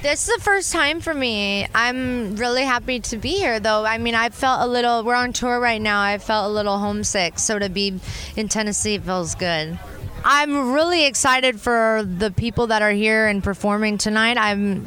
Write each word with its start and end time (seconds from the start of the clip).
This 0.00 0.28
is 0.28 0.36
the 0.36 0.40
first 0.42 0.72
time 0.72 1.00
for 1.00 1.12
me. 1.12 1.66
I'm 1.74 2.36
really 2.36 2.62
happy 2.62 3.00
to 3.00 3.16
be 3.16 3.30
here, 3.30 3.58
though. 3.58 3.84
I 3.84 3.98
mean, 3.98 4.14
I 4.14 4.28
felt 4.28 4.62
a 4.62 4.66
little, 4.66 5.02
we're 5.02 5.16
on 5.16 5.32
tour 5.32 5.58
right 5.58 5.82
now. 5.82 6.00
I 6.00 6.18
felt 6.18 6.48
a 6.48 6.54
little 6.54 6.78
homesick. 6.78 7.40
So 7.40 7.58
to 7.58 7.68
be 7.68 7.98
in 8.36 8.48
Tennessee 8.48 8.98
feels 8.98 9.34
good. 9.34 9.76
I'm 10.24 10.72
really 10.72 11.04
excited 11.04 11.60
for 11.60 12.04
the 12.04 12.30
people 12.30 12.68
that 12.68 12.80
are 12.80 12.92
here 12.92 13.26
and 13.26 13.42
performing 13.42 13.98
tonight. 13.98 14.36
I'm 14.38 14.86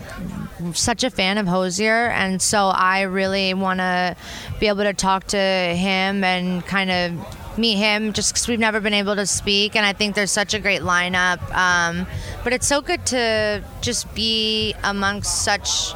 such 0.74 1.04
a 1.04 1.10
fan 1.10 1.38
of 1.38 1.48
Hozier, 1.48 2.08
and 2.10 2.42
so 2.42 2.68
I 2.68 3.02
really 3.02 3.54
want 3.54 3.80
to 3.80 4.16
be 4.60 4.68
able 4.68 4.84
to 4.84 4.94
talk 4.94 5.28
to 5.28 5.38
him 5.38 6.24
and 6.24 6.66
kind 6.66 6.92
of 6.92 7.41
meet 7.58 7.76
him 7.76 8.14
just 8.14 8.34
because 8.34 8.48
we've 8.48 8.60
never 8.60 8.80
been 8.80 8.94
able 8.94 9.16
to 9.16 9.26
speak. 9.26 9.76
And 9.76 9.86
I 9.86 9.94
think 9.94 10.16
there's 10.16 10.32
such 10.32 10.54
a 10.54 10.60
great 10.60 10.82
lineup. 10.82 11.40
Um, 11.56 12.08
but 12.44 12.54
it's 12.54 12.68
so 12.68 12.82
good 12.82 13.06
to 13.08 13.64
just 13.82 14.14
be 14.16 14.74
amongst 14.84 15.44
such 15.44 15.94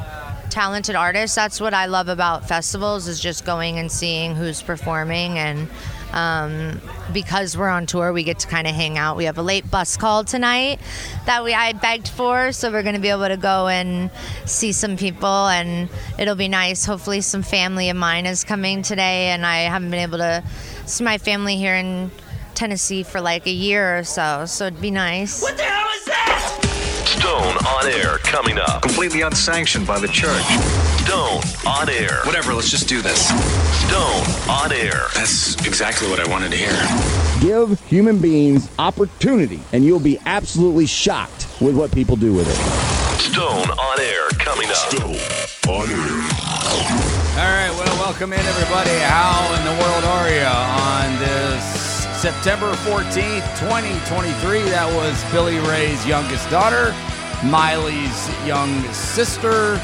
talented 0.49 0.95
artists. 0.95 1.35
That's 1.35 1.59
what 1.59 1.73
I 1.73 1.85
love 1.87 2.07
about 2.07 2.47
festivals 2.47 3.07
is 3.07 3.19
just 3.19 3.45
going 3.45 3.77
and 3.77 3.91
seeing 3.91 4.35
who's 4.35 4.61
performing 4.61 5.37
and 5.37 5.67
um, 6.15 6.81
because 7.13 7.55
we're 7.55 7.69
on 7.69 7.85
tour, 7.85 8.11
we 8.11 8.23
get 8.23 8.39
to 8.39 8.47
kind 8.47 8.65
of 8.65 8.73
hang 8.73 8.97
out. 8.97 9.17
We 9.17 9.25
have 9.25 9.37
a 9.37 9.43
late 9.43 9.69
bus 9.69 9.97
call 9.97 10.23
tonight 10.23 10.79
that 11.25 11.43
we 11.43 11.53
I 11.53 11.73
begged 11.73 12.07
for, 12.07 12.51
so 12.51 12.71
we're 12.71 12.83
going 12.83 12.95
to 12.95 13.01
be 13.01 13.09
able 13.09 13.27
to 13.27 13.37
go 13.37 13.67
and 13.67 14.09
see 14.45 14.71
some 14.71 14.97
people, 14.97 15.47
and 15.47 15.89
it'll 16.17 16.35
be 16.35 16.47
nice. 16.47 16.85
Hopefully, 16.85 17.21
some 17.21 17.43
family 17.43 17.89
of 17.89 17.97
mine 17.97 18.25
is 18.25 18.43
coming 18.43 18.81
today, 18.81 19.27
and 19.27 19.45
I 19.45 19.63
haven't 19.63 19.91
been 19.91 19.99
able 19.99 20.17
to 20.19 20.43
see 20.85 21.03
my 21.03 21.17
family 21.17 21.57
here 21.57 21.75
in 21.75 22.09
Tennessee 22.55 23.03
for 23.03 23.19
like 23.19 23.45
a 23.45 23.51
year 23.51 23.99
or 23.99 24.03
so, 24.03 24.45
so 24.45 24.67
it'd 24.67 24.81
be 24.81 24.91
nice. 24.91 25.41
What 25.41 25.57
the 25.57 25.63
hell 25.63 25.89
is 25.95 26.05
that? 26.05 26.74
Stone 27.05 27.57
on 27.67 27.87
air 27.87 28.17
coming 28.19 28.57
up. 28.57 28.81
Completely 28.81 29.21
unsanctioned 29.21 29.85
by 29.85 29.99
the 29.99 30.07
church. 30.07 30.43
Stone 31.05 31.41
on 31.67 31.87
air. 31.87 32.21
Whatever, 32.23 32.53
let's 32.53 32.71
just 32.71 32.89
do 32.89 33.01
this. 33.01 33.27
Stone 33.87 34.25
on 34.49 34.71
air. 34.71 35.05
That's 35.13 35.55
exactly 35.67 36.09
what 36.09 36.19
I 36.19 36.27
wanted 36.29 36.51
to 36.51 36.57
hear. 36.57 36.73
Give 37.41 37.79
human 37.81 38.19
beings 38.19 38.69
opportunity, 38.79 39.61
and 39.71 39.85
you'll 39.85 39.99
be 39.99 40.17
absolutely 40.25 40.87
shocked 40.87 41.47
with 41.61 41.77
what 41.77 41.91
people 41.91 42.15
do 42.15 42.33
with 42.33 42.47
it. 42.49 43.21
Stone 43.21 43.69
on 43.69 43.99
air 43.99 44.27
coming 44.39 44.67
up. 44.69 44.75
Stone 44.75 45.15
on 45.69 45.87
air. 45.87 46.45
All 47.37 47.51
right, 47.51 47.71
well, 47.77 47.97
welcome 47.99 48.33
in 48.33 48.39
everybody. 48.39 48.97
How 49.03 49.53
in 49.57 49.63
the 49.63 49.83
world 49.83 50.03
are 50.05 50.29
you 50.29 50.41
on 50.41 51.19
this 51.19 51.84
September 52.25 52.71
14th, 52.77 53.45
2023? 53.59 54.63
That 54.73 54.91
was 54.95 55.13
Billy 55.31 55.59
Ray's 55.69 56.07
youngest 56.07 56.49
daughter, 56.49 56.91
Miley's 57.45 58.47
young 58.47 58.81
sister, 58.91 59.79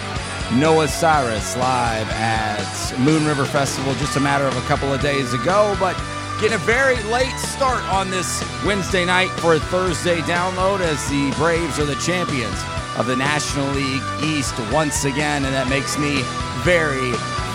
Noah 0.52 0.88
Cyrus, 0.88 1.56
live 1.56 2.10
at 2.10 2.98
Moon 2.98 3.28
River 3.28 3.46
Festival 3.46 3.94
just 3.94 4.18
a 4.18 4.20
matter 4.20 4.46
of 4.46 4.58
a 4.58 4.62
couple 4.62 4.92
of 4.92 5.02
days 5.02 5.36
ago, 5.36 5.78
but 5.80 5.96
getting 6.42 6.56
a 6.56 6.66
very 6.66 6.98
late 7.14 7.38
start 7.38 7.84
on 7.94 8.10
this 8.10 8.44
Wednesday 8.66 9.06
night 9.06 9.30
for 9.38 9.54
a 9.54 9.60
Thursday 9.60 10.22
download 10.22 10.80
as 10.80 11.08
the 11.12 11.30
Braves 11.38 11.78
are 11.78 11.86
the 11.86 11.94
champions 11.98 12.60
of 12.98 13.06
the 13.06 13.16
National 13.16 13.70
League 13.70 14.02
East 14.24 14.58
once 14.72 15.06
again, 15.06 15.46
and 15.46 15.54
that 15.54 15.70
makes 15.70 15.96
me 16.00 16.24
very, 16.66 17.12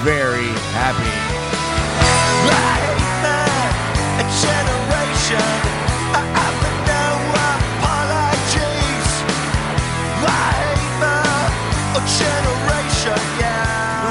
very 0.06 0.46
happy. 0.78 2.95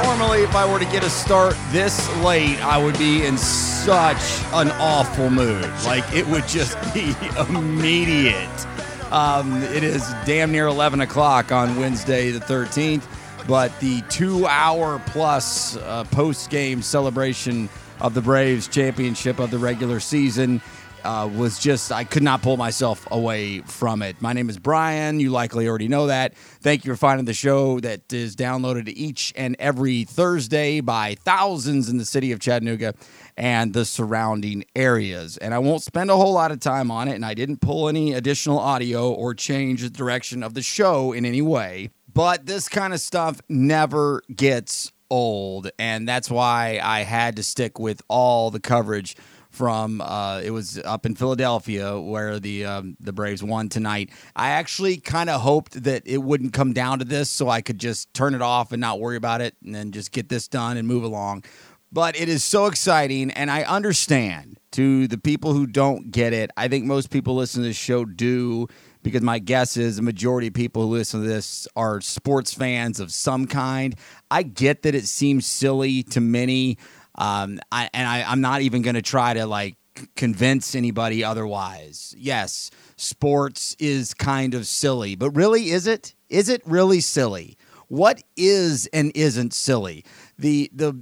Normally, 0.03 0.43
if 0.43 0.55
I 0.55 0.65
were 0.71 0.79
to 0.79 0.85
get 0.85 1.03
a 1.03 1.09
start 1.09 1.55
this 1.71 2.07
late, 2.17 2.57
I 2.63 2.77
would 2.77 2.97
be 2.97 3.25
in 3.25 3.37
such 3.37 4.21
an 4.53 4.69
awful 4.79 5.29
mood. 5.29 5.69
Like, 5.85 6.03
it 6.13 6.25
would 6.27 6.47
just 6.47 6.77
be 6.93 7.15
immediate. 7.49 8.67
Um, 9.11 9.61
it 9.63 9.83
is 9.83 10.07
damn 10.25 10.51
near 10.51 10.67
11 10.67 11.01
o'clock 11.01 11.51
on 11.51 11.77
Wednesday, 11.77 12.31
the 12.31 12.39
13th, 12.39 13.03
but 13.47 13.77
the 13.79 14.01
two 14.09 14.45
hour 14.47 15.01
plus 15.07 15.77
uh, 15.77 16.03
post 16.05 16.49
game 16.49 16.81
celebration 16.81 17.69
of 18.01 18.13
the 18.13 18.21
Braves 18.21 18.67
championship 18.67 19.39
of 19.39 19.51
the 19.51 19.57
regular 19.57 19.99
season 19.99 20.61
uh, 21.05 21.29
was 21.33 21.59
just, 21.59 21.91
I 21.91 22.03
could 22.03 22.23
not 22.23 22.41
pull 22.41 22.57
myself 22.57 23.07
away 23.11 23.59
from 23.61 24.01
it. 24.01 24.21
My 24.21 24.33
name 24.33 24.49
is 24.49 24.57
Brian. 24.57 25.19
You 25.19 25.29
likely 25.29 25.67
already 25.67 25.87
know 25.87 26.07
that. 26.07 26.35
Thank 26.35 26.83
you 26.83 26.91
for 26.91 26.97
finding 26.97 27.25
the 27.25 27.33
show 27.33 27.79
that 27.81 28.11
is 28.11 28.35
downloaded 28.35 28.87
each 28.89 29.31
and 29.35 29.55
every 29.59 30.03
Thursday 30.03 30.81
by 30.81 31.15
thousands 31.23 31.89
in 31.89 31.97
the 31.97 32.05
city 32.05 32.31
of 32.31 32.39
Chattanooga 32.39 32.95
and 33.37 33.73
the 33.73 33.85
surrounding 33.85 34.65
areas. 34.75 35.37
And 35.37 35.53
I 35.53 35.59
won't 35.59 35.83
spend 35.83 36.09
a 36.09 36.15
whole 36.15 36.33
lot 36.33 36.51
of 36.51 36.59
time 36.59 36.89
on 36.89 37.07
it, 37.07 37.15
and 37.15 37.25
I 37.25 37.35
didn't 37.35 37.61
pull 37.61 37.87
any 37.87 38.13
additional 38.13 38.57
audio 38.57 39.11
or 39.11 39.35
change 39.35 39.81
the 39.81 39.89
direction 39.89 40.41
of 40.41 40.55
the 40.55 40.63
show 40.63 41.11
in 41.11 41.25
any 41.25 41.41
way. 41.41 41.91
But 42.11 42.45
this 42.45 42.67
kind 42.67 42.93
of 42.93 43.01
stuff 43.01 43.41
never 43.49 44.21
gets 44.33 44.91
old, 45.15 45.71
and 45.79 46.05
that's 46.05 46.29
why 46.29 46.77
I 46.83 47.03
had 47.03 47.37
to 47.37 47.43
stick 47.43 47.79
with 47.79 48.01
all 48.09 48.51
the 48.51 48.59
coverage 48.59 49.15
from 49.49 50.01
uh, 50.01 50.41
it 50.43 50.51
was 50.51 50.77
up 50.79 51.05
in 51.05 51.15
Philadelphia 51.15 51.97
where 51.97 52.37
the 52.41 52.65
um, 52.65 52.97
the 52.99 53.13
Braves 53.13 53.41
won 53.41 53.69
tonight. 53.69 54.09
I 54.35 54.49
actually 54.49 54.97
kind 54.97 55.29
of 55.29 55.39
hoped 55.39 55.83
that 55.83 56.03
it 56.05 56.17
wouldn't 56.17 56.51
come 56.51 56.73
down 56.73 56.99
to 56.99 57.05
this, 57.05 57.29
so 57.29 57.47
I 57.47 57.61
could 57.61 57.79
just 57.79 58.13
turn 58.13 58.35
it 58.35 58.41
off 58.41 58.73
and 58.73 58.81
not 58.81 58.99
worry 58.99 59.15
about 59.15 59.39
it, 59.39 59.55
and 59.63 59.73
then 59.73 59.93
just 59.93 60.11
get 60.11 60.27
this 60.27 60.49
done 60.49 60.75
and 60.75 60.85
move 60.85 61.03
along. 61.03 61.45
But 61.93 62.19
it 62.19 62.27
is 62.27 62.43
so 62.43 62.65
exciting, 62.65 63.31
and 63.31 63.49
I 63.49 63.63
understand 63.63 64.59
to 64.71 65.07
the 65.07 65.17
people 65.17 65.53
who 65.53 65.65
don't 65.65 66.11
get 66.11 66.33
it. 66.33 66.51
I 66.57 66.67
think 66.67 66.83
most 66.83 67.09
people 67.09 67.35
listen 67.35 67.61
to 67.61 67.69
this 67.69 67.77
show 67.77 68.03
do 68.03 68.67
because 69.05 69.21
my 69.21 69.37
guess 69.37 69.77
is 69.77 69.97
the 69.97 70.01
majority 70.01 70.47
of 70.47 70.53
people 70.53 70.81
who 70.81 70.89
listen 70.89 71.21
to 71.21 71.27
this 71.27 71.67
are 71.75 72.01
sports 72.01 72.53
fans 72.53 72.99
of 72.99 73.11
some 73.11 73.45
kind. 73.45 73.95
I 74.31 74.41
get 74.41 74.81
that 74.81 74.95
it 74.95 75.05
seems 75.05 75.45
silly 75.45 76.01
to 76.03 76.19
many. 76.19 76.79
Um, 77.13 77.59
I, 77.71 77.87
and 77.93 78.07
I, 78.07 78.23
I'm 78.29 78.41
not 78.41 78.61
even 78.61 78.81
going 78.81 78.95
to 78.95 79.03
try 79.03 79.35
to 79.35 79.45
like 79.45 79.75
convince 80.15 80.73
anybody 80.73 81.23
otherwise. 81.23 82.15
Yes, 82.17 82.71
sports 82.97 83.75
is 83.77 84.15
kind 84.15 84.55
of 84.55 84.65
silly, 84.65 85.15
but 85.15 85.29
really, 85.29 85.69
is 85.69 85.85
it? 85.85 86.15
Is 86.27 86.49
it 86.49 86.63
really 86.65 86.99
silly? 86.99 87.57
What 87.87 88.23
is 88.35 88.87
and 88.87 89.11
isn't 89.13 89.53
silly? 89.53 90.03
The 90.39 90.71
the 90.73 90.99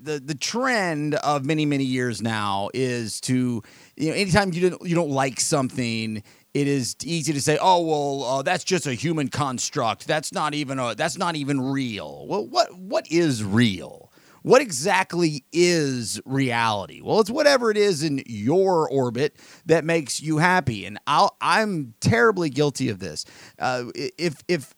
the 0.00 0.20
the 0.20 0.34
trend 0.34 1.14
of 1.16 1.46
many 1.46 1.64
many 1.64 1.84
years 1.84 2.20
now 2.20 2.68
is 2.74 3.20
to 3.22 3.62
you 3.96 4.08
know 4.08 4.14
anytime 4.14 4.52
you 4.52 4.70
don't 4.70 4.86
you 4.86 4.94
don't 4.94 5.10
like 5.10 5.40
something 5.40 6.22
it 6.54 6.66
is 6.66 6.96
easy 7.04 7.32
to 7.32 7.40
say 7.40 7.58
oh 7.60 7.80
well 7.82 8.24
uh, 8.24 8.42
that's 8.42 8.64
just 8.64 8.86
a 8.86 8.94
human 8.94 9.28
construct 9.28 10.06
that's 10.06 10.32
not 10.32 10.54
even 10.54 10.78
a 10.78 10.94
that's 10.94 11.18
not 11.18 11.36
even 11.36 11.60
real 11.60 12.26
well 12.26 12.46
what 12.46 12.76
what 12.78 13.10
is 13.10 13.44
real 13.44 14.08
what 14.42 14.62
exactly 14.62 15.44
is 15.52 16.20
reality? 16.24 17.00
Well, 17.02 17.20
it's 17.20 17.28
whatever 17.28 17.70
it 17.70 17.76
is 17.76 18.02
in 18.02 18.22
your 18.26 18.88
orbit 18.88 19.36
that 19.66 19.84
makes 19.84 20.22
you 20.22 20.38
happy, 20.38 20.86
and 20.86 20.98
I'll, 21.06 21.36
I'm 21.40 21.94
terribly 22.00 22.48
guilty 22.48 22.88
of 22.88 22.98
this. 22.98 23.24
Uh, 23.58 23.86
if 23.94 24.42
if 24.48 24.74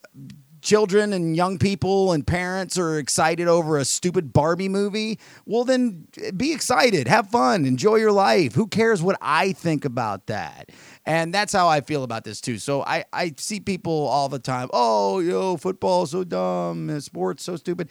children 0.62 1.12
and 1.12 1.37
young 1.37 1.58
people 1.58 2.12
and 2.12 2.26
parents 2.26 2.78
are 2.78 2.98
excited 2.98 3.48
over 3.48 3.78
a 3.78 3.84
stupid 3.84 4.32
Barbie 4.32 4.69
movie, 4.69 5.19
well, 5.47 5.64
then 5.64 6.06
be 6.37 6.52
excited, 6.52 7.08
have 7.08 7.28
fun, 7.28 7.64
enjoy 7.64 7.97
your 7.97 8.12
life. 8.12 8.54
Who 8.54 8.66
cares 8.66 9.02
what 9.02 9.16
I 9.20 9.52
think 9.52 9.84
about 9.84 10.26
that? 10.26 10.70
And 11.10 11.34
that's 11.34 11.53
how 11.53 11.66
I 11.66 11.81
feel 11.81 12.04
about 12.04 12.22
this 12.22 12.41
too. 12.41 12.59
So 12.59 12.84
I, 12.84 13.04
I 13.12 13.34
see 13.37 13.59
people 13.59 14.06
all 14.06 14.28
the 14.28 14.38
time, 14.38 14.69
oh, 14.72 15.19
yo, 15.19 15.56
football 15.56 16.06
so 16.06 16.22
dumb, 16.22 17.00
sports 17.00 17.43
so 17.43 17.56
stupid. 17.56 17.90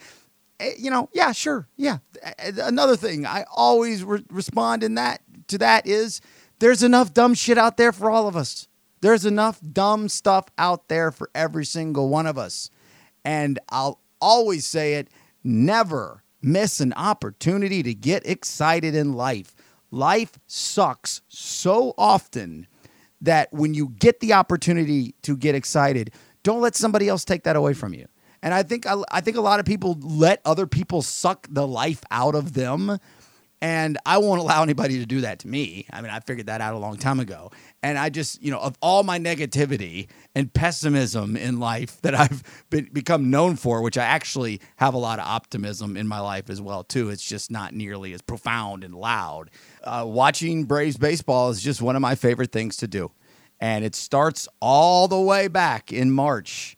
Eh, 0.58 0.72
You 0.78 0.90
know, 0.90 1.10
yeah, 1.12 1.32
sure, 1.32 1.68
yeah. 1.76 1.98
Eh, 2.22 2.52
Another 2.62 2.96
thing 2.96 3.26
I 3.26 3.44
always 3.54 4.02
re- 4.04 4.24
respond 4.30 4.82
in 4.82 4.94
that 4.94 5.20
to 5.48 5.58
that 5.58 5.86
is 5.86 6.22
there's 6.60 6.82
enough 6.82 7.12
dumb 7.12 7.34
shit 7.34 7.58
out 7.58 7.76
there 7.76 7.92
for 7.92 8.10
all 8.10 8.26
of 8.26 8.36
us. 8.36 8.68
There's 9.02 9.26
enough 9.26 9.60
dumb 9.70 10.08
stuff 10.08 10.46
out 10.56 10.88
there 10.88 11.10
for 11.10 11.28
every 11.34 11.66
single 11.66 12.08
one 12.08 12.26
of 12.26 12.38
us. 12.38 12.70
And 13.22 13.58
I'll 13.68 14.00
always 14.18 14.66
say 14.66 14.94
it 14.94 15.08
never 15.44 16.22
miss 16.40 16.80
an 16.80 16.94
opportunity 16.94 17.82
to 17.82 17.92
get 17.92 18.26
excited 18.26 18.94
in 18.94 19.12
life. 19.12 19.54
Life 19.90 20.38
sucks 20.46 21.20
so 21.28 21.92
often 21.98 22.66
that 23.20 23.52
when 23.52 23.74
you 23.74 23.90
get 23.98 24.20
the 24.20 24.32
opportunity 24.32 25.14
to 25.22 25.36
get 25.36 25.54
excited, 25.54 26.12
don't 26.42 26.60
let 26.60 26.76
somebody 26.76 27.08
else 27.08 27.24
take 27.24 27.44
that 27.44 27.56
away 27.56 27.74
from 27.74 27.94
you. 27.94 28.06
And 28.42 28.54
I 28.54 28.62
think 28.62 28.86
I 28.86 29.20
think 29.20 29.36
a 29.36 29.42
lot 29.42 29.60
of 29.60 29.66
people 29.66 29.98
let 30.00 30.40
other 30.44 30.66
people 30.66 31.02
suck 31.02 31.46
the 31.50 31.66
life 31.66 32.02
out 32.10 32.34
of 32.34 32.54
them 32.54 32.98
And 33.62 33.98
I 34.06 34.18
won't 34.18 34.40
allow 34.40 34.62
anybody 34.62 34.98
to 35.00 35.06
do 35.06 35.20
that 35.22 35.40
to 35.40 35.48
me. 35.48 35.86
I 35.92 36.00
mean, 36.00 36.10
I 36.10 36.20
figured 36.20 36.46
that 36.46 36.62
out 36.62 36.74
a 36.74 36.78
long 36.78 36.96
time 36.96 37.20
ago. 37.20 37.50
And 37.82 37.98
I 37.98 38.08
just, 38.08 38.42
you 38.42 38.50
know, 38.50 38.58
of 38.58 38.76
all 38.80 39.02
my 39.02 39.18
negativity 39.18 40.08
and 40.34 40.52
pessimism 40.52 41.36
in 41.36 41.60
life 41.60 42.00
that 42.00 42.14
I've 42.14 42.42
been, 42.70 42.88
become 42.92 43.30
known 43.30 43.56
for, 43.56 43.82
which 43.82 43.98
I 43.98 44.04
actually 44.04 44.62
have 44.76 44.94
a 44.94 44.98
lot 44.98 45.18
of 45.18 45.26
optimism 45.26 45.96
in 45.96 46.08
my 46.08 46.20
life 46.20 46.48
as 46.48 46.60
well, 46.60 46.84
too. 46.84 47.10
It's 47.10 47.24
just 47.24 47.50
not 47.50 47.74
nearly 47.74 48.14
as 48.14 48.22
profound 48.22 48.82
and 48.82 48.94
loud. 48.94 49.50
Uh, 49.82 50.04
watching 50.06 50.64
Braves 50.64 50.96
baseball 50.96 51.50
is 51.50 51.62
just 51.62 51.80
one 51.80 51.96
of 51.96 52.02
my 52.02 52.14
favorite 52.14 52.52
things 52.52 52.76
to 52.78 52.88
do. 52.88 53.12
And 53.60 53.84
it 53.84 53.94
starts 53.94 54.48
all 54.60 55.08
the 55.08 55.20
way 55.20 55.48
back 55.48 55.92
in 55.92 56.10
March 56.10 56.76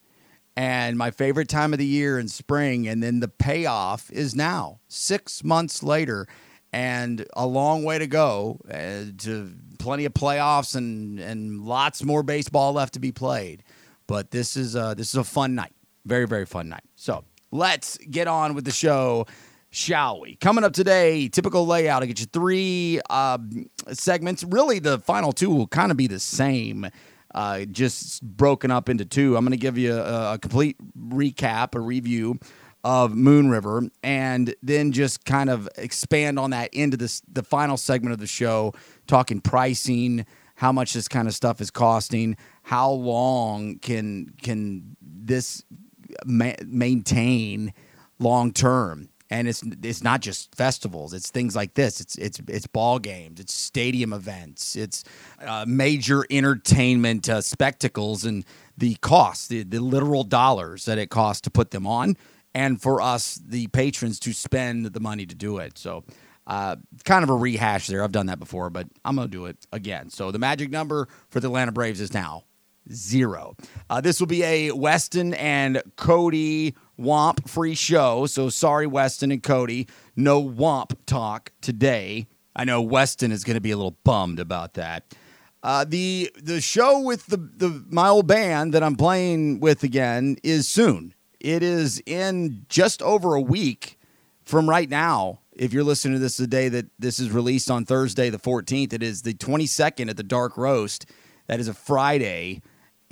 and 0.57 0.99
my 0.99 1.11
favorite 1.11 1.49
time 1.49 1.73
of 1.73 1.79
the 1.79 1.87
year 1.87 2.19
in 2.19 2.29
spring. 2.29 2.89
And 2.89 3.03
then 3.03 3.21
the 3.21 3.29
payoff 3.29 4.11
is 4.11 4.35
now, 4.35 4.81
six 4.89 5.45
months 5.45 5.83
later, 5.83 6.27
and 6.73 7.27
a 7.35 7.47
long 7.47 7.85
way 7.85 7.99
to 7.99 8.07
go 8.07 8.59
uh, 8.71 9.13
to 9.19 9.53
plenty 9.79 10.05
of 10.05 10.15
playoffs 10.15 10.75
and, 10.75 11.19
and 11.21 11.65
lots 11.65 12.03
more 12.03 12.23
baseball 12.23 12.73
left 12.73 12.95
to 12.95 13.01
be 13.01 13.13
played. 13.13 13.63
But 14.07 14.31
this 14.31 14.57
is 14.57 14.75
a, 14.75 14.95
this 14.97 15.09
is 15.09 15.17
a 15.17 15.25
fun 15.25 15.55
night, 15.55 15.73
very 16.05 16.27
very 16.27 16.47
fun 16.47 16.69
night. 16.69 16.85
So 16.97 17.25
let's 17.51 17.99
get 17.99 18.27
on 18.27 18.55
with 18.55 18.65
the 18.65 18.73
show. 18.73 19.27
Shall 19.75 20.21
we? 20.21 20.37
Coming 20.37 20.65
up 20.65 20.75
today, 20.75 21.29
typical 21.29 21.67
layout. 21.67 22.03
I 22.03 22.07
get 22.07 22.21
you 22.21 22.27
three 22.27 23.01
uh, 23.09 23.39
segments. 23.91 24.45
Really, 24.45 24.81
the 24.81 24.99
final 24.99 25.33
two 25.33 25.49
will 25.49 25.67
kind 25.67 25.91
of 25.91 25.97
be 25.97 26.07
the 26.07 26.19
same 26.19 26.87
uh, 27.35 27.65
just 27.65 28.23
broken 28.23 28.71
up 28.71 28.91
into 28.91 29.07
two. 29.07 29.35
I'm 29.35 29.47
going 29.47 29.53
to 29.53 29.57
give 29.57 29.79
you 29.79 29.95
a, 29.95 30.35
a, 30.35 30.39
complete 30.39 30.77
recap, 30.95 31.75
a 31.75 31.81
review 31.81 32.39
of 32.85 33.17
Moon 33.17 33.49
River, 33.49 33.89
and 34.03 34.55
then 34.63 34.93
just 34.93 35.25
kind 35.25 35.49
of 35.49 35.71
expand 35.79 36.39
on 36.39 36.51
that 36.51 36.75
into 36.75 36.99
this, 36.99 37.23
the 37.33 37.43
final 37.43 37.79
segment 37.79 38.13
of 38.13 38.19
the 38.19 38.27
show, 38.27 38.75
talking 39.07 39.41
pricing, 39.41 40.27
how 40.55 40.71
much 40.71 40.93
this 40.93 41.09
kind 41.09 41.27
of 41.27 41.35
stuff 41.35 41.63
is 41.63 41.71
costing, 41.71 42.37
how 42.63 42.91
long 42.91 43.79
can 43.79 44.35
can 44.43 44.97
this 45.01 45.65
ma- 46.27 46.53
maintain 46.67 47.73
long 48.19 48.53
term 48.53 49.09
and 49.33 49.49
it's 49.49 49.63
it's 49.83 50.05
not 50.05 50.21
just 50.21 50.55
festivals. 50.55 51.15
It's 51.15 51.31
things 51.31 51.57
like 51.57 51.73
this. 51.73 52.03
It's 52.03 52.17
it's 52.17 52.39
it's 52.49 52.67
ball 52.67 52.99
games. 52.99 53.41
It's 53.41 53.55
stadium 53.55 54.13
events. 54.13 54.77
It's 54.77 55.05
uh, 55.41 55.65
major 55.67 56.27
entertainment 56.31 57.31
uh, 57.31 57.41
spectacles 57.41 58.27
and 58.27 58.45
the 58.77 58.95
cost, 58.97 59.49
the, 59.49 59.63
the 59.63 59.81
literal 59.81 60.23
dollars 60.23 60.85
that 60.85 60.99
it 60.99 61.09
costs 61.09 61.41
to 61.43 61.51
put 61.51 61.71
them 61.71 61.87
on, 61.87 62.19
and 62.55 62.81
for 62.81 63.01
us 63.01 63.41
the 63.43 63.69
patrons 63.69 64.21
to 64.21 64.35
spend 64.35 64.85
the 64.87 65.01
money 65.01 65.27
to 65.27 65.35
do 65.35 65.59
it. 65.59 65.79
So. 65.79 66.05
Uh, 66.45 66.75
kind 67.05 67.23
of 67.23 67.31
a 67.31 67.35
rehash 67.35 67.87
there. 67.87 68.03
I've 68.03 68.11
done 68.11 68.27
that 68.27 68.41
before, 68.41 68.69
but 68.69 68.89
I'm 69.05 69.15
to 69.15 69.29
do 69.29 69.47
it 69.47 69.65
again. 69.71 70.11
So 70.11 70.33
the 70.33 70.41
magic 70.41 70.71
number 70.71 71.07
for 71.31 71.39
the 71.39 71.47
Atlanta 71.47 71.71
Braves 71.71 72.01
is 72.01 72.13
now 72.13 72.43
zero. 72.91 73.57
Uh, 73.91 74.01
this 74.01 74.21
will 74.21 74.27
be 74.27 74.43
a 74.43 74.73
Weston 74.73 75.35
and 75.35 75.83
Cody 75.97 76.75
Wamp 76.97 77.49
free 77.49 77.75
show. 77.75 78.27
So 78.27 78.49
sorry, 78.49 78.87
Weston 78.87 79.31
and 79.31 79.43
Cody. 79.43 79.89
No 80.17 80.41
Wamp 80.41 80.99
talk 81.07 81.53
today. 81.61 82.27
I 82.55 82.65
know 82.65 82.83
Weston 82.83 83.33
is 83.33 83.45
going 83.45 83.55
to 83.55 83.61
be 83.61 83.71
a 83.71 83.77
little 83.77 83.97
bummed 84.05 84.39
about 84.39 84.75
that. 84.75 85.15
Uh, 85.63 85.85
the 85.89 86.31
the 86.43 86.61
show 86.61 87.01
with 87.01 87.27
the, 87.27 87.37
the 87.37 87.85
my 87.89 88.09
old 88.09 88.27
band 88.27 88.75
that 88.75 88.83
I'm 88.83 88.97
playing 88.97 89.61
with 89.61 89.85
again 89.85 90.37
is 90.43 90.69
soon. 90.69 91.15
It 91.39 91.63
is 91.63 92.03
in 92.05 92.67
just 92.69 93.01
over 93.03 93.35
a 93.35 93.41
week 93.41 93.99
from 94.45 94.69
right 94.69 94.89
now. 94.89 95.41
If 95.53 95.73
you're 95.73 95.85
listening 95.85 96.15
to 96.15 96.19
this 96.19 96.37
the 96.37 96.47
day 96.47 96.69
that 96.69 96.87
this 96.99 97.21
is 97.21 97.31
released 97.31 97.71
on 97.71 97.85
Thursday 97.85 98.31
the 98.31 98.39
14th, 98.39 98.93
it 98.93 99.03
is 99.03 99.23
the 99.23 99.35
22nd 99.35 100.09
at 100.09 100.17
the 100.17 100.23
Dark 100.23 100.57
Roast. 100.57 101.07
That 101.47 101.61
is 101.61 101.69
a 101.69 101.75
Friday. 101.75 102.63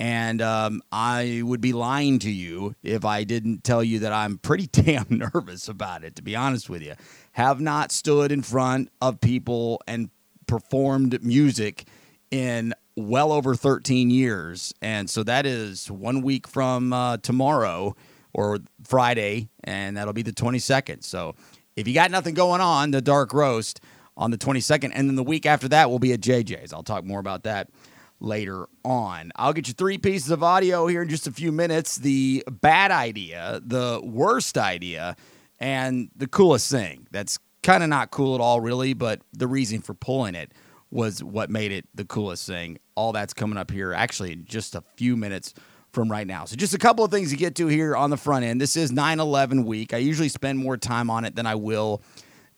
And 0.01 0.41
um, 0.41 0.81
I 0.91 1.43
would 1.45 1.61
be 1.61 1.73
lying 1.73 2.17
to 2.19 2.31
you 2.31 2.73
if 2.81 3.05
I 3.05 3.23
didn't 3.23 3.63
tell 3.63 3.83
you 3.83 3.99
that 3.99 4.11
I'm 4.11 4.39
pretty 4.39 4.65
damn 4.71 5.05
nervous 5.11 5.67
about 5.67 6.03
it, 6.03 6.15
to 6.15 6.23
be 6.23 6.35
honest 6.35 6.71
with 6.71 6.81
you. 6.81 6.95
Have 7.33 7.61
not 7.61 7.91
stood 7.91 8.31
in 8.31 8.41
front 8.41 8.89
of 8.99 9.21
people 9.21 9.79
and 9.85 10.09
performed 10.47 11.23
music 11.23 11.85
in 12.31 12.73
well 12.95 13.31
over 13.31 13.53
13 13.53 14.09
years. 14.09 14.73
And 14.81 15.07
so 15.07 15.21
that 15.21 15.45
is 15.45 15.91
one 15.91 16.23
week 16.23 16.47
from 16.47 16.93
uh, 16.93 17.17
tomorrow 17.17 17.95
or 18.33 18.57
Friday, 18.83 19.49
and 19.63 19.97
that'll 19.97 20.13
be 20.13 20.23
the 20.23 20.33
22nd. 20.33 21.03
So 21.03 21.35
if 21.75 21.87
you 21.87 21.93
got 21.93 22.09
nothing 22.09 22.33
going 22.33 22.59
on, 22.59 22.89
the 22.89 23.03
Dark 23.03 23.33
Roast 23.33 23.81
on 24.17 24.31
the 24.31 24.37
22nd, 24.39 24.93
and 24.95 25.07
then 25.07 25.15
the 25.15 25.23
week 25.23 25.45
after 25.45 25.67
that 25.67 25.91
will 25.91 25.99
be 25.99 26.11
at 26.11 26.21
JJ's. 26.21 26.73
I'll 26.73 26.81
talk 26.81 27.05
more 27.05 27.19
about 27.19 27.43
that 27.43 27.69
later 28.21 28.67
on. 28.85 29.31
I'll 29.35 29.53
get 29.53 29.67
you 29.67 29.73
three 29.73 29.97
pieces 29.97 30.31
of 30.31 30.43
audio 30.43 30.87
here 30.87 31.01
in 31.01 31.09
just 31.09 31.27
a 31.27 31.31
few 31.31 31.51
minutes 31.51 31.95
the 31.95 32.43
bad 32.49 32.91
idea, 32.91 33.59
the 33.65 33.99
worst 34.03 34.57
idea, 34.57 35.15
and 35.59 36.09
the 36.15 36.27
coolest 36.27 36.71
thing. 36.71 37.07
That's 37.11 37.39
kind 37.63 37.83
of 37.83 37.89
not 37.89 38.11
cool 38.11 38.35
at 38.35 38.41
all, 38.41 38.61
really, 38.61 38.93
but 38.93 39.21
the 39.33 39.47
reason 39.47 39.81
for 39.81 39.93
pulling 39.93 40.35
it 40.35 40.53
was 40.89 41.23
what 41.23 41.49
made 41.49 41.71
it 41.71 41.87
the 41.93 42.05
coolest 42.05 42.47
thing. 42.47 42.77
All 42.95 43.11
that's 43.11 43.33
coming 43.33 43.57
up 43.57 43.71
here 43.71 43.93
actually 43.93 44.33
in 44.33 44.45
just 44.45 44.75
a 44.75 44.83
few 44.95 45.17
minutes 45.17 45.53
from 45.91 46.09
right 46.09 46.27
now. 46.27 46.45
So, 46.45 46.55
just 46.55 46.73
a 46.73 46.77
couple 46.77 47.03
of 47.03 47.11
things 47.11 47.31
to 47.31 47.37
get 47.37 47.55
to 47.55 47.67
here 47.67 47.95
on 47.95 48.09
the 48.09 48.17
front 48.17 48.45
end. 48.45 48.61
This 48.61 48.77
is 48.77 48.91
9 48.91 49.19
11 49.19 49.65
week. 49.65 49.93
I 49.93 49.97
usually 49.97 50.29
spend 50.29 50.59
more 50.59 50.77
time 50.77 51.09
on 51.09 51.25
it 51.25 51.35
than 51.35 51.45
I 51.45 51.55
will 51.55 52.01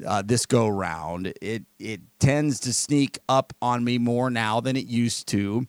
uh, 0.05 0.21
this 0.21 0.45
go 0.45 0.67
round. 0.67 1.33
It 1.41 1.63
it 1.79 2.01
tends 2.19 2.59
to 2.61 2.73
sneak 2.73 3.19
up 3.27 3.53
on 3.61 3.83
me 3.83 3.97
more 3.97 4.29
now 4.29 4.59
than 4.59 4.75
it 4.75 4.85
used 4.85 5.27
to. 5.29 5.65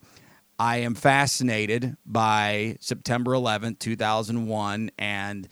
I 0.57 0.77
am 0.77 0.95
fascinated 0.95 1.97
by 2.05 2.77
September 2.79 3.31
11th, 3.31 3.79
2001, 3.79 4.91
and 4.97 5.47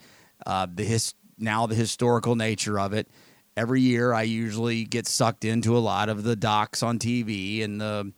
uh, 0.46 0.66
the 0.72 0.84
his, 0.84 1.14
now 1.38 1.66
the 1.66 1.74
historical 1.74 2.36
nature 2.36 2.78
of 2.78 2.94
it. 2.94 3.08
Every 3.56 3.82
year, 3.82 4.12
I 4.12 4.22
usually 4.22 4.84
get 4.84 5.06
sucked 5.06 5.44
into 5.44 5.76
a 5.76 5.78
lot 5.78 6.08
of 6.08 6.24
the 6.24 6.34
docs 6.34 6.82
on 6.82 6.98
TV 6.98 7.62
and 7.62 7.80
the 7.80 8.12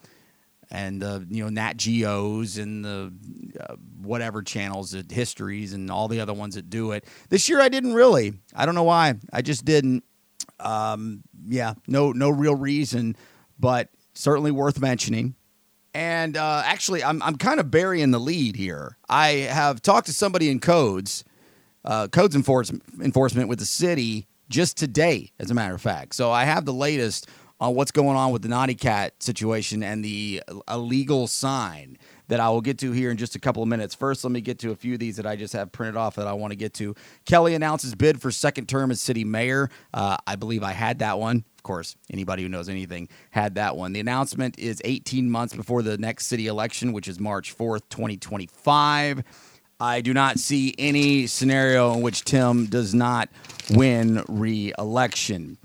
and 0.70 1.00
the 1.00 1.26
you 1.28 1.44
know 1.44 1.50
Nat 1.50 1.76
Geos 1.76 2.56
and 2.56 2.84
the 2.84 3.12
uh, 3.60 3.76
whatever 4.00 4.42
channels, 4.42 4.92
the 4.92 5.04
histories 5.12 5.72
and 5.72 5.90
all 5.90 6.08
the 6.08 6.20
other 6.20 6.32
ones 6.32 6.54
that 6.54 6.70
do 6.70 6.92
it. 6.92 7.04
This 7.28 7.48
year, 7.48 7.60
I 7.60 7.68
didn't 7.68 7.94
really. 7.94 8.34
I 8.54 8.66
don't 8.66 8.74
know 8.74 8.82
why. 8.84 9.14
I 9.32 9.42
just 9.42 9.64
didn't. 9.64 10.04
Um, 10.60 11.22
yeah, 11.46 11.74
no, 11.86 12.12
no 12.12 12.30
real 12.30 12.54
reason, 12.54 13.16
but 13.58 13.88
certainly 14.14 14.50
worth 14.50 14.80
mentioning. 14.80 15.34
And 15.94 16.36
uh, 16.36 16.62
actually, 16.64 17.02
I'm 17.02 17.22
I'm 17.22 17.36
kind 17.36 17.58
of 17.58 17.70
burying 17.70 18.10
the 18.10 18.20
lead 18.20 18.54
here. 18.54 18.98
I 19.08 19.28
have 19.28 19.80
talked 19.80 20.06
to 20.08 20.12
somebody 20.12 20.50
in 20.50 20.60
codes, 20.60 21.24
uh, 21.86 22.08
codes 22.08 22.36
enforcement 22.36 22.82
enforcement 23.02 23.48
with 23.48 23.58
the 23.60 23.64
city 23.64 24.26
just 24.50 24.76
today, 24.76 25.32
as 25.38 25.50
a 25.50 25.54
matter 25.54 25.74
of 25.74 25.80
fact. 25.80 26.14
So 26.14 26.30
I 26.30 26.44
have 26.44 26.66
the 26.66 26.74
latest 26.74 27.28
on 27.60 27.74
what's 27.74 27.90
going 27.90 28.16
on 28.16 28.30
with 28.30 28.42
the 28.42 28.48
naughty 28.48 28.74
cat 28.74 29.22
situation 29.22 29.82
and 29.82 30.04
the 30.04 30.42
illegal 30.68 31.26
sign 31.26 31.96
that 32.28 32.40
I 32.40 32.48
will 32.48 32.60
get 32.60 32.78
to 32.78 32.92
here 32.92 33.10
in 33.10 33.16
just 33.16 33.34
a 33.34 33.38
couple 33.38 33.62
of 33.62 33.68
minutes. 33.68 33.94
First, 33.94 34.24
let 34.24 34.32
me 34.32 34.40
get 34.40 34.58
to 34.60 34.70
a 34.70 34.76
few 34.76 34.94
of 34.94 35.00
these 35.00 35.16
that 35.16 35.26
I 35.26 35.36
just 35.36 35.52
have 35.52 35.72
printed 35.72 35.96
off 35.96 36.16
that 36.16 36.26
I 36.26 36.32
want 36.32 36.52
to 36.52 36.56
get 36.56 36.74
to. 36.74 36.94
Kelly 37.24 37.54
announces 37.54 37.94
bid 37.94 38.20
for 38.20 38.30
second 38.30 38.68
term 38.68 38.90
as 38.90 39.00
city 39.00 39.24
mayor. 39.24 39.70
Uh, 39.92 40.16
I 40.26 40.36
believe 40.36 40.62
I 40.62 40.72
had 40.72 41.00
that 41.00 41.18
one. 41.18 41.44
Of 41.56 41.62
course, 41.62 41.96
anybody 42.10 42.42
who 42.42 42.48
knows 42.48 42.68
anything 42.68 43.08
had 43.30 43.56
that 43.56 43.76
one. 43.76 43.92
The 43.92 44.00
announcement 44.00 44.58
is 44.58 44.80
18 44.84 45.30
months 45.30 45.54
before 45.54 45.82
the 45.82 45.98
next 45.98 46.26
city 46.26 46.46
election, 46.46 46.92
which 46.92 47.08
is 47.08 47.18
March 47.18 47.56
4th, 47.56 47.82
2025. 47.90 49.22
I 49.78 50.00
do 50.00 50.14
not 50.14 50.38
see 50.38 50.74
any 50.78 51.26
scenario 51.26 51.92
in 51.92 52.00
which 52.00 52.24
Tim 52.24 52.66
does 52.66 52.94
not 52.94 53.28
win 53.70 54.24
re 54.26 54.72
election. 54.78 55.58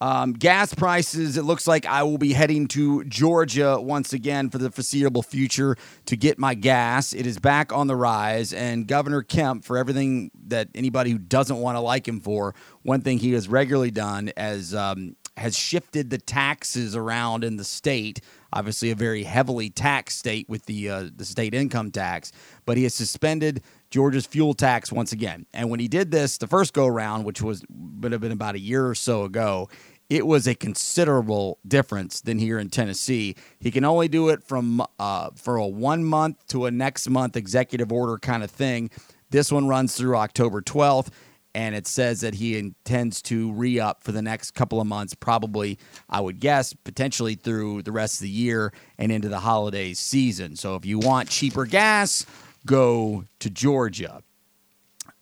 Um, 0.00 0.32
gas 0.32 0.74
prices, 0.74 1.36
it 1.36 1.42
looks 1.42 1.66
like 1.66 1.84
I 1.84 2.04
will 2.04 2.18
be 2.18 2.32
heading 2.32 2.68
to 2.68 3.02
Georgia 3.04 3.80
once 3.80 4.12
again 4.12 4.48
for 4.48 4.58
the 4.58 4.70
foreseeable 4.70 5.22
future 5.22 5.76
to 6.06 6.16
get 6.16 6.38
my 6.38 6.54
gas. 6.54 7.12
It 7.12 7.26
is 7.26 7.40
back 7.40 7.72
on 7.72 7.88
the 7.88 7.96
rise, 7.96 8.52
and 8.52 8.86
Governor 8.86 9.22
Kemp, 9.22 9.64
for 9.64 9.76
everything 9.76 10.30
that 10.46 10.68
anybody 10.74 11.10
who 11.10 11.18
doesn't 11.18 11.56
want 11.58 11.76
to 11.76 11.80
like 11.80 12.06
him 12.06 12.20
for, 12.20 12.54
one 12.82 13.00
thing 13.00 13.18
he 13.18 13.32
has 13.32 13.48
regularly 13.48 13.90
done 13.90 14.30
as 14.36 14.72
um, 14.72 15.16
has 15.36 15.58
shifted 15.58 16.10
the 16.10 16.18
taxes 16.18 16.94
around 16.94 17.42
in 17.42 17.56
the 17.56 17.64
state. 17.64 18.20
Obviously, 18.52 18.92
a 18.92 18.94
very 18.94 19.24
heavily 19.24 19.68
taxed 19.68 20.18
state 20.18 20.48
with 20.48 20.64
the 20.66 20.88
uh, 20.88 21.08
the 21.14 21.24
state 21.24 21.54
income 21.54 21.90
tax, 21.90 22.30
but 22.66 22.76
he 22.76 22.84
has 22.84 22.94
suspended 22.94 23.62
Georgia's 23.90 24.26
fuel 24.26 24.54
tax 24.54 24.92
once 24.92 25.12
again. 25.12 25.46
And 25.54 25.70
when 25.70 25.80
he 25.80 25.88
did 25.88 26.10
this 26.10 26.38
the 26.38 26.46
first 26.46 26.72
go 26.72 26.86
around, 26.86 27.24
which 27.24 27.40
was 27.40 27.62
would 27.70 28.12
have 28.12 28.20
been 28.20 28.32
about 28.32 28.54
a 28.54 28.60
year 28.60 28.86
or 28.86 28.94
so 28.94 29.24
ago, 29.24 29.68
it 30.08 30.26
was 30.26 30.46
a 30.46 30.54
considerable 30.54 31.58
difference 31.66 32.20
than 32.20 32.38
here 32.38 32.58
in 32.58 32.70
Tennessee. 32.70 33.36
He 33.60 33.70
can 33.70 33.84
only 33.84 34.08
do 34.08 34.28
it 34.30 34.42
from 34.42 34.82
uh, 34.98 35.30
for 35.36 35.56
a 35.56 35.66
one 35.66 36.04
month 36.04 36.46
to 36.48 36.66
a 36.66 36.70
next 36.70 37.08
month 37.08 37.36
executive 37.36 37.92
order 37.92 38.18
kind 38.18 38.42
of 38.42 38.50
thing. 38.50 38.90
This 39.30 39.52
one 39.52 39.68
runs 39.68 39.94
through 39.94 40.16
October 40.16 40.62
12th. 40.62 41.08
and 41.54 41.74
it 41.74 41.86
says 41.86 42.20
that 42.20 42.34
he 42.34 42.58
intends 42.58 43.20
to 43.22 43.52
re 43.52 43.80
up 43.80 44.02
for 44.02 44.12
the 44.12 44.22
next 44.22 44.52
couple 44.52 44.80
of 44.80 44.86
months, 44.86 45.14
probably, 45.14 45.78
I 46.08 46.20
would 46.20 46.40
guess, 46.40 46.72
potentially 46.72 47.34
through 47.34 47.82
the 47.82 47.92
rest 47.92 48.16
of 48.16 48.22
the 48.22 48.30
year 48.30 48.72
and 48.96 49.10
into 49.10 49.28
the 49.28 49.40
holiday 49.40 49.92
season. 49.94 50.56
So 50.56 50.76
if 50.76 50.86
you 50.86 50.98
want 50.98 51.28
cheaper 51.30 51.66
gas, 51.66 52.24
go 52.66 53.24
to 53.40 53.50
Georgia. 53.50 54.22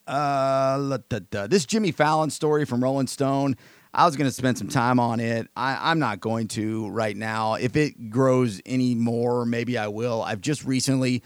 Uh, 0.05 0.97
this 1.47 1.65
Jimmy 1.65 1.91
Fallon 1.91 2.29
story 2.29 2.65
from 2.65 2.83
Rolling 2.83 3.07
Stone. 3.07 3.57
I 3.93 4.05
was 4.05 4.15
going 4.15 4.29
to 4.29 4.33
spend 4.33 4.57
some 4.57 4.69
time 4.69 4.99
on 4.99 5.19
it. 5.19 5.47
I, 5.55 5.91
I'm 5.91 5.99
not 5.99 6.19
going 6.19 6.47
to 6.49 6.87
right 6.89 7.15
now. 7.15 7.55
If 7.55 7.75
it 7.75 8.09
grows 8.09 8.61
any 8.65 8.95
more, 8.95 9.45
maybe 9.45 9.77
I 9.77 9.87
will. 9.87 10.21
I've 10.21 10.41
just 10.41 10.63
recently 10.63 11.23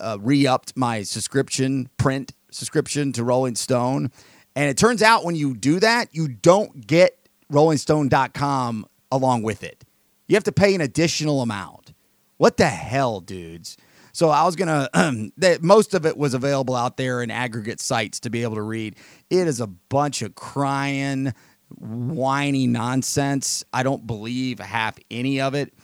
uh, 0.00 0.18
re-upped 0.20 0.76
my 0.76 1.02
subscription 1.02 1.88
print 1.96 2.32
subscription 2.50 3.12
to 3.12 3.24
Rolling 3.24 3.56
Stone, 3.56 4.12
and 4.54 4.70
it 4.70 4.78
turns 4.78 5.02
out 5.02 5.24
when 5.24 5.34
you 5.34 5.56
do 5.56 5.80
that, 5.80 6.08
you 6.12 6.28
don't 6.28 6.86
get 6.86 7.18
RollingStone.com 7.52 8.86
along 9.10 9.42
with 9.42 9.64
it. 9.64 9.84
You 10.28 10.36
have 10.36 10.44
to 10.44 10.52
pay 10.52 10.74
an 10.74 10.80
additional 10.80 11.42
amount. 11.42 11.92
What 12.36 12.56
the 12.56 12.66
hell, 12.66 13.20
dudes? 13.20 13.76
So 14.14 14.30
I 14.30 14.44
was 14.44 14.54
gonna. 14.54 14.88
that 15.38 15.62
most 15.62 15.92
of 15.92 16.06
it 16.06 16.16
was 16.16 16.34
available 16.34 16.76
out 16.76 16.96
there 16.96 17.20
in 17.20 17.32
aggregate 17.32 17.80
sites 17.80 18.20
to 18.20 18.30
be 18.30 18.44
able 18.44 18.54
to 18.54 18.62
read. 18.62 18.94
It 19.28 19.48
is 19.48 19.60
a 19.60 19.66
bunch 19.66 20.22
of 20.22 20.36
crying, 20.36 21.34
whiny 21.68 22.68
nonsense. 22.68 23.64
I 23.72 23.82
don't 23.82 24.06
believe 24.06 24.60
half 24.60 24.96
any 25.10 25.40
of 25.40 25.54
it. 25.54 25.74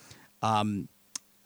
Um, 0.42 0.88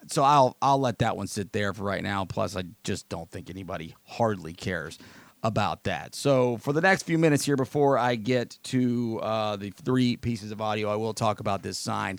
so 0.08 0.22
I'll 0.22 0.58
I'll 0.60 0.78
let 0.78 0.98
that 0.98 1.16
one 1.16 1.26
sit 1.26 1.52
there 1.52 1.72
for 1.72 1.84
right 1.84 2.02
now. 2.02 2.26
Plus, 2.26 2.54
I 2.54 2.64
just 2.84 3.08
don't 3.08 3.30
think 3.30 3.48
anybody 3.48 3.96
hardly 4.04 4.52
cares 4.52 4.98
about 5.42 5.84
that. 5.84 6.14
So 6.14 6.58
for 6.58 6.74
the 6.74 6.82
next 6.82 7.04
few 7.04 7.16
minutes 7.16 7.46
here, 7.46 7.56
before 7.56 7.96
I 7.96 8.16
get 8.16 8.58
to 8.64 9.20
uh, 9.22 9.56
the 9.56 9.70
three 9.70 10.18
pieces 10.18 10.52
of 10.52 10.60
audio, 10.60 10.90
I 10.92 10.96
will 10.96 11.14
talk 11.14 11.40
about 11.40 11.62
this 11.62 11.78
sign 11.78 12.18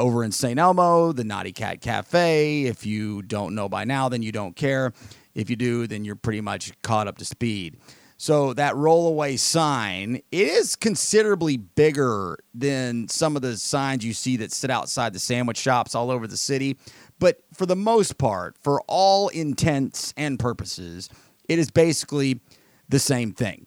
over 0.00 0.24
in 0.24 0.32
St. 0.32 0.58
Elmo, 0.58 1.12
the 1.12 1.24
Naughty 1.24 1.52
Cat 1.52 1.80
Cafe. 1.80 2.64
If 2.64 2.86
you 2.86 3.22
don't 3.22 3.54
know 3.54 3.68
by 3.68 3.84
now, 3.84 4.08
then 4.08 4.22
you 4.22 4.32
don't 4.32 4.56
care. 4.56 4.92
If 5.34 5.50
you 5.50 5.56
do, 5.56 5.86
then 5.86 6.04
you're 6.04 6.16
pretty 6.16 6.40
much 6.40 6.72
caught 6.82 7.06
up 7.06 7.18
to 7.18 7.24
speed. 7.24 7.78
So 8.16 8.52
that 8.54 8.74
rollaway 8.74 9.38
sign 9.38 10.16
it 10.16 10.48
is 10.48 10.76
considerably 10.76 11.56
bigger 11.56 12.38
than 12.52 13.08
some 13.08 13.36
of 13.36 13.42
the 13.42 13.56
signs 13.56 14.04
you 14.04 14.12
see 14.12 14.36
that 14.38 14.52
sit 14.52 14.70
outside 14.70 15.12
the 15.12 15.18
sandwich 15.18 15.58
shops 15.58 15.94
all 15.94 16.10
over 16.10 16.26
the 16.26 16.36
city. 16.36 16.76
But 17.18 17.38
for 17.54 17.66
the 17.66 17.76
most 17.76 18.18
part, 18.18 18.56
for 18.58 18.82
all 18.88 19.28
intents 19.28 20.12
and 20.16 20.38
purposes, 20.38 21.08
it 21.48 21.58
is 21.58 21.70
basically 21.70 22.40
the 22.88 22.98
same 22.98 23.32
thing. 23.32 23.66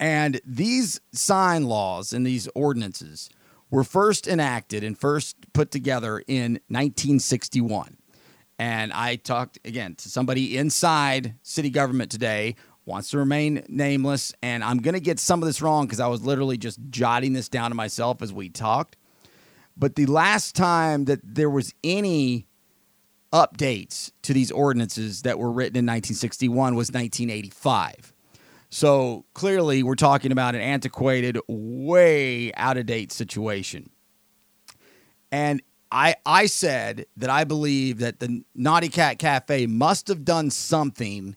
And 0.00 0.40
these 0.44 1.00
sign 1.12 1.64
laws 1.64 2.12
and 2.12 2.26
these 2.26 2.48
ordinances 2.54 3.30
were 3.70 3.84
first 3.84 4.26
enacted 4.26 4.84
and 4.84 4.98
first 4.98 5.36
put 5.52 5.70
together 5.70 6.22
in 6.26 6.54
1961. 6.68 7.96
And 8.58 8.92
I 8.92 9.16
talked 9.16 9.58
again 9.64 9.94
to 9.96 10.08
somebody 10.08 10.56
inside 10.56 11.34
city 11.42 11.70
government 11.70 12.10
today, 12.10 12.56
wants 12.84 13.10
to 13.10 13.18
remain 13.18 13.62
nameless. 13.68 14.34
And 14.42 14.64
I'm 14.64 14.78
going 14.78 14.94
to 14.94 15.00
get 15.00 15.20
some 15.20 15.42
of 15.42 15.46
this 15.46 15.62
wrong 15.62 15.86
because 15.86 16.00
I 16.00 16.08
was 16.08 16.22
literally 16.22 16.56
just 16.56 16.80
jotting 16.90 17.34
this 17.34 17.48
down 17.48 17.70
to 17.70 17.76
myself 17.76 18.22
as 18.22 18.32
we 18.32 18.48
talked. 18.48 18.96
But 19.76 19.94
the 19.94 20.06
last 20.06 20.56
time 20.56 21.04
that 21.04 21.20
there 21.22 21.50
was 21.50 21.72
any 21.84 22.48
updates 23.32 24.10
to 24.22 24.32
these 24.32 24.50
ordinances 24.50 25.22
that 25.22 25.38
were 25.38 25.52
written 25.52 25.76
in 25.76 25.84
1961 25.84 26.74
was 26.74 26.88
1985. 26.88 28.12
So 28.70 29.24
clearly, 29.32 29.82
we're 29.82 29.94
talking 29.94 30.32
about 30.32 30.54
an 30.54 30.60
antiquated, 30.60 31.38
way 31.48 32.52
out 32.54 32.76
of 32.76 32.86
date 32.86 33.12
situation. 33.12 33.90
And 35.32 35.62
I, 35.90 36.16
I 36.26 36.46
said 36.46 37.06
that 37.16 37.30
I 37.30 37.44
believe 37.44 37.98
that 37.98 38.20
the 38.20 38.44
Naughty 38.54 38.88
Cat 38.88 39.18
Cafe 39.18 39.66
must 39.66 40.08
have 40.08 40.24
done 40.24 40.50
something 40.50 41.34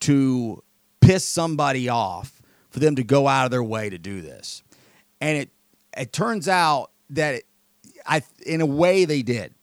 to 0.00 0.62
piss 1.00 1.26
somebody 1.26 1.88
off 1.88 2.40
for 2.70 2.80
them 2.80 2.96
to 2.96 3.04
go 3.04 3.28
out 3.28 3.44
of 3.44 3.50
their 3.50 3.62
way 3.62 3.90
to 3.90 3.98
do 3.98 4.22
this. 4.22 4.62
And 5.20 5.36
it, 5.38 5.50
it 5.96 6.12
turns 6.12 6.48
out 6.48 6.90
that 7.10 7.36
it, 7.36 7.44
I, 8.06 8.22
in 8.46 8.62
a 8.62 8.66
way, 8.66 9.04
they 9.04 9.22
did 9.22 9.54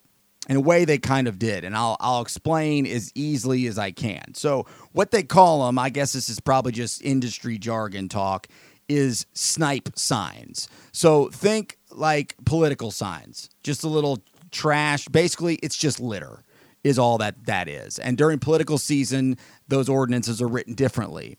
in 0.48 0.56
a 0.56 0.60
way 0.60 0.84
they 0.84 0.98
kind 0.98 1.28
of 1.28 1.38
did 1.38 1.64
and 1.64 1.76
I'll, 1.76 1.96
I'll 2.00 2.22
explain 2.22 2.86
as 2.86 3.12
easily 3.14 3.66
as 3.66 3.78
i 3.78 3.92
can 3.92 4.34
so 4.34 4.66
what 4.92 5.10
they 5.10 5.22
call 5.22 5.66
them 5.66 5.78
i 5.78 5.88
guess 5.88 6.12
this 6.12 6.28
is 6.28 6.40
probably 6.40 6.72
just 6.72 7.02
industry 7.02 7.58
jargon 7.58 8.08
talk 8.08 8.46
is 8.88 9.26
snipe 9.34 9.88
signs 9.96 10.68
so 10.92 11.28
think 11.28 11.78
like 11.90 12.34
political 12.44 12.90
signs 12.90 13.48
just 13.62 13.84
a 13.84 13.88
little 13.88 14.18
trash 14.50 15.06
basically 15.08 15.56
it's 15.56 15.76
just 15.76 16.00
litter 16.00 16.42
is 16.82 16.98
all 16.98 17.18
that 17.18 17.46
that 17.46 17.68
is 17.68 17.98
and 17.98 18.16
during 18.16 18.38
political 18.38 18.78
season 18.78 19.36
those 19.68 19.88
ordinances 19.88 20.40
are 20.42 20.48
written 20.48 20.74
differently 20.74 21.36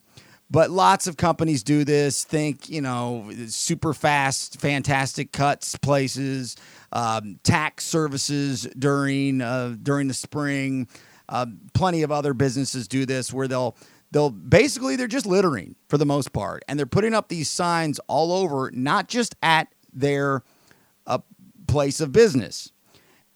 but 0.49 0.69
lots 0.69 1.07
of 1.07 1.17
companies 1.17 1.63
do 1.63 1.83
this 1.83 2.23
think 2.23 2.69
you 2.69 2.81
know 2.81 3.29
super 3.47 3.93
fast 3.93 4.59
fantastic 4.61 5.31
cuts 5.31 5.75
places 5.77 6.55
um, 6.93 7.39
tax 7.43 7.85
services 7.85 8.67
during 8.77 9.41
uh, 9.41 9.75
during 9.81 10.07
the 10.07 10.13
spring. 10.13 10.87
Uh, 11.31 11.47
plenty 11.73 12.03
of 12.03 12.11
other 12.11 12.33
businesses 12.33 12.87
do 12.87 13.05
this 13.05 13.33
where 13.33 13.47
they'll 13.47 13.75
they'll 14.11 14.29
basically 14.29 14.95
they're 14.95 15.07
just 15.07 15.25
littering 15.25 15.75
for 15.87 15.97
the 15.97 16.05
most 16.05 16.33
part, 16.33 16.63
and 16.67 16.77
they're 16.77 16.85
putting 16.85 17.13
up 17.13 17.29
these 17.29 17.49
signs 17.49 17.99
all 18.07 18.31
over, 18.31 18.69
not 18.73 19.07
just 19.07 19.35
at 19.41 19.67
their 19.93 20.43
uh, 21.07 21.19
place 21.67 21.99
of 21.99 22.11
business, 22.11 22.71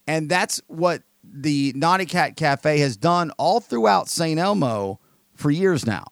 and 0.06 0.30
that's 0.30 0.62
what 0.68 1.02
the 1.24 1.74
Naughty 1.76 2.06
Cat 2.06 2.36
Cafe 2.36 2.78
has 2.80 2.98
done 2.98 3.32
all 3.38 3.60
throughout 3.60 4.10
St. 4.10 4.40
Elmo 4.40 5.00
for 5.34 5.50
years 5.50 5.86
now. 5.86 6.06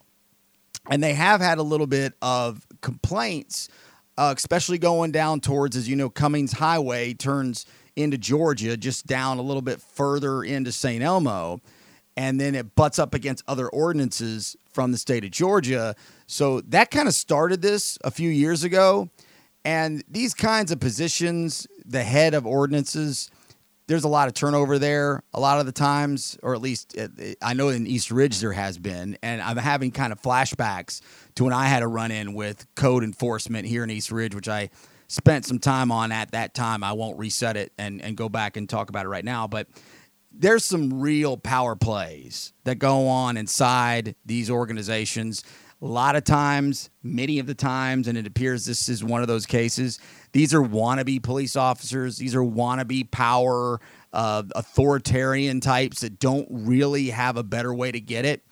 And 0.90 1.02
they 1.02 1.14
have 1.14 1.40
had 1.40 1.58
a 1.58 1.62
little 1.62 1.86
bit 1.86 2.14
of 2.20 2.66
complaints 2.80 3.68
uh, 4.16 4.34
especially 4.36 4.78
going 4.78 5.10
down 5.10 5.40
towards, 5.40 5.76
as 5.76 5.88
you 5.88 5.96
know, 5.96 6.08
Cummings 6.08 6.52
Highway 6.52 7.14
turns 7.14 7.66
into 7.96 8.18
Georgia, 8.18 8.76
just 8.76 9.06
down 9.06 9.38
a 9.38 9.42
little 9.42 9.62
bit 9.62 9.80
further 9.80 10.42
into 10.42 10.72
St. 10.72 11.02
Elmo. 11.02 11.60
And 12.16 12.40
then 12.40 12.54
it 12.54 12.74
butts 12.76 12.98
up 12.98 13.14
against 13.14 13.42
other 13.48 13.68
ordinances 13.68 14.56
from 14.72 14.92
the 14.92 14.98
state 14.98 15.24
of 15.24 15.30
Georgia. 15.30 15.96
So 16.26 16.60
that 16.62 16.90
kind 16.90 17.08
of 17.08 17.14
started 17.14 17.60
this 17.60 17.98
a 18.04 18.10
few 18.10 18.30
years 18.30 18.64
ago. 18.64 19.10
And 19.64 20.04
these 20.08 20.34
kinds 20.34 20.70
of 20.70 20.78
positions, 20.78 21.66
the 21.84 22.02
head 22.02 22.34
of 22.34 22.46
ordinances, 22.46 23.30
there's 23.86 24.04
a 24.04 24.08
lot 24.08 24.28
of 24.28 24.34
turnover 24.34 24.78
there 24.78 25.22
a 25.34 25.40
lot 25.40 25.60
of 25.60 25.66
the 25.66 25.72
times, 25.72 26.38
or 26.42 26.54
at 26.54 26.60
least 26.60 26.96
eh, 26.96 27.08
eh, 27.18 27.34
I 27.42 27.54
know 27.54 27.68
in 27.68 27.86
East 27.86 28.10
Ridge 28.10 28.40
there 28.40 28.52
has 28.52 28.78
been. 28.78 29.18
And 29.22 29.42
I'm 29.42 29.56
having 29.56 29.90
kind 29.90 30.12
of 30.12 30.20
flashbacks 30.20 31.00
to 31.34 31.44
when 31.44 31.52
I 31.52 31.66
had 31.66 31.82
a 31.82 31.88
run 31.88 32.10
in 32.10 32.34
with 32.34 32.66
code 32.74 33.04
enforcement 33.04 33.66
here 33.66 33.84
in 33.84 33.90
East 33.90 34.10
Ridge, 34.10 34.34
which 34.34 34.48
I 34.48 34.70
spent 35.08 35.44
some 35.44 35.58
time 35.58 35.92
on 35.92 36.12
at 36.12 36.32
that 36.32 36.54
time. 36.54 36.82
I 36.82 36.92
won't 36.92 37.18
reset 37.18 37.56
it 37.56 37.72
and, 37.78 38.00
and 38.00 38.16
go 38.16 38.28
back 38.28 38.56
and 38.56 38.68
talk 38.68 38.88
about 38.88 39.04
it 39.04 39.08
right 39.08 39.24
now, 39.24 39.46
but 39.46 39.68
there's 40.36 40.64
some 40.64 41.00
real 41.00 41.36
power 41.36 41.76
plays 41.76 42.52
that 42.64 42.78
go 42.78 43.06
on 43.08 43.36
inside 43.36 44.16
these 44.26 44.50
organizations. 44.50 45.44
A 45.80 45.86
lot 45.86 46.16
of 46.16 46.24
times, 46.24 46.90
many 47.02 47.38
of 47.38 47.46
the 47.46 47.54
times, 47.54 48.08
and 48.08 48.16
it 48.18 48.26
appears 48.26 48.64
this 48.64 48.88
is 48.88 49.04
one 49.04 49.22
of 49.22 49.28
those 49.28 49.46
cases, 49.46 49.98
these 50.32 50.52
are 50.52 50.62
wannabe 50.62 51.22
police 51.22 51.54
officers. 51.54 52.16
These 52.16 52.34
are 52.34 52.42
wannabe 52.42 53.08
power, 53.12 53.80
uh, 54.12 54.42
authoritarian 54.56 55.60
types 55.60 56.00
that 56.00 56.18
don't 56.18 56.48
really 56.50 57.10
have 57.10 57.36
a 57.36 57.44
better 57.44 57.72
way 57.72 57.92
to 57.92 58.00
get 58.00 58.24
it. 58.24 58.44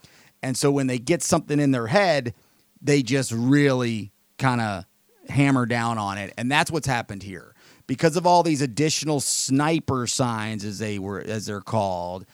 And 0.45 0.57
so 0.57 0.71
when 0.71 0.87
they 0.87 1.01
get 1.01 1.23
something 1.23 1.59
in 1.59 1.73
their 1.73 1.89
head, 1.89 2.35
they 2.81 3.03
just 3.03 3.33
really 3.33 4.13
kind 4.39 4.61
of 4.61 4.85
hammer 5.29 5.67
down 5.67 5.99
on 5.99 6.19
it. 6.19 6.33
And 6.39 6.51
that's 6.51 6.71
what's 6.71 6.87
happened 6.87 7.25
here. 7.25 7.52
Because 7.93 8.17
of 8.17 8.27
all 8.27 8.43
these 8.43 8.63
additional 8.63 9.21
sniper 9.21 10.07
signs 10.07 10.65
as 10.65 10.79
they 10.79 10.99
were 10.99 11.21
as 11.21 11.45
they're 11.45 11.61
called, 11.61 12.25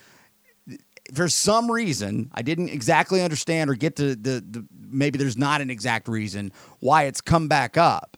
for 1.13 1.29
some 1.29 1.69
reason, 1.69 2.31
I 2.33 2.43
didn't 2.43 2.69
exactly 2.69 3.23
understand 3.23 3.69
or 3.69 3.75
get 3.75 3.97
to 3.97 4.15
the, 4.15 4.41
the 4.49 4.65
maybe 4.79 5.19
there's 5.19 5.37
not 5.37 5.61
an 5.61 5.69
exact 5.69 6.07
reason 6.07 6.53
why 6.79 7.07
it's 7.07 7.21
come 7.21 7.49
back 7.49 7.77
up. 7.77 8.17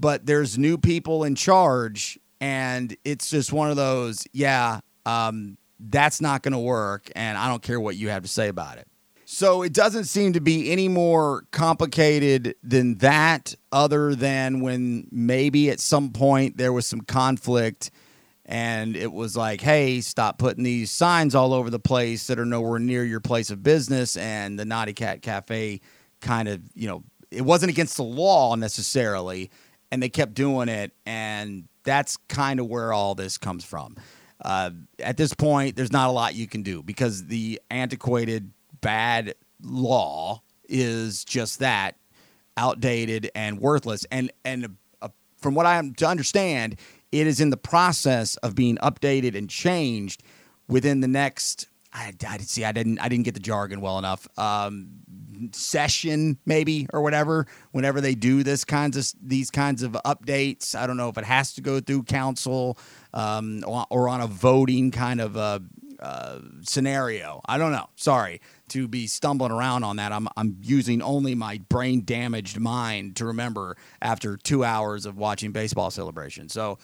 But 0.00 0.26
there's 0.26 0.58
new 0.58 0.76
people 0.76 1.22
in 1.22 1.36
charge 1.36 2.18
and 2.40 2.96
it's 3.04 3.30
just 3.30 3.52
one 3.52 3.70
of 3.70 3.76
those, 3.76 4.26
yeah, 4.32 4.80
um, 5.06 5.58
that's 5.78 6.20
not 6.20 6.42
going 6.42 6.52
to 6.52 6.58
work 6.58 7.12
and 7.14 7.38
I 7.38 7.46
don't 7.46 7.62
care 7.62 7.78
what 7.78 7.94
you 7.94 8.08
have 8.08 8.24
to 8.24 8.28
say 8.28 8.48
about 8.48 8.78
it. 8.78 8.88
So 9.34 9.62
it 9.62 9.72
doesn't 9.72 10.04
seem 10.04 10.34
to 10.34 10.42
be 10.42 10.70
any 10.70 10.88
more 10.88 11.46
complicated 11.52 12.54
than 12.62 12.98
that, 12.98 13.54
other 13.72 14.14
than 14.14 14.60
when 14.60 15.08
maybe 15.10 15.70
at 15.70 15.80
some 15.80 16.10
point 16.10 16.58
there 16.58 16.70
was 16.70 16.86
some 16.86 17.00
conflict 17.00 17.90
and 18.44 18.94
it 18.94 19.10
was 19.10 19.34
like, 19.34 19.62
hey, 19.62 20.02
stop 20.02 20.36
putting 20.36 20.64
these 20.64 20.90
signs 20.90 21.34
all 21.34 21.54
over 21.54 21.70
the 21.70 21.78
place 21.78 22.26
that 22.26 22.38
are 22.38 22.44
nowhere 22.44 22.78
near 22.78 23.04
your 23.04 23.20
place 23.20 23.50
of 23.50 23.62
business. 23.62 24.18
And 24.18 24.58
the 24.58 24.66
Naughty 24.66 24.92
Cat 24.92 25.22
Cafe 25.22 25.80
kind 26.20 26.46
of, 26.46 26.60
you 26.74 26.86
know, 26.86 27.02
it 27.30 27.42
wasn't 27.42 27.70
against 27.70 27.96
the 27.96 28.04
law 28.04 28.54
necessarily, 28.54 29.50
and 29.90 30.02
they 30.02 30.10
kept 30.10 30.34
doing 30.34 30.68
it, 30.68 30.92
and 31.06 31.68
that's 31.84 32.18
kind 32.28 32.60
of 32.60 32.66
where 32.66 32.92
all 32.92 33.14
this 33.14 33.38
comes 33.38 33.64
from. 33.64 33.96
Uh, 34.44 34.72
at 34.98 35.16
this 35.16 35.32
point, 35.32 35.74
there's 35.74 35.90
not 35.90 36.10
a 36.10 36.12
lot 36.12 36.34
you 36.34 36.46
can 36.46 36.62
do 36.62 36.82
because 36.82 37.28
the 37.28 37.58
antiquated, 37.70 38.50
bad 38.82 39.34
law 39.62 40.42
is 40.68 41.24
just 41.24 41.60
that 41.60 41.96
outdated 42.56 43.30
and 43.34 43.58
worthless. 43.60 44.04
And 44.10 44.30
and 44.44 44.76
uh, 45.00 45.08
from 45.38 45.54
what 45.54 45.66
I 45.66 45.76
am 45.76 45.94
to 45.94 46.06
understand, 46.06 46.76
it 47.10 47.26
is 47.26 47.40
in 47.40 47.50
the 47.50 47.56
process 47.56 48.36
of 48.36 48.54
being 48.54 48.76
updated 48.78 49.36
and 49.36 49.48
changed 49.48 50.22
within 50.68 51.00
the 51.00 51.08
next. 51.08 51.68
I, 51.94 52.14
I 52.26 52.38
see. 52.38 52.64
I 52.64 52.72
didn't. 52.72 52.98
I 53.00 53.08
didn't 53.08 53.24
get 53.24 53.34
the 53.34 53.40
jargon 53.40 53.80
well 53.80 53.98
enough. 53.98 54.26
Um, 54.38 54.88
session 55.52 56.38
maybe 56.46 56.86
or 56.92 57.02
whatever. 57.02 57.46
Whenever 57.72 58.00
they 58.00 58.14
do 58.14 58.42
this 58.42 58.64
kinds 58.64 58.96
of 58.96 59.12
these 59.20 59.50
kinds 59.50 59.82
of 59.82 59.92
updates, 60.06 60.74
I 60.74 60.86
don't 60.86 60.96
know 60.96 61.10
if 61.10 61.18
it 61.18 61.24
has 61.24 61.52
to 61.54 61.60
go 61.60 61.80
through 61.80 62.04
council 62.04 62.78
um, 63.12 63.62
or, 63.66 63.84
or 63.90 64.08
on 64.08 64.22
a 64.22 64.26
voting 64.26 64.90
kind 64.90 65.20
of 65.20 65.36
uh, 65.36 65.58
uh, 66.00 66.38
scenario. 66.62 67.42
I 67.44 67.58
don't 67.58 67.72
know. 67.72 67.90
Sorry 67.96 68.40
to 68.72 68.88
be 68.88 69.06
stumbling 69.06 69.52
around 69.52 69.84
on 69.84 69.96
that. 69.96 70.12
I'm 70.12 70.28
I'm 70.36 70.58
using 70.62 71.02
only 71.02 71.34
my 71.34 71.60
brain 71.68 72.04
damaged 72.04 72.58
mind 72.58 73.16
to 73.16 73.26
remember 73.26 73.76
after 74.00 74.36
two 74.36 74.64
hours 74.64 75.06
of 75.06 75.16
watching 75.16 75.52
baseball 75.52 75.90
celebration. 75.90 76.48
So 76.48 76.78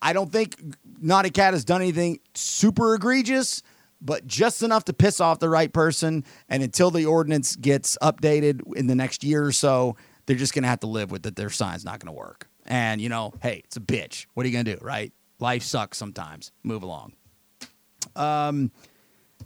I 0.00 0.12
don't 0.12 0.30
think 0.30 0.56
Naughty 1.00 1.30
Cat 1.30 1.54
has 1.54 1.64
done 1.64 1.80
anything 1.80 2.20
super 2.34 2.94
egregious, 2.94 3.62
but 4.00 4.26
just 4.26 4.62
enough 4.62 4.84
to 4.84 4.92
piss 4.92 5.20
off 5.20 5.38
the 5.38 5.48
right 5.48 5.72
person. 5.72 6.24
And 6.48 6.62
until 6.62 6.90
the 6.90 7.06
ordinance 7.06 7.56
gets 7.56 7.98
updated 8.02 8.62
in 8.76 8.86
the 8.86 8.94
next 8.94 9.24
year 9.24 9.44
or 9.44 9.52
so, 9.52 9.96
they're 10.26 10.36
just 10.36 10.52
to 10.62 10.68
have 10.68 10.80
to 10.80 10.86
live 10.86 11.10
with 11.10 11.22
that 11.22 11.36
their 11.36 11.50
sign's 11.50 11.84
not 11.84 12.00
to 12.12 12.18
work. 12.18 12.48
And, 12.66 13.00
you 13.00 13.08
know, 13.08 13.32
hey, 13.42 13.62
it's 13.64 13.76
a 13.76 13.80
bitch. 13.80 14.26
What 14.34 14.44
are 14.44 14.48
you 14.48 14.52
to 14.64 14.76
do, 14.76 14.84
right? 14.84 15.12
Life 15.40 15.62
sucks 15.62 15.98
sometimes. 15.98 16.52
Move 16.62 16.82
along. 16.82 17.14
Um, 18.14 18.70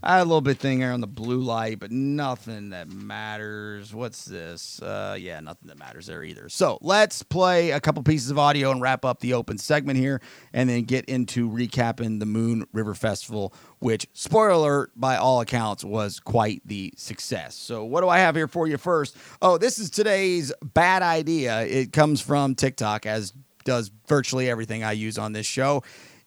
I 0.05 0.17
had 0.17 0.23
a 0.23 0.25
little 0.25 0.41
bit 0.41 0.59
thing 0.59 0.79
here 0.79 0.91
on 0.91 1.01
the 1.01 1.07
blue 1.07 1.41
light, 1.41 1.79
but 1.79 1.93
nothing 1.93 2.71
that 2.71 2.89
matters. 2.89 3.95
What's 3.95 4.25
this? 4.25 4.83
Uh, 4.83 5.17
yeah, 5.19 5.39
nothing 5.41 5.69
that 5.69 5.79
matters 5.79 6.07
there 6.07 6.25
either. 6.25 6.49
So 6.49 6.79
let's 6.81 7.23
play 7.23 7.71
a 7.71 7.81
couple 7.81 8.03
pieces 8.03 8.31
of 8.31 8.39
audio 8.39 8.73
and 8.73 8.81
wrap 8.81 9.05
up 9.05 9.21
the 9.21 9.35
open 9.35 9.59
segment 9.59 9.99
here, 9.99 10.21
and 10.53 10.69
then 10.69 10.83
get 10.83 11.05
into 11.05 11.49
recapping 11.49 12.19
the 12.19 12.27
Moon 12.27 12.67
River 12.73 12.95
Festival, 12.95 13.55
which, 13.79 14.09
spoiler 14.13 14.51
alert, 14.51 14.93
by 14.97 15.17
all 15.17 15.41
accounts, 15.41 15.85
was 15.85 16.19
quite 16.19 16.63
the 16.65 16.93
success. 16.97 17.55
So, 17.55 17.85
what 17.85 18.01
do 18.01 18.09
I 18.09 18.19
have 18.19 18.35
here 18.35 18.49
for 18.49 18.67
you 18.67 18.79
first? 18.79 19.17
Oh, 19.41 19.57
this 19.57 19.79
is 19.79 19.89
today's 19.89 20.53
bad 20.63 21.03
idea. 21.03 21.63
It 21.63 21.93
comes 21.93 22.21
from 22.21 22.57
TikTok, 22.57 23.07
as 23.07 23.33
does 23.65 23.91
virtually 24.09 24.51
everything 24.51 24.83
I 24.83 24.93
use 24.93 25.19
on 25.19 25.33
this 25.33 25.47
show. 25.47 25.83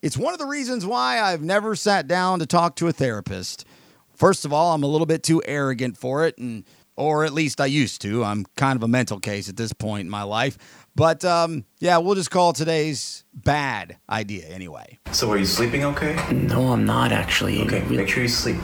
It's 0.05 0.15
one 0.15 0.33
of 0.33 0.39
the 0.39 0.45
reasons 0.45 0.85
why 0.85 1.19
I've 1.19 1.41
never 1.41 1.75
sat 1.75 2.07
down 2.07 2.37
to 2.37 2.45
talk 2.45 2.75
to 2.75 2.87
a 2.87 2.91
therapist. 2.91 3.65
First 4.13 4.45
of 4.45 4.53
all, 4.53 4.75
I'm 4.75 4.83
a 4.83 4.87
little 4.87 5.07
bit 5.07 5.23
too 5.23 5.41
arrogant 5.45 5.97
for 5.97 6.27
it, 6.27 6.37
and 6.37 6.63
or 6.95 7.25
at 7.25 7.33
least 7.33 7.59
I 7.59 7.65
used 7.65 8.03
to. 8.03 8.23
I'm 8.23 8.45
kind 8.55 8.75
of 8.75 8.83
a 8.83 8.87
mental 8.87 9.19
case 9.19 9.49
at 9.49 9.57
this 9.57 9.73
point 9.73 10.01
in 10.01 10.09
my 10.11 10.21
life. 10.21 10.59
But 10.95 11.25
um, 11.25 11.65
yeah, 11.79 11.97
we'll 11.97 12.13
just 12.13 12.29
call 12.29 12.53
today's 12.53 13.23
bad 13.33 13.97
idea 14.07 14.45
anyway. 14.45 14.99
So 15.11 15.31
are 15.31 15.39
you 15.39 15.45
sleeping 15.45 15.83
okay? 15.85 16.15
No, 16.31 16.67
I'm 16.71 16.85
not 16.85 17.11
actually. 17.11 17.63
Okay, 17.63 17.81
Really- 17.85 17.97
make 17.97 18.07
sure 18.07 18.21
you 18.21 18.29
sleep. 18.29 18.57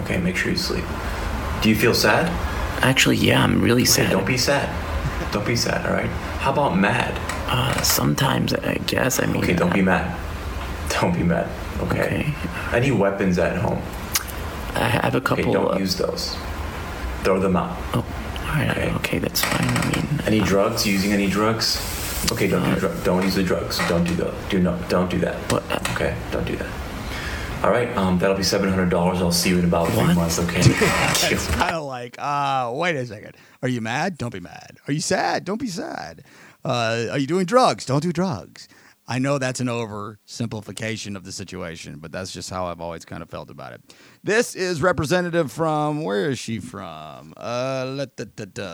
Okay, 0.00 0.18
make 0.18 0.36
sure 0.36 0.50
you 0.52 0.58
sleep. 0.58 0.84
Do 1.62 1.70
you 1.70 1.74
feel 1.74 1.94
sad? 1.94 2.26
Actually, 2.84 3.16
yeah, 3.16 3.42
I'm 3.42 3.62
really 3.62 3.84
Okay, 3.84 3.90
sad. 3.92 4.10
don't 4.10 4.26
be 4.26 4.36
sad. 4.36 4.68
Don't 5.32 5.46
be 5.46 5.56
sad, 5.56 5.86
all 5.86 5.94
right? 5.94 6.10
How 6.40 6.52
about 6.52 6.76
mad? 6.76 7.18
Uh, 7.48 7.80
sometimes, 7.80 8.52
I 8.52 8.74
guess. 8.86 9.20
I 9.22 9.24
mean. 9.24 9.42
Okay, 9.42 9.54
don't 9.54 9.72
be 9.72 9.80
uh, 9.80 9.84
mad. 9.84 10.18
Don't 11.00 11.14
be 11.14 11.22
mad. 11.22 11.48
Okay. 11.80 12.00
Okay. 12.00 12.34
Any 12.76 12.90
weapons 12.90 13.38
at 13.38 13.56
home? 13.56 13.80
I 14.74 14.88
have 14.88 15.14
a 15.14 15.18
Okay, 15.18 15.42
couple. 15.42 15.52
don't 15.52 15.74
uh, 15.74 15.78
use 15.78 15.96
those. 15.96 16.36
Throw 17.24 17.38
them 17.40 17.56
out. 17.56 17.76
Oh, 17.94 17.98
all 17.98 18.44
right. 18.46 18.70
Okay. 18.70 18.92
Okay. 18.96 19.18
that's 19.18 19.40
fine. 19.42 19.68
I 19.68 19.86
mean. 19.96 20.20
Any 20.26 20.40
uh, 20.40 20.46
drugs? 20.46 20.86
Using 20.86 21.12
any 21.12 21.28
drugs? 21.28 21.78
Okay, 22.30 22.46
don't 22.46 22.62
do 22.74 22.80
dr- 22.80 23.04
don't 23.04 23.22
use 23.22 23.34
the 23.34 23.42
drugs. 23.42 23.78
Don't 23.88 24.04
do 24.04 24.14
that. 24.16 24.32
Do 24.48 24.60
not 24.60 24.88
don't 24.88 25.10
do 25.10 25.18
that. 25.20 25.36
But, 25.48 25.62
uh, 25.70 25.92
Okay, 25.94 26.16
don't 26.30 26.46
do 26.46 26.56
that. 26.56 26.68
All 27.64 27.70
right, 27.70 27.94
um, 27.96 28.18
that'll 28.18 28.36
be 28.36 28.42
seven 28.42 28.68
hundred 28.68 28.90
dollars. 28.90 29.20
I'll 29.22 29.30
see 29.32 29.50
you 29.50 29.58
in 29.58 29.64
about 29.64 29.88
three 29.88 30.14
months. 30.14 30.38
Okay. 30.38 30.60
It's 30.60 31.46
kind 31.48 31.74
of 31.74 31.84
like, 31.84 32.16
uh, 32.18 32.70
wait 32.74 32.96
a 32.96 33.06
second. 33.06 33.36
Are 33.62 33.68
you 33.68 33.80
mad? 33.80 34.18
Don't 34.18 34.32
be 34.32 34.40
mad. 34.40 34.78
Are 34.88 34.92
you 34.92 35.00
sad? 35.00 35.44
Don't 35.44 35.60
be 35.60 35.68
sad. 35.68 36.24
Uh, 36.64 37.06
are 37.10 37.18
you 37.18 37.26
doing 37.26 37.44
drugs? 37.46 37.84
Don't 37.86 38.02
do 38.02 38.12
drugs. 38.12 38.68
I 39.12 39.18
know 39.18 39.36
that's 39.36 39.60
an 39.60 39.66
oversimplification 39.66 41.16
of 41.16 41.24
the 41.24 41.32
situation, 41.32 41.98
but 41.98 42.12
that's 42.12 42.32
just 42.32 42.48
how 42.48 42.64
I've 42.64 42.80
always 42.80 43.04
kind 43.04 43.22
of 43.22 43.28
felt 43.28 43.50
about 43.50 43.74
it. 43.74 43.94
This 44.24 44.54
is 44.54 44.80
representative 44.80 45.52
from 45.52 46.02
where 46.02 46.30
is 46.30 46.38
she 46.38 46.60
from? 46.60 47.34
Uh, 47.36 48.06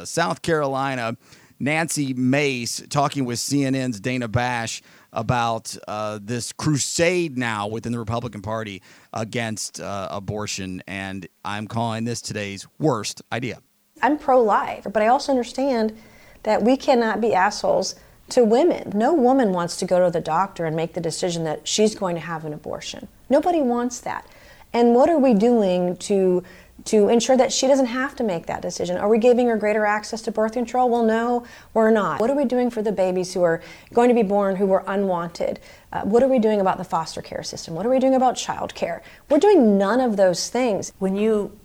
South 0.04 0.42
Carolina. 0.42 1.16
Nancy 1.58 2.14
Mace 2.14 2.84
talking 2.88 3.24
with 3.24 3.40
CNN's 3.40 3.98
Dana 3.98 4.28
Bash 4.28 4.80
about 5.12 5.76
uh, 5.88 6.20
this 6.22 6.52
crusade 6.52 7.36
now 7.36 7.66
within 7.66 7.90
the 7.90 7.98
Republican 7.98 8.40
Party 8.40 8.80
against 9.12 9.80
uh, 9.80 10.06
abortion, 10.08 10.84
and 10.86 11.26
I'm 11.44 11.66
calling 11.66 12.04
this 12.04 12.20
today's 12.20 12.64
worst 12.78 13.22
idea. 13.32 13.58
I'm 14.02 14.16
pro 14.18 14.40
life, 14.40 14.86
but 14.92 15.02
I 15.02 15.08
also 15.08 15.32
understand 15.32 15.98
that 16.44 16.62
we 16.62 16.76
cannot 16.76 17.20
be 17.20 17.34
assholes 17.34 17.96
to 18.30 18.44
women. 18.44 18.92
No 18.94 19.14
woman 19.14 19.52
wants 19.52 19.76
to 19.78 19.86
go 19.86 20.04
to 20.04 20.10
the 20.10 20.20
doctor 20.20 20.66
and 20.66 20.76
make 20.76 20.94
the 20.94 21.00
decision 21.00 21.44
that 21.44 21.66
she's 21.66 21.94
going 21.94 22.14
to 22.14 22.20
have 22.20 22.44
an 22.44 22.52
abortion. 22.52 23.08
Nobody 23.30 23.60
wants 23.60 24.00
that. 24.00 24.26
And 24.72 24.94
what 24.94 25.08
are 25.08 25.18
we 25.18 25.34
doing 25.34 25.96
to 25.96 26.42
to 26.84 27.08
ensure 27.08 27.36
that 27.36 27.52
she 27.52 27.66
doesn't 27.66 27.86
have 27.86 28.14
to 28.16 28.22
make 28.22 28.46
that 28.46 28.62
decision? 28.62 28.96
Are 28.96 29.08
we 29.08 29.18
giving 29.18 29.48
her 29.48 29.56
greater 29.56 29.84
access 29.84 30.22
to 30.22 30.30
birth 30.30 30.52
control? 30.52 30.88
Well, 30.88 31.02
no, 31.04 31.44
we're 31.74 31.90
not. 31.90 32.20
What 32.20 32.30
are 32.30 32.36
we 32.36 32.44
doing 32.44 32.70
for 32.70 32.82
the 32.82 32.92
babies 32.92 33.34
who 33.34 33.42
are 33.42 33.60
going 33.92 34.08
to 34.08 34.14
be 34.14 34.22
born 34.22 34.56
who 34.56 34.66
were 34.66 34.84
unwanted? 34.86 35.58
Uh, 35.92 36.02
what 36.02 36.22
are 36.22 36.28
we 36.28 36.38
doing 36.38 36.60
about 36.60 36.78
the 36.78 36.84
foster 36.84 37.20
care 37.20 37.42
system? 37.42 37.74
What 37.74 37.84
are 37.84 37.90
we 37.90 37.98
doing 37.98 38.14
about 38.14 38.36
child 38.36 38.74
care? 38.74 39.02
We're 39.28 39.38
doing 39.38 39.76
none 39.76 40.00
of 40.00 40.16
those 40.16 40.48
things. 40.48 40.92
when 40.98 41.16
you 41.16 41.58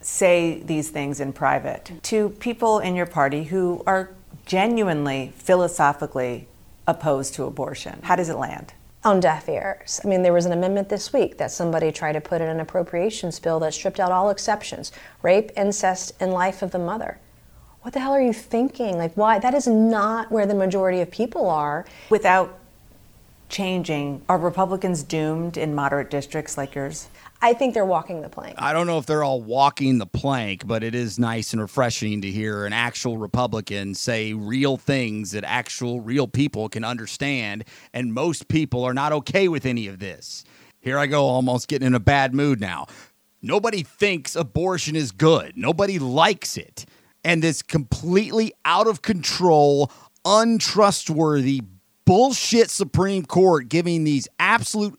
say 0.00 0.62
these 0.64 0.90
things 0.90 1.20
in 1.20 1.32
private 1.32 1.90
to 2.02 2.28
people 2.30 2.78
in 2.78 2.94
your 2.94 3.06
party 3.06 3.44
who 3.44 3.82
are 3.86 4.10
genuinely 4.46 5.32
philosophically 5.36 6.48
opposed 6.86 7.34
to 7.34 7.44
abortion, 7.44 8.00
how 8.02 8.16
does 8.16 8.28
it 8.28 8.36
land? 8.36 8.72
on 9.06 9.20
deaf 9.20 9.48
ears. 9.48 10.00
I 10.04 10.08
mean, 10.08 10.22
there 10.22 10.32
was 10.32 10.46
an 10.46 10.52
amendment 10.52 10.88
this 10.88 11.12
week 11.12 11.38
that 11.38 11.52
somebody 11.52 11.92
tried 11.92 12.14
to 12.14 12.20
put 12.20 12.40
in 12.40 12.48
an 12.48 12.58
appropriations 12.58 13.38
bill 13.38 13.60
that 13.60 13.72
stripped 13.72 14.00
out 14.00 14.10
all 14.10 14.30
exceptions 14.30 14.90
rape, 15.22 15.52
incest, 15.56 16.12
and 16.18 16.32
life 16.32 16.60
of 16.60 16.72
the 16.72 16.78
mother. 16.80 17.20
What 17.82 17.94
the 17.94 18.00
hell 18.00 18.12
are 18.12 18.20
you 18.20 18.32
thinking? 18.32 18.98
Like, 18.98 19.14
why? 19.14 19.38
That 19.38 19.54
is 19.54 19.68
not 19.68 20.32
where 20.32 20.44
the 20.44 20.56
majority 20.56 21.02
of 21.02 21.10
people 21.12 21.48
are. 21.48 21.86
Without 22.10 22.58
changing, 23.48 24.22
are 24.28 24.38
Republicans 24.38 25.04
doomed 25.04 25.56
in 25.56 25.72
moderate 25.72 26.10
districts 26.10 26.58
like 26.58 26.74
yours? 26.74 27.06
I 27.46 27.54
think 27.54 27.74
they're 27.74 27.86
walking 27.86 28.22
the 28.22 28.28
plank. 28.28 28.56
I 28.58 28.72
don't 28.72 28.88
know 28.88 28.98
if 28.98 29.06
they're 29.06 29.22
all 29.22 29.40
walking 29.40 29.98
the 29.98 30.06
plank, 30.06 30.66
but 30.66 30.82
it 30.82 30.96
is 30.96 31.16
nice 31.16 31.52
and 31.52 31.62
refreshing 31.62 32.20
to 32.22 32.28
hear 32.28 32.66
an 32.66 32.72
actual 32.72 33.18
Republican 33.18 33.94
say 33.94 34.32
real 34.32 34.76
things 34.76 35.30
that 35.30 35.44
actual 35.44 36.00
real 36.00 36.26
people 36.26 36.68
can 36.68 36.82
understand. 36.82 37.62
And 37.92 38.12
most 38.12 38.48
people 38.48 38.82
are 38.82 38.92
not 38.92 39.12
okay 39.12 39.46
with 39.46 39.64
any 39.64 39.86
of 39.86 40.00
this. 40.00 40.44
Here 40.80 40.98
I 40.98 41.06
go, 41.06 41.22
almost 41.22 41.68
getting 41.68 41.86
in 41.86 41.94
a 41.94 42.00
bad 42.00 42.34
mood 42.34 42.60
now. 42.60 42.86
Nobody 43.40 43.84
thinks 43.84 44.34
abortion 44.34 44.96
is 44.96 45.12
good, 45.12 45.52
nobody 45.56 46.00
likes 46.00 46.56
it. 46.56 46.84
And 47.22 47.44
this 47.44 47.62
completely 47.62 48.54
out 48.64 48.88
of 48.88 49.02
control, 49.02 49.92
untrustworthy, 50.24 51.62
bullshit 52.06 52.70
Supreme 52.70 53.24
Court 53.24 53.68
giving 53.68 54.02
these 54.02 54.26
absolute 54.40 54.98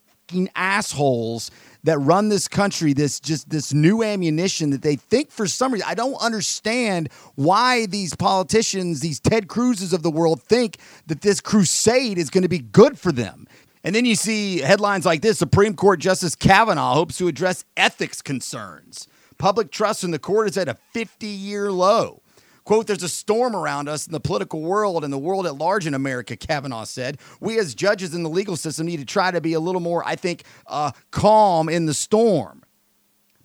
assholes 0.55 1.51
that 1.87 1.97
run 1.99 2.27
this 2.27 2.49
country 2.49 2.91
this 2.91 3.17
just 3.17 3.49
this 3.49 3.73
new 3.73 4.03
ammunition 4.03 4.71
that 4.71 4.81
they 4.81 4.97
think 4.97 5.31
for 5.31 5.47
some 5.47 5.71
reason 5.71 5.87
I 5.87 5.93
don't 5.93 6.15
understand 6.15 7.07
why 7.35 7.85
these 7.85 8.13
politicians 8.13 8.99
these 8.99 9.21
Ted 9.21 9.47
Cruzes 9.47 9.93
of 9.93 10.03
the 10.03 10.11
world 10.11 10.43
think 10.43 10.79
that 11.05 11.21
this 11.21 11.39
crusade 11.39 12.17
is 12.17 12.29
going 12.29 12.41
to 12.41 12.49
be 12.49 12.59
good 12.59 12.99
for 12.99 13.13
them. 13.13 13.47
And 13.85 13.95
then 13.95 14.03
you 14.03 14.15
see 14.15 14.57
headlines 14.57 15.05
like 15.05 15.21
this 15.21 15.39
Supreme 15.39 15.75
Court 15.75 16.01
Justice 16.01 16.35
Kavanaugh 16.35 16.93
hopes 16.93 17.17
to 17.19 17.29
address 17.29 17.63
ethics 17.77 18.21
concerns. 18.21 19.07
Public 19.37 19.71
trust 19.71 20.03
in 20.03 20.11
the 20.11 20.19
court 20.19 20.49
is 20.49 20.57
at 20.57 20.67
a 20.67 20.75
50 20.91 21.25
year 21.25 21.71
low. 21.71 22.21
Quote, 22.67 22.85
there's 22.85 23.01
a 23.01 23.07
storm 23.07 23.55
around 23.55 23.87
us 23.87 24.07
in 24.07 24.11
the 24.11 24.19
political 24.19 24.61
world 24.61 25.05
and 25.05 25.13
the 25.13 25.17
world 25.17 25.47
at 25.47 25.55
large 25.55 25.87
in 25.87 25.93
America, 25.93 26.35
Kavanaugh 26.35 26.83
said. 26.83 27.17
We 27.39 27.57
as 27.59 27.73
judges 27.73 28.13
in 28.13 28.23
the 28.23 28.29
legal 28.29 28.57
system 28.57 28.87
need 28.87 28.99
to 28.99 29.05
try 29.05 29.31
to 29.31 29.39
be 29.39 29.53
a 29.53 29.59
little 29.61 29.79
more, 29.79 30.05
I 30.05 30.17
think, 30.17 30.43
uh, 30.65 30.91
calm 31.09 31.69
in 31.69 31.85
the 31.85 31.93
storm. 31.93 32.63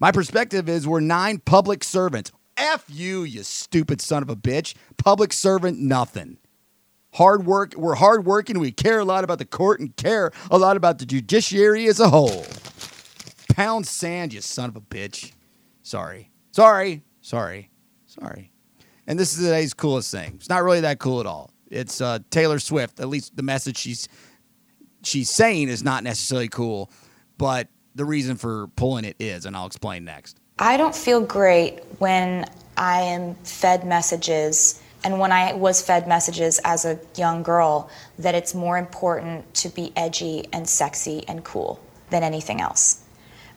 My 0.00 0.11
perspective 0.11 0.68
is 0.68 0.88
we're 0.88 0.98
nine 0.98 1.38
public 1.38 1.85
servants. 1.85 2.32
F 2.56 2.85
you, 2.88 3.22
you 3.22 3.44
stupid 3.44 4.00
son 4.00 4.24
of 4.24 4.28
a 4.28 4.35
bitch. 4.35 4.74
Public 4.96 5.32
servant, 5.32 5.78
nothing. 5.78 6.38
Hard 7.12 7.46
work. 7.46 7.74
We're 7.76 7.94
hard 7.94 8.26
working. 8.26 8.58
We 8.58 8.72
care 8.72 8.98
a 8.98 9.04
lot 9.04 9.22
about 9.22 9.38
the 9.38 9.44
court 9.44 9.78
and 9.78 9.96
care 9.96 10.32
a 10.50 10.58
lot 10.58 10.76
about 10.76 10.98
the 10.98 11.06
judiciary 11.06 11.87
as 11.87 12.00
a 12.00 12.11
whole. 12.11 12.44
Pound 13.54 13.87
sand, 13.87 14.32
you 14.32 14.40
son 14.40 14.68
of 14.68 14.74
a 14.74 14.80
bitch. 14.80 15.30
Sorry. 15.85 16.32
Sorry. 16.50 17.04
Sorry. 17.20 17.70
Sorry. 18.06 18.51
And 19.12 19.20
this 19.20 19.37
is 19.37 19.44
today's 19.44 19.75
coolest 19.75 20.11
thing. 20.11 20.33
It's 20.37 20.48
not 20.48 20.62
really 20.62 20.81
that 20.81 20.98
cool 20.98 21.20
at 21.20 21.27
all. 21.27 21.51
It's 21.70 22.01
uh, 22.01 22.20
Taylor 22.31 22.59
Swift. 22.59 22.98
At 22.98 23.09
least 23.09 23.37
the 23.37 23.42
message 23.42 23.77
she's 23.77 24.09
she's 25.03 25.29
saying 25.29 25.68
is 25.68 25.83
not 25.83 26.03
necessarily 26.03 26.48
cool, 26.48 26.90
but 27.37 27.68
the 27.94 28.07
reason 28.07 28.37
for 28.37 28.68
pulling 28.68 29.05
it 29.05 29.16
is, 29.18 29.44
and 29.44 29.55
I'll 29.55 29.66
explain 29.66 30.07
next. 30.07 30.40
I 30.59 30.79
don't 30.79 30.94
feel 30.94 31.20
great 31.20 31.81
when 31.98 32.46
I 32.79 33.03
am 33.03 33.35
fed 33.44 33.85
messages 33.85 34.83
and 35.05 35.20
when 35.20 35.31
I 35.31 35.53
was 35.53 35.83
fed 35.83 36.09
messages 36.09 36.59
as 36.64 36.87
a 36.87 36.98
young 37.14 37.42
girl 37.42 37.90
that 38.18 38.35
it's 38.35 38.55
more 38.55 38.79
important 38.79 39.53
to 39.57 39.68
be 39.68 39.92
edgy 39.94 40.46
and 40.55 40.66
sexy 40.66 41.22
and 41.29 41.44
cool 41.44 41.79
than 42.09 42.22
anything 42.22 42.62
else. 42.62 43.05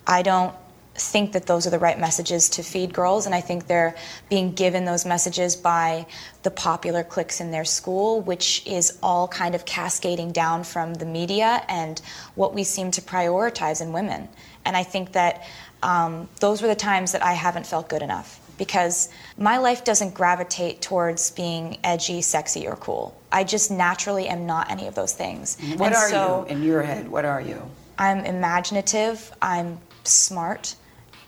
I 0.06 0.22
don't 0.22 0.54
think 0.95 1.34
that 1.34 1.45
those 1.45 1.67
are 1.67 1.69
the 1.69 1.79
right 1.79 1.99
messages 1.99 2.49
to 2.49 2.63
feed 2.63 2.93
girls, 2.93 3.25
and 3.25 3.36
I 3.36 3.41
think 3.41 3.67
they're 3.67 3.95
being 4.29 4.53
given 4.53 4.86
those 4.86 5.05
messages 5.05 5.55
by 5.55 6.05
the 6.43 6.51
popular 6.51 7.03
cliques 7.03 7.41
in 7.41 7.51
their 7.51 7.65
school, 7.65 8.21
which 8.21 8.65
is 8.65 8.97
all 9.03 9.27
kind 9.27 9.55
of 9.55 9.65
cascading 9.65 10.31
down 10.31 10.63
from 10.63 10.93
the 10.93 11.05
media 11.05 11.63
and 11.67 11.99
what 12.36 12.53
we 12.53 12.63
seem 12.63 12.91
to 12.91 13.01
prioritize 13.01 13.81
in 13.81 13.91
women. 13.91 14.29
And 14.63 14.77
I 14.77 14.84
think 14.84 15.12
that 15.12 15.45
um, 15.84 16.29
those 16.39 16.62
were 16.62 16.67
the 16.67 16.75
times 16.75 17.12
that 17.12 17.23
I 17.23 17.34
haven't 17.34 17.67
felt 17.67 17.89
good 17.89 18.01
enough 18.01 18.39
because 18.58 19.10
my 19.38 19.58
life 19.58 19.84
doesn't 19.84 20.13
gravitate 20.13 20.81
towards 20.81 21.31
being 21.31 21.77
edgy, 21.84 22.21
sexy, 22.21 22.67
or 22.67 22.77
cool. 22.77 23.15
I 23.31 23.43
just 23.43 23.69
naturally 23.69 24.27
am 24.27 24.45
not 24.45 24.71
any 24.71 24.88
of 24.88 24.95
those 24.95 25.13
things. 25.13 25.58
What 25.75 25.88
And 25.88 25.95
are 25.95 26.10
so 26.10 26.45
you 26.47 26.55
in 26.55 26.63
your 26.63 26.81
head? 26.81 27.10
What 27.10 27.25
are 27.25 27.41
you? 27.41 27.62
I'm 27.97 28.19
imaginative, 28.19 29.31
I'm 29.41 29.79
smart, 30.03 30.75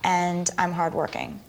and 0.08 0.50
I'm 0.58 0.72
hardworking. 0.72 1.40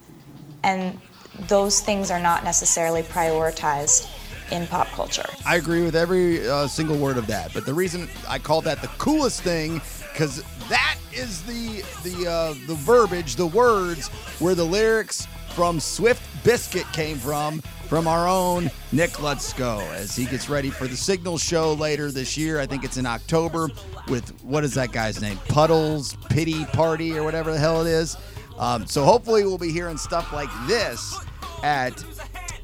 And 0.64 1.01
those 1.47 1.81
things 1.81 2.11
are 2.11 2.21
not 2.21 2.44
necessarily 2.44 3.03
prioritized 3.03 4.11
in 4.51 4.66
pop 4.66 4.88
culture. 4.88 5.25
I 5.47 5.57
agree 5.57 5.83
with 5.83 5.94
every 5.94 6.47
uh, 6.47 6.66
single 6.66 6.99
word 6.99 7.16
of 7.16 7.27
that. 7.29 7.55
But 7.55 7.64
the 7.64 7.73
reason 7.73 8.09
I 8.29 8.38
call 8.38 8.61
that 8.62 8.83
the 8.83 8.88
coolest 8.99 9.42
thing 9.42 9.81
because 10.12 10.42
that 10.68 10.99
is 11.12 11.42
the 11.42 11.85
the 12.03 12.29
uh, 12.29 12.55
the 12.66 12.75
verbiage, 12.75 13.37
the 13.37 13.47
words 13.47 14.09
where 14.40 14.55
the 14.55 14.64
lyrics 14.64 15.29
from 15.51 15.81
Swift 15.81 16.23
Biscuit 16.44 16.87
came 16.92 17.16
from, 17.18 17.61
from 17.88 18.07
our 18.07 18.29
own 18.29 18.71
Nick 18.92 19.11
Lutsko, 19.12 19.81
as 19.92 20.14
he 20.14 20.25
gets 20.25 20.49
ready 20.49 20.71
for 20.71 20.87
the 20.87 20.97
Signal 20.97 21.37
show 21.37 21.75
later 21.75 22.11
this 22.11 22.37
year. 22.37 22.61
I 22.61 22.66
think 22.66 22.85
it's 22.85 22.97
in 22.97 23.07
October 23.07 23.68
with 24.09 24.31
what 24.44 24.62
is 24.64 24.75
that 24.75 24.92
guy's 24.92 25.21
name? 25.21 25.37
Puddles 25.49 26.16
Pity 26.29 26.64
Party 26.66 27.16
or 27.18 27.25
whatever 27.25 27.53
the 27.53 27.59
hell 27.59 27.85
it 27.85 27.90
is. 27.90 28.16
Um, 28.59 28.87
so 28.87 29.05
hopefully 29.05 29.44
we'll 29.44 29.59
be 29.59 29.73
hearing 29.73 29.97
stuff 29.97 30.33
like 30.33 30.51
this 30.66 31.18
at 31.62 32.05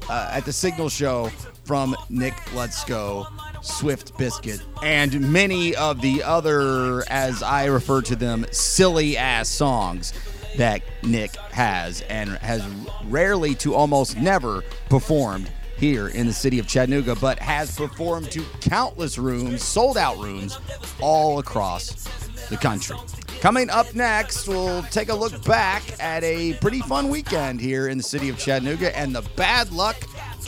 uh, 0.09 0.29
at 0.33 0.45
the 0.45 0.53
Signal 0.53 0.89
show 0.89 1.31
from 1.63 1.95
Nick 2.09 2.33
Lutsko, 2.53 3.25
Swift 3.63 4.17
Biscuit, 4.17 4.61
and 4.83 5.31
many 5.31 5.75
of 5.75 6.01
the 6.01 6.23
other, 6.23 7.03
as 7.09 7.41
I 7.41 7.65
refer 7.65 8.01
to 8.03 8.15
them, 8.15 8.45
silly 8.51 9.17
ass 9.17 9.49
songs 9.49 10.13
that 10.57 10.81
Nick 11.03 11.35
has 11.51 12.01
and 12.01 12.29
has 12.37 12.63
rarely 13.05 13.55
to 13.55 13.73
almost 13.73 14.17
never 14.17 14.61
performed 14.89 15.51
here 15.77 16.07
in 16.09 16.27
the 16.27 16.33
city 16.33 16.59
of 16.59 16.67
Chattanooga, 16.67 17.15
but 17.15 17.39
has 17.39 17.75
performed 17.75 18.31
to 18.31 18.43
countless 18.61 19.17
rooms, 19.17 19.63
sold 19.63 19.97
out 19.97 20.17
rooms, 20.17 20.57
all 21.01 21.39
across 21.39 22.05
the 22.49 22.57
country. 22.57 22.95
Coming 23.45 23.69
up 23.69 23.93
next, 23.93 24.47
we'll 24.47 24.81
take 24.89 25.09
a 25.09 25.13
look 25.13 25.45
back 25.45 25.83
at 26.01 26.23
a 26.23 26.53
pretty 26.53 26.79
fun 26.79 27.09
weekend 27.09 27.61
here 27.61 27.89
in 27.89 27.99
the 27.99 28.03
city 28.03 28.27
of 28.27 28.39
Chattanooga, 28.39 28.97
and 28.97 29.13
the 29.13 29.21
bad 29.35 29.71
luck 29.71 29.95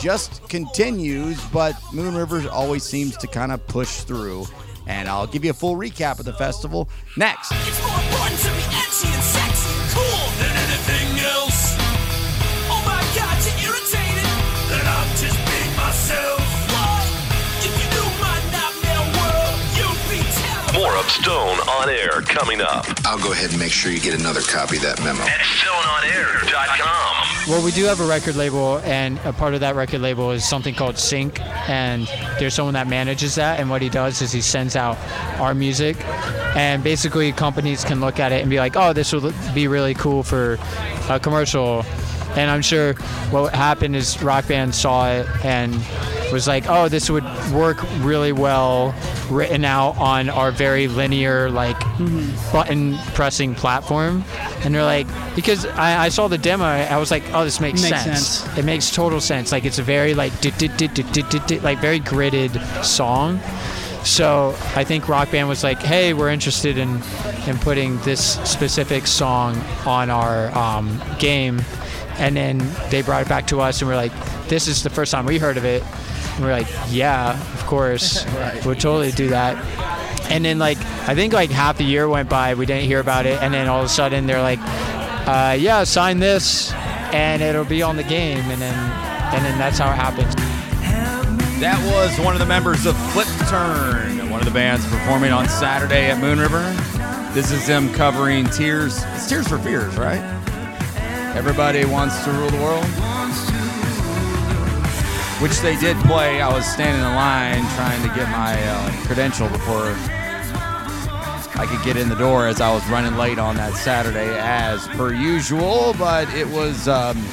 just 0.00 0.48
continues, 0.48 1.40
but 1.52 1.76
Moon 1.92 2.16
River 2.16 2.50
always 2.50 2.82
seems 2.82 3.16
to 3.18 3.28
kind 3.28 3.52
of 3.52 3.64
push 3.68 4.00
through. 4.00 4.46
And 4.88 5.08
I'll 5.08 5.28
give 5.28 5.44
you 5.44 5.52
a 5.52 5.54
full 5.54 5.76
recap 5.76 6.18
of 6.18 6.24
the 6.24 6.32
festival 6.32 6.88
next. 7.16 7.52
Of 20.98 21.08
Stone 21.10 21.58
on 21.68 21.88
Air 21.88 22.22
coming 22.22 22.60
up. 22.60 22.84
I'll 23.04 23.20
go 23.20 23.30
ahead 23.30 23.50
and 23.50 23.58
make 23.60 23.70
sure 23.70 23.92
you 23.92 24.00
get 24.00 24.18
another 24.18 24.40
copy 24.40 24.78
of 24.78 24.82
that 24.82 24.98
memo. 24.98 25.22
At 25.22 25.40
StoneOnAir.com. 25.40 27.48
Well, 27.48 27.64
we 27.64 27.70
do 27.70 27.84
have 27.84 28.00
a 28.00 28.06
record 28.06 28.34
label, 28.34 28.78
and 28.78 29.16
a 29.24 29.32
part 29.32 29.54
of 29.54 29.60
that 29.60 29.76
record 29.76 30.00
label 30.00 30.32
is 30.32 30.44
something 30.44 30.74
called 30.74 30.98
Sync, 30.98 31.40
and 31.68 32.08
there's 32.40 32.54
someone 32.54 32.74
that 32.74 32.88
manages 32.88 33.36
that. 33.36 33.60
And 33.60 33.70
what 33.70 33.80
he 33.80 33.88
does 33.88 34.20
is 34.22 34.32
he 34.32 34.40
sends 34.40 34.74
out 34.74 34.98
our 35.38 35.54
music, 35.54 36.04
and 36.56 36.82
basically 36.82 37.30
companies 37.30 37.84
can 37.84 38.00
look 38.00 38.18
at 38.18 38.32
it 38.32 38.40
and 38.40 38.50
be 38.50 38.58
like, 38.58 38.76
"Oh, 38.76 38.92
this 38.92 39.12
will 39.12 39.32
be 39.54 39.68
really 39.68 39.94
cool 39.94 40.24
for 40.24 40.58
a 41.08 41.20
commercial." 41.20 41.86
And 42.34 42.50
I'm 42.50 42.62
sure 42.62 42.94
what 43.30 43.54
happened 43.54 43.94
is 43.94 44.20
Rock 44.22 44.48
Band 44.48 44.74
saw 44.74 45.08
it 45.10 45.26
and 45.44 45.80
was 46.32 46.46
like, 46.46 46.64
"Oh, 46.68 46.88
this 46.88 47.08
would 47.10 47.24
work 47.52 47.78
really 47.98 48.32
well 48.32 48.94
written 49.30 49.64
out 49.64 49.96
on 49.98 50.28
our 50.28 50.50
very 50.50 50.88
linear 50.88 51.50
like 51.50 51.78
button 52.52 52.96
pressing 53.14 53.54
platform." 53.54 54.24
And 54.62 54.74
they're 54.74 54.84
like, 54.84 55.06
because 55.34 55.64
I, 55.66 56.04
I 56.04 56.08
saw 56.08 56.28
the 56.28 56.38
demo, 56.38 56.64
I 56.64 56.96
was 56.98 57.10
like, 57.10 57.22
"Oh, 57.32 57.44
this 57.44 57.60
makes, 57.60 57.82
Makes 57.82 58.02
sense. 58.02 58.26
sense. 58.28 58.58
It 58.58 58.64
makes 58.64 58.90
total 58.90 59.20
sense. 59.20 59.52
Like 59.52 59.64
it's 59.64 59.78
a 59.78 59.82
very 59.82 60.14
like 60.14 60.32
like 60.42 61.78
very 61.80 62.00
gridded 62.00 62.84
song." 62.84 63.40
So 64.04 64.54
I 64.76 64.84
think 64.84 65.08
Rock 65.08 65.30
Band 65.30 65.48
was 65.48 65.62
like, 65.64 65.80
"Hey, 65.82 66.14
we're 66.14 66.30
interested 66.30 66.78
in 66.78 67.00
in 67.46 67.58
putting 67.58 67.98
this 68.00 68.34
specific 68.48 69.06
song 69.06 69.56
on 69.86 70.08
our 70.08 70.56
um, 70.56 71.00
game," 71.18 71.60
and 72.18 72.36
then 72.36 72.58
they 72.90 73.02
brought 73.02 73.22
it 73.22 73.28
back 73.28 73.46
to 73.48 73.60
us, 73.60 73.80
and 73.82 73.88
we're 73.90 73.96
like, 73.96 74.12
"This 74.48 74.66
is 74.68 74.82
the 74.82 74.90
first 74.90 75.12
time 75.12 75.26
we 75.26 75.38
heard 75.38 75.56
of 75.56 75.64
it." 75.64 75.82
And 76.38 76.46
we're 76.46 76.52
like, 76.52 76.68
"Yeah, 76.88 77.32
of 77.54 77.66
course, 77.66 78.24
we'll 78.64 78.76
totally 78.76 79.10
do 79.10 79.28
that." 79.28 79.56
And 80.30 80.44
then 80.44 80.58
like 80.60 80.78
I 81.08 81.14
think 81.16 81.32
like 81.32 81.50
half 81.50 81.80
a 81.80 81.84
year 81.84 82.08
went 82.08 82.28
by, 82.28 82.54
we 82.54 82.64
didn't 82.64 82.84
hear 82.84 83.00
about 83.00 83.26
it, 83.26 83.42
and 83.42 83.52
then 83.52 83.66
all 83.68 83.80
of 83.80 83.86
a 83.86 83.88
sudden 83.88 84.26
they're 84.26 84.40
like, 84.40 84.60
uh, 84.62 85.56
"Yeah, 85.58 85.82
sign 85.82 86.20
this, 86.20 86.72
and 87.12 87.42
it'll 87.42 87.64
be 87.64 87.82
on 87.82 87.96
the 87.96 88.04
game," 88.04 88.38
and 88.50 88.62
then 88.62 88.74
and 89.34 89.44
then 89.44 89.58
that's 89.58 89.78
how 89.78 89.90
it 89.90 89.96
happened. 89.96 90.32
That 91.60 91.82
was 91.92 92.24
one 92.24 92.34
of 92.34 92.38
the 92.38 92.46
members 92.46 92.86
of 92.86 92.96
Flip 93.10 93.26
Turn, 93.48 94.30
one 94.30 94.38
of 94.38 94.46
the 94.46 94.52
bands 94.52 94.86
performing 94.86 95.32
on 95.32 95.48
Saturday 95.48 96.08
at 96.08 96.20
Moon 96.20 96.38
River. 96.38 96.62
This 97.34 97.50
is 97.50 97.66
them 97.66 97.92
covering 97.92 98.46
Tears. 98.46 99.02
It's 99.14 99.28
Tears 99.28 99.48
for 99.48 99.58
Fears, 99.58 99.96
right? 99.96 100.22
Everybody 101.34 101.84
wants 101.84 102.22
to 102.24 102.30
rule 102.30 102.50
the 102.50 102.58
world. 102.58 102.86
Which 105.40 105.60
they 105.60 105.76
did 105.76 105.96
play. 105.98 106.40
I 106.40 106.52
was 106.52 106.66
standing 106.66 107.00
in 107.00 107.14
line 107.14 107.62
trying 107.76 108.02
to 108.02 108.14
get 108.14 108.28
my 108.30 108.60
uh, 108.60 108.90
credential 109.06 109.48
before 109.48 109.94
I 111.60 111.66
could 111.68 111.82
get 111.84 111.96
in 111.96 112.08
the 112.08 112.16
door 112.16 112.46
as 112.46 112.60
I 112.60 112.72
was 112.74 112.84
running 112.88 113.16
late 113.16 113.38
on 113.38 113.54
that 113.56 113.74
Saturday, 113.74 114.36
as 114.38 114.86
per 114.88 115.12
usual. 115.14 115.94
But 115.98 116.32
it 116.34 116.48
was. 116.48 116.88
Um, 116.88 117.24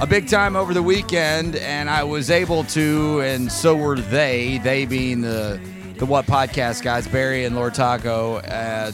a 0.00 0.06
big 0.06 0.28
time 0.28 0.56
over 0.56 0.72
the 0.72 0.82
weekend, 0.82 1.56
and 1.56 1.90
I 1.90 2.04
was 2.04 2.30
able 2.30 2.64
to, 2.64 3.20
and 3.20 3.52
so 3.52 3.76
were 3.76 3.96
they. 4.00 4.58
They 4.64 4.86
being 4.86 5.20
the 5.20 5.60
the 5.98 6.06
What 6.06 6.24
Podcast 6.24 6.82
guys, 6.82 7.06
Barry 7.06 7.44
and 7.44 7.54
Lord 7.54 7.74
Taco. 7.74 8.36
Uh, 8.36 8.92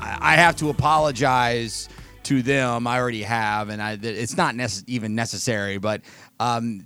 I 0.00 0.34
have 0.34 0.56
to 0.56 0.68
apologize 0.70 1.88
to 2.24 2.42
them. 2.42 2.88
I 2.88 2.98
already 2.98 3.22
have, 3.22 3.68
and 3.68 3.80
I 3.80 3.96
it's 4.02 4.36
not 4.36 4.56
nece- 4.56 4.82
even 4.88 5.14
necessary, 5.14 5.78
but 5.78 6.00
um, 6.40 6.84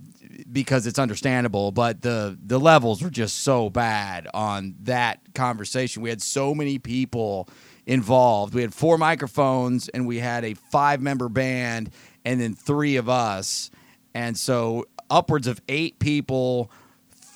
because 0.51 0.87
it's 0.87 0.99
understandable. 0.99 1.71
But 1.71 2.01
the 2.01 2.37
the 2.43 2.59
levels 2.59 3.01
were 3.01 3.09
just 3.09 3.39
so 3.39 3.69
bad 3.69 4.27
on 4.33 4.75
that 4.83 5.19
conversation. 5.33 6.01
We 6.01 6.09
had 6.09 6.21
so 6.21 6.55
many 6.55 6.79
people 6.79 7.49
involved. 7.85 8.53
We 8.53 8.61
had 8.61 8.73
four 8.73 8.97
microphones, 8.97 9.89
and 9.89 10.07
we 10.07 10.19
had 10.19 10.45
a 10.45 10.53
five 10.53 11.01
member 11.01 11.29
band, 11.29 11.91
and 12.25 12.39
then 12.39 12.53
three 12.53 12.95
of 12.97 13.09
us, 13.09 13.71
and 14.13 14.37
so 14.37 14.85
upwards 15.09 15.47
of 15.47 15.61
eight 15.67 15.99
people 15.99 16.71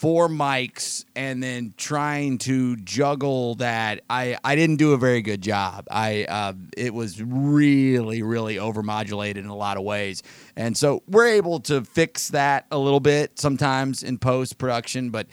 four 0.03 0.27
mics 0.27 1.05
and 1.15 1.41
then 1.41 1.73
trying 1.77 2.37
to 2.37 2.75
juggle 2.75 3.55
that 3.55 4.01
i 4.09 4.37
i 4.43 4.53
didn't 4.53 4.75
do 4.75 4.91
a 4.91 4.97
very 4.97 5.21
good 5.21 5.41
job. 5.41 5.87
I 5.89 6.25
uh, 6.25 6.51
it 6.75 6.93
was 6.93 7.23
really 7.23 8.21
really 8.21 8.57
overmodulated 8.57 9.37
in 9.37 9.45
a 9.45 9.55
lot 9.55 9.77
of 9.77 9.83
ways. 9.83 10.21
And 10.57 10.75
so 10.75 11.03
we're 11.07 11.27
able 11.27 11.61
to 11.61 11.85
fix 11.85 12.27
that 12.31 12.65
a 12.69 12.77
little 12.77 12.99
bit 12.99 13.39
sometimes 13.39 14.03
in 14.03 14.17
post 14.17 14.57
production 14.57 15.09
but 15.09 15.27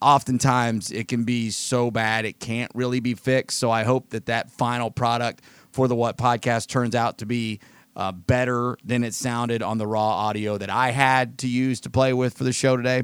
oftentimes 0.00 0.92
it 0.92 1.08
can 1.08 1.24
be 1.24 1.50
so 1.50 1.90
bad 1.90 2.24
it 2.24 2.38
can't 2.38 2.70
really 2.76 3.00
be 3.00 3.14
fixed. 3.14 3.58
So 3.58 3.72
i 3.72 3.82
hope 3.82 4.10
that 4.10 4.26
that 4.26 4.52
final 4.52 4.92
product 4.92 5.42
for 5.72 5.88
the 5.88 5.96
what 5.96 6.16
podcast 6.16 6.68
turns 6.68 6.94
out 6.94 7.18
to 7.18 7.26
be 7.26 7.58
uh, 7.96 8.12
better 8.12 8.76
than 8.84 9.02
it 9.02 9.14
sounded 9.14 9.64
on 9.64 9.78
the 9.78 9.86
raw 9.86 10.28
audio 10.28 10.56
that 10.58 10.70
i 10.70 10.92
had 10.92 11.38
to 11.38 11.48
use 11.48 11.80
to 11.80 11.90
play 11.90 12.12
with 12.12 12.34
for 12.38 12.44
the 12.44 12.52
show 12.52 12.76
today 12.76 13.02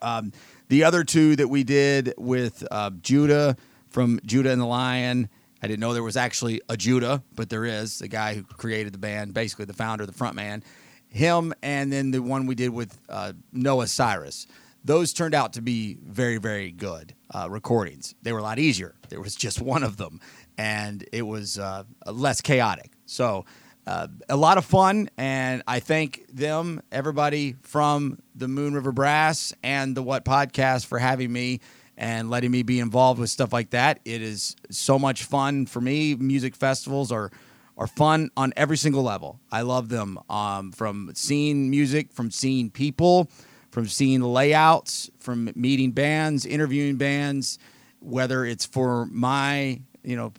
um, 0.00 0.32
the 0.68 0.84
other 0.84 1.04
two 1.04 1.36
that 1.36 1.48
we 1.48 1.64
did 1.64 2.14
with 2.16 2.66
uh, 2.70 2.90
Judah 3.02 3.56
from 3.88 4.20
Judah 4.24 4.50
and 4.50 4.60
the 4.60 4.66
Lion, 4.66 5.28
I 5.62 5.66
didn't 5.66 5.80
know 5.80 5.94
there 5.94 6.02
was 6.02 6.16
actually 6.16 6.60
a 6.68 6.76
Judah, 6.76 7.22
but 7.34 7.48
there 7.48 7.64
is 7.64 7.98
the 8.00 8.08
guy 8.08 8.34
who 8.34 8.42
created 8.42 8.92
the 8.92 8.98
band, 8.98 9.34
basically 9.34 9.64
the 9.64 9.72
founder, 9.72 10.04
the 10.04 10.12
front 10.12 10.36
man. 10.36 10.62
Him, 11.08 11.54
and 11.62 11.92
then 11.92 12.10
the 12.10 12.20
one 12.20 12.46
we 12.46 12.54
did 12.54 12.70
with 12.70 12.98
uh, 13.08 13.34
Noah 13.52 13.86
Cyrus. 13.86 14.46
Those 14.84 15.12
turned 15.12 15.34
out 15.34 15.52
to 15.54 15.62
be 15.62 15.96
very, 16.04 16.38
very 16.38 16.70
good 16.70 17.14
uh, 17.32 17.48
recordings. 17.48 18.14
They 18.22 18.32
were 18.32 18.40
a 18.40 18.42
lot 18.42 18.58
easier. 18.58 18.96
There 19.08 19.20
was 19.20 19.34
just 19.34 19.60
one 19.60 19.84
of 19.84 19.96
them, 19.96 20.20
and 20.58 21.04
it 21.12 21.22
was 21.22 21.58
uh, 21.58 21.84
less 22.06 22.40
chaotic. 22.40 22.90
So 23.06 23.44
uh, 23.86 24.08
a 24.28 24.36
lot 24.36 24.58
of 24.58 24.64
fun, 24.64 25.10
and 25.18 25.62
I 25.66 25.80
thank 25.80 26.24
them, 26.32 26.80
everybody 26.90 27.56
from 27.62 28.18
the 28.34 28.48
Moon 28.48 28.74
River 28.74 28.92
Brass 28.92 29.52
and 29.62 29.96
the 29.96 30.02
What 30.02 30.24
Podcast 30.24 30.86
for 30.86 30.98
having 30.98 31.32
me 31.32 31.60
and 31.96 32.30
letting 32.30 32.50
me 32.50 32.62
be 32.62 32.80
involved 32.80 33.20
with 33.20 33.30
stuff 33.30 33.52
like 33.52 33.70
that. 33.70 34.00
It 34.04 34.22
is 34.22 34.56
so 34.70 34.98
much 34.98 35.24
fun 35.24 35.66
for 35.66 35.80
me. 35.80 36.14
Music 36.14 36.56
festivals 36.56 37.12
are 37.12 37.30
are 37.76 37.86
fun 37.88 38.30
on 38.36 38.52
every 38.56 38.76
single 38.76 39.02
level. 39.02 39.40
I 39.50 39.62
love 39.62 39.88
them. 39.88 40.18
Um, 40.30 40.70
from 40.70 41.10
seeing 41.14 41.70
music, 41.70 42.12
from 42.12 42.30
seeing 42.30 42.70
people, 42.70 43.28
from 43.72 43.88
seeing 43.88 44.20
layouts, 44.20 45.10
from 45.18 45.50
meeting 45.56 45.90
bands, 45.90 46.46
interviewing 46.46 46.96
bands, 46.96 47.58
whether 47.98 48.44
it's 48.44 48.64
for 48.64 49.06
my 49.06 49.80
you 50.04 50.16
know 50.16 50.32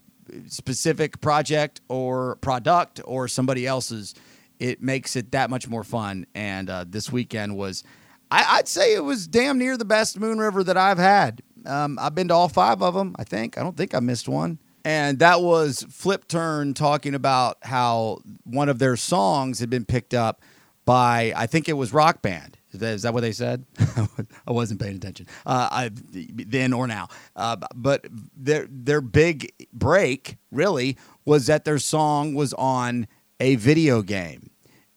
specific 0.47 1.21
project 1.21 1.81
or 1.89 2.38
product 2.38 3.01
or 3.05 3.27
somebody 3.27 3.65
else's, 3.67 4.15
it 4.59 4.81
makes 4.81 5.15
it 5.15 5.31
that 5.31 5.49
much 5.49 5.67
more 5.67 5.83
fun. 5.83 6.25
And 6.33 6.69
uh, 6.69 6.85
this 6.88 7.11
weekend 7.11 7.55
was, 7.57 7.83
I, 8.31 8.57
I'd 8.57 8.67
say 8.67 8.93
it 8.93 9.03
was 9.03 9.27
damn 9.27 9.57
near 9.57 9.77
the 9.77 9.85
best 9.85 10.19
Moon 10.19 10.38
River 10.39 10.63
that 10.63 10.77
I've 10.77 10.97
had. 10.97 11.41
Um, 11.65 11.97
I've 11.99 12.15
been 12.15 12.27
to 12.29 12.33
all 12.33 12.49
five 12.49 12.81
of 12.81 12.93
them, 12.93 13.15
I 13.17 13.23
think. 13.23 13.57
I 13.57 13.63
don't 13.63 13.75
think 13.75 13.95
I 13.95 13.99
missed 13.99 14.27
one. 14.27 14.59
And 14.83 15.17
that 15.19 15.41
was 15.41 15.83
Flip 15.89 16.27
Turn 16.27 16.75
talking 16.75 17.15
about 17.15 17.57
how 17.63 18.19
one 18.43 18.69
of 18.69 18.77
their 18.77 18.95
songs 18.95 19.59
had 19.59 19.69
been 19.69 19.83
picked 19.83 20.13
up 20.13 20.41
by, 20.85 21.33
I 21.35 21.47
think 21.47 21.67
it 21.67 21.73
was 21.73 21.91
Rock 21.91 22.21
Band. 22.21 22.55
Is 22.75 22.79
that, 22.81 22.93
is 22.93 23.01
that 23.03 23.13
what 23.13 23.21
they 23.21 23.31
said? 23.31 23.65
I 24.47 24.51
wasn't 24.51 24.81
paying 24.81 24.95
attention 24.95 25.27
uh, 25.45 25.69
I, 25.71 25.91
then 25.93 26.73
or 26.73 26.88
now. 26.88 27.07
Uh, 27.35 27.57
but 27.73 28.05
their 28.35 28.67
their 28.69 29.01
big 29.01 29.51
break 29.73 30.38
really 30.51 30.97
was 31.25 31.47
that 31.47 31.65
their 31.65 31.79
song 31.79 32.35
was 32.35 32.53
on 32.53 33.07
a 33.39 33.55
video 33.55 34.01
game, 34.01 34.49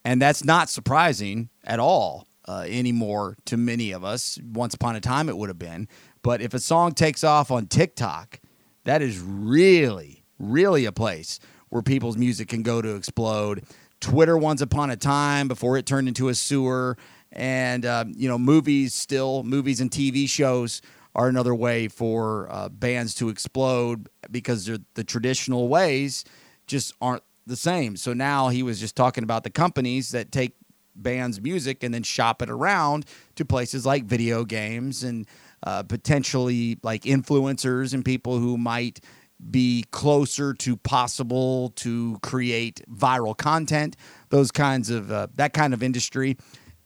and 0.05 0.21
that's 0.21 0.45
not 0.45 0.69
surprising 0.69 1.49
at 1.65 1.81
all 1.81 2.27
uh, 2.47 2.65
anymore 2.69 3.37
to 3.47 3.57
many 3.57 3.93
of 3.93 4.05
us. 4.05 4.39
Once 4.43 4.75
upon 4.75 4.97
a 4.97 5.01
time, 5.01 5.29
it 5.29 5.37
would 5.37 5.49
have 5.49 5.59
been. 5.59 5.89
But 6.23 6.41
if 6.41 6.55
a 6.55 6.59
song 6.59 6.93
takes 6.93 7.23
off 7.23 7.51
on 7.51 7.67
TikTok, 7.67 8.41
that 8.85 9.03
is 9.03 9.21
really, 9.21 10.25
really 10.39 10.85
a 10.85 10.93
place 10.93 11.39
where 11.69 11.83
people's 11.83 12.17
music 12.17 12.49
can 12.49 12.63
go 12.63 12.81
to 12.83 12.97
explode. 12.97 13.65
Twitter, 14.01 14.39
once 14.39 14.61
upon 14.61 14.91
a 14.91 14.97
time, 14.97 15.49
before 15.49 15.77
it 15.77 15.87
turned 15.87 16.09
into 16.09 16.29
a 16.29 16.35
sewer 16.35 16.97
and 17.33 17.85
uh, 17.85 18.05
you 18.15 18.29
know 18.29 18.39
movies 18.39 18.95
still 18.95 19.43
movies 19.43 19.81
and 19.81 19.91
tv 19.91 20.29
shows 20.29 20.81
are 21.15 21.29
another 21.29 21.55
way 21.55 21.89
for 21.89 22.49
uh, 22.51 22.69
bands 22.69 23.15
to 23.15 23.29
explode 23.29 24.09
because 24.31 24.71
the 24.95 25.05
traditional 25.05 25.69
ways 25.69 26.25
just 26.67 26.95
aren't 27.01 27.25
the 27.49 27.57
same. 27.57 27.97
So 27.97 28.13
now 28.13 28.51
he 28.51 28.63
was 28.63 28.79
just 28.79 28.95
talking 28.95 29.25
about 29.25 29.43
the 29.43 29.51
companies 29.51 30.11
that 30.11 30.31
take 30.31 30.55
bands 30.95 31.41
music 31.41 31.83
and 31.83 31.93
then 31.93 32.03
shop 32.03 32.43
it 32.43 32.51
around 32.51 33.05
to 33.37 33.45
places 33.45 33.87
like 33.87 34.05
video 34.05 34.45
games 34.45 35.03
and 35.03 35.27
uh, 35.63 35.83
potentially 35.83 36.79
like 36.83 37.03
influencers 37.03 37.95
and 37.95 38.05
people 38.05 38.39
who 38.39 38.57
might 38.59 39.01
be 39.51 39.85
closer 39.91 40.53
to 40.53 40.77
possible 40.77 41.71
to 41.77 42.19
create 42.23 42.83
viral 42.93 43.37
content 43.37 43.97
those 44.31 44.51
kinds 44.51 44.91
of 44.91 45.13
uh, 45.13 45.29
that 45.37 45.53
kind 45.53 45.73
of 45.73 45.81
industry 45.81 46.37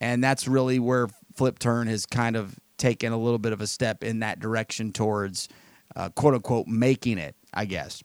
and 0.03 0.23
that's 0.23 0.49
really 0.49 0.79
where 0.81 1.09
Flip 1.35 1.59
Turn 1.59 1.87
has 1.87 2.05
kind 2.05 2.37
of 2.37 2.59
taken 2.77 3.13
a 3.13 3.17
little 3.17 3.39
bit 3.39 3.53
of 3.53 3.61
a 3.61 3.67
step 3.67 4.03
in 4.03 4.19
that 4.19 4.41
direction 4.41 4.93
towards 4.93 5.49
uh, 5.95 6.09
quote 6.11 6.35
unquote 6.35 6.67
making 6.67 7.19
it, 7.19 7.37
I 7.55 7.65
guess. 7.65 8.03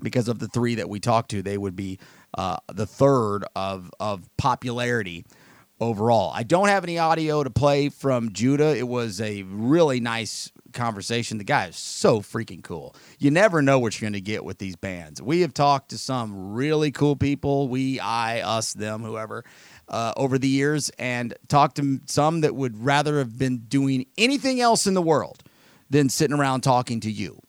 Because 0.00 0.28
of 0.28 0.38
the 0.38 0.48
three 0.48 0.76
that 0.76 0.88
we 0.88 1.00
talked 1.00 1.30
to, 1.30 1.42
they 1.42 1.56
would 1.58 1.74
be 1.74 1.98
uh, 2.36 2.58
the 2.72 2.86
third 2.86 3.44
of 3.56 3.90
of 3.98 4.28
popularity 4.36 5.24
overall. 5.80 6.32
I 6.34 6.42
don't 6.42 6.68
have 6.68 6.84
any 6.84 6.98
audio 6.98 7.42
to 7.42 7.50
play 7.50 7.88
from 7.88 8.32
Judah. 8.32 8.76
It 8.76 8.86
was 8.86 9.20
a 9.20 9.42
really 9.42 10.00
nice 10.00 10.52
conversation. 10.72 11.38
The 11.38 11.44
guy 11.44 11.66
is 11.66 11.76
so 11.76 12.20
freaking 12.20 12.62
cool. 12.62 12.94
You 13.18 13.30
never 13.30 13.62
know 13.62 13.78
what 13.78 13.98
you're 13.98 14.06
going 14.06 14.12
to 14.12 14.20
get 14.20 14.44
with 14.44 14.58
these 14.58 14.76
bands. 14.76 15.20
We 15.20 15.40
have 15.40 15.54
talked 15.54 15.90
to 15.90 15.98
some 15.98 16.52
really 16.52 16.92
cool 16.92 17.16
people. 17.16 17.68
We, 17.68 17.98
I, 18.00 18.40
us, 18.42 18.74
them, 18.74 19.02
whoever 19.02 19.44
uh, 19.88 20.12
over 20.16 20.38
the 20.38 20.48
years 20.48 20.90
and 20.98 21.34
talked 21.48 21.76
to 21.76 22.00
some 22.06 22.40
that 22.40 22.54
would 22.54 22.84
rather 22.84 23.18
have 23.18 23.38
been 23.38 23.58
doing 23.68 24.06
anything 24.18 24.60
else 24.60 24.86
in 24.86 24.94
the 24.94 25.02
world 25.02 25.42
than 25.90 26.08
sitting 26.08 26.36
around 26.36 26.62
talking 26.62 27.00
to 27.00 27.10
you. 27.10 27.40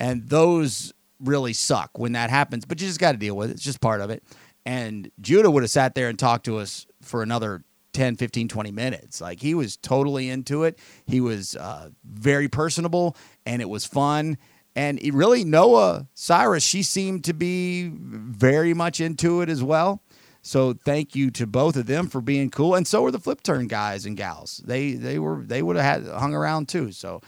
And 0.00 0.28
those 0.28 0.92
really 1.20 1.52
suck 1.52 1.98
when 1.98 2.12
that 2.12 2.30
happens, 2.30 2.64
but 2.64 2.80
you 2.80 2.86
just 2.86 3.00
got 3.00 3.12
to 3.12 3.18
deal 3.18 3.36
with 3.36 3.50
it. 3.50 3.54
It's 3.54 3.62
just 3.62 3.80
part 3.80 4.00
of 4.00 4.10
it. 4.10 4.22
And 4.64 5.10
Judah 5.20 5.50
would 5.50 5.62
have 5.62 5.70
sat 5.70 5.94
there 5.94 6.08
and 6.08 6.18
talked 6.18 6.44
to 6.46 6.58
us 6.58 6.86
for 7.00 7.22
another 7.22 7.62
10, 7.92 8.16
15, 8.16 8.48
20 8.48 8.72
minutes. 8.72 9.20
Like 9.20 9.40
he 9.40 9.54
was 9.54 9.76
totally 9.76 10.28
into 10.28 10.64
it. 10.64 10.78
He 11.06 11.20
was 11.20 11.56
uh, 11.56 11.90
very 12.04 12.48
personable 12.48 13.16
and 13.46 13.62
it 13.62 13.68
was 13.68 13.86
fun. 13.86 14.36
And 14.74 15.00
really, 15.14 15.42
Noah 15.42 16.06
Cyrus, 16.12 16.62
she 16.62 16.82
seemed 16.82 17.24
to 17.24 17.32
be 17.32 17.90
very 17.94 18.74
much 18.74 19.00
into 19.00 19.40
it 19.40 19.48
as 19.48 19.62
well. 19.62 20.02
So 20.46 20.74
thank 20.74 21.16
you 21.16 21.32
to 21.32 21.46
both 21.46 21.74
of 21.74 21.86
them 21.86 22.06
for 22.06 22.20
being 22.20 22.50
cool, 22.50 22.76
and 22.76 22.86
so 22.86 23.02
were 23.02 23.10
the 23.10 23.18
flip 23.18 23.42
turn 23.42 23.66
guys 23.66 24.06
and 24.06 24.16
gals. 24.16 24.62
They 24.64 24.92
they 24.92 25.18
were 25.18 25.42
they 25.44 25.60
would 25.60 25.74
have 25.74 26.04
had 26.04 26.14
hung 26.14 26.34
around 26.34 26.68
too. 26.68 26.92
So 26.92 27.20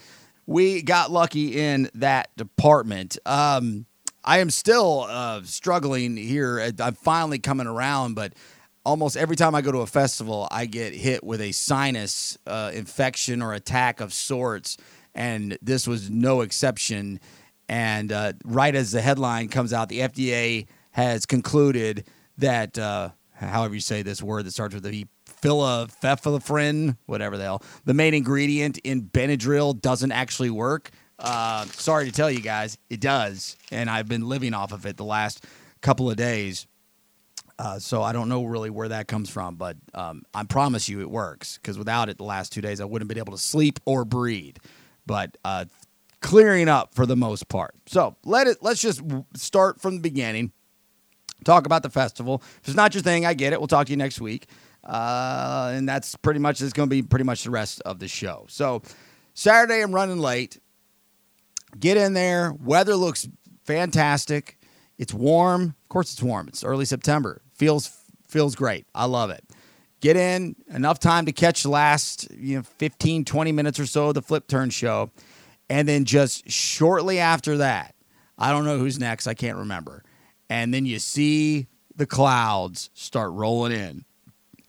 we 0.46 0.82
got 0.82 1.10
lucky 1.10 1.58
in 1.58 1.90
that 1.94 2.28
department. 2.36 3.18
Um, 3.26 3.86
I 4.22 4.38
am 4.38 4.50
still 4.50 5.06
uh, 5.08 5.42
struggling 5.42 6.16
here. 6.16 6.70
I'm 6.78 6.94
finally 6.94 7.40
coming 7.40 7.66
around, 7.66 8.14
but 8.14 8.34
almost 8.86 9.16
every 9.16 9.34
time 9.34 9.52
I 9.52 9.62
go 9.62 9.72
to 9.72 9.80
a 9.80 9.86
festival, 9.86 10.46
I 10.52 10.66
get 10.66 10.94
hit 10.94 11.24
with 11.24 11.40
a 11.40 11.50
sinus 11.50 12.38
uh, 12.46 12.70
infection 12.72 13.42
or 13.42 13.52
attack 13.52 14.00
of 14.00 14.14
sorts, 14.14 14.76
and 15.12 15.58
this 15.60 15.88
was 15.88 16.08
no 16.08 16.42
exception. 16.42 17.18
And 17.68 18.12
uh, 18.12 18.34
right 18.44 18.76
as 18.76 18.92
the 18.92 19.00
headline 19.00 19.48
comes 19.48 19.72
out, 19.72 19.88
the 19.88 20.00
FDA 20.02 20.68
has 20.92 21.26
concluded 21.26 22.04
that 22.38 22.78
uh, 22.78 23.10
however 23.34 23.74
you 23.74 23.80
say 23.80 24.02
this 24.02 24.22
word 24.22 24.46
that 24.46 24.52
starts 24.52 24.74
with 24.74 24.84
the 24.84 25.06
phenylphthalein, 25.42 26.96
whatever 27.06 27.36
the 27.36 27.44
hell, 27.44 27.62
the 27.84 27.94
main 27.94 28.14
ingredient 28.14 28.78
in 28.78 29.02
Benadryl 29.02 29.80
doesn't 29.80 30.12
actually 30.12 30.50
work. 30.50 30.90
Uh, 31.18 31.64
sorry 31.66 32.06
to 32.06 32.12
tell 32.12 32.30
you 32.30 32.40
guys, 32.40 32.78
it 32.88 33.00
does, 33.00 33.56
and 33.70 33.90
I've 33.90 34.08
been 34.08 34.28
living 34.28 34.54
off 34.54 34.72
of 34.72 34.86
it 34.86 34.96
the 34.96 35.04
last 35.04 35.44
couple 35.80 36.10
of 36.10 36.16
days. 36.16 36.66
Uh, 37.58 37.78
so 37.80 38.02
I 38.04 38.12
don't 38.12 38.28
know 38.28 38.44
really 38.44 38.70
where 38.70 38.88
that 38.88 39.08
comes 39.08 39.28
from, 39.28 39.56
but 39.56 39.76
um, 39.92 40.22
I 40.32 40.44
promise 40.44 40.88
you 40.88 41.00
it 41.00 41.10
works 41.10 41.58
because 41.60 41.76
without 41.76 42.08
it, 42.08 42.16
the 42.16 42.24
last 42.24 42.52
two 42.52 42.60
days 42.60 42.80
I 42.80 42.84
wouldn't 42.84 43.10
have 43.10 43.14
been 43.14 43.18
able 43.18 43.36
to 43.36 43.42
sleep 43.42 43.80
or 43.84 44.04
breathe. 44.04 44.56
But 45.06 45.36
uh, 45.44 45.64
clearing 46.20 46.68
up 46.68 46.94
for 46.94 47.04
the 47.04 47.16
most 47.16 47.48
part. 47.48 47.74
So 47.86 48.16
let 48.24 48.46
it. 48.46 48.58
Let's 48.60 48.80
just 48.80 49.02
start 49.34 49.80
from 49.80 49.96
the 49.96 50.00
beginning 50.00 50.52
talk 51.44 51.66
about 51.66 51.82
the 51.82 51.90
festival. 51.90 52.42
If 52.62 52.68
it's 52.68 52.76
not 52.76 52.94
your 52.94 53.02
thing, 53.02 53.26
I 53.26 53.34
get 53.34 53.52
it. 53.52 53.60
We'll 53.60 53.68
talk 53.68 53.86
to 53.86 53.92
you 53.92 53.96
next 53.96 54.20
week. 54.20 54.46
Uh, 54.84 55.72
and 55.74 55.88
that's 55.88 56.16
pretty 56.16 56.40
much, 56.40 56.60
it's 56.62 56.72
going 56.72 56.88
to 56.88 56.94
be 56.94 57.02
pretty 57.02 57.24
much 57.24 57.44
the 57.44 57.50
rest 57.50 57.82
of 57.84 57.98
the 57.98 58.08
show. 58.08 58.46
So, 58.48 58.82
Saturday, 59.34 59.82
I'm 59.82 59.94
running 59.94 60.18
late. 60.18 60.58
Get 61.78 61.96
in 61.96 62.14
there. 62.14 62.52
Weather 62.64 62.96
looks 62.96 63.28
fantastic. 63.64 64.58
It's 64.96 65.12
warm. 65.14 65.74
Of 65.82 65.88
course, 65.88 66.12
it's 66.12 66.22
warm. 66.22 66.48
It's 66.48 66.64
early 66.64 66.84
September. 66.84 67.42
Feels 67.54 67.90
feels 68.28 68.54
great. 68.54 68.86
I 68.94 69.06
love 69.06 69.30
it. 69.30 69.42
get 70.00 70.16
in 70.16 70.54
enough 70.72 70.98
time 70.98 71.26
to 71.26 71.32
catch 71.32 71.62
the 71.62 71.70
last 71.70 72.30
you 72.32 72.56
know 72.56 72.62
15 72.62 73.24
20 73.24 73.52
minutes 73.52 73.80
or 73.80 73.86
so 73.86 74.08
of 74.08 74.14
the 74.14 74.22
flip 74.22 74.46
turn 74.48 74.70
show 74.70 75.10
and 75.70 75.88
then 75.88 76.04
just 76.04 76.48
shortly 76.50 77.18
after 77.18 77.56
that 77.58 77.94
i 78.38 78.52
don't 78.52 78.64
know 78.66 78.78
who's 78.78 78.98
next 78.98 79.26
i 79.26 79.32
can't 79.34 79.56
remember 79.56 80.02
and 80.48 80.72
then 80.72 80.86
you 80.86 80.98
see 80.98 81.66
the 81.96 82.06
clouds 82.06 82.90
start 82.94 83.32
rolling 83.32 83.72
in 83.72 84.04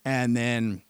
and 0.06 0.36
then 0.36 0.82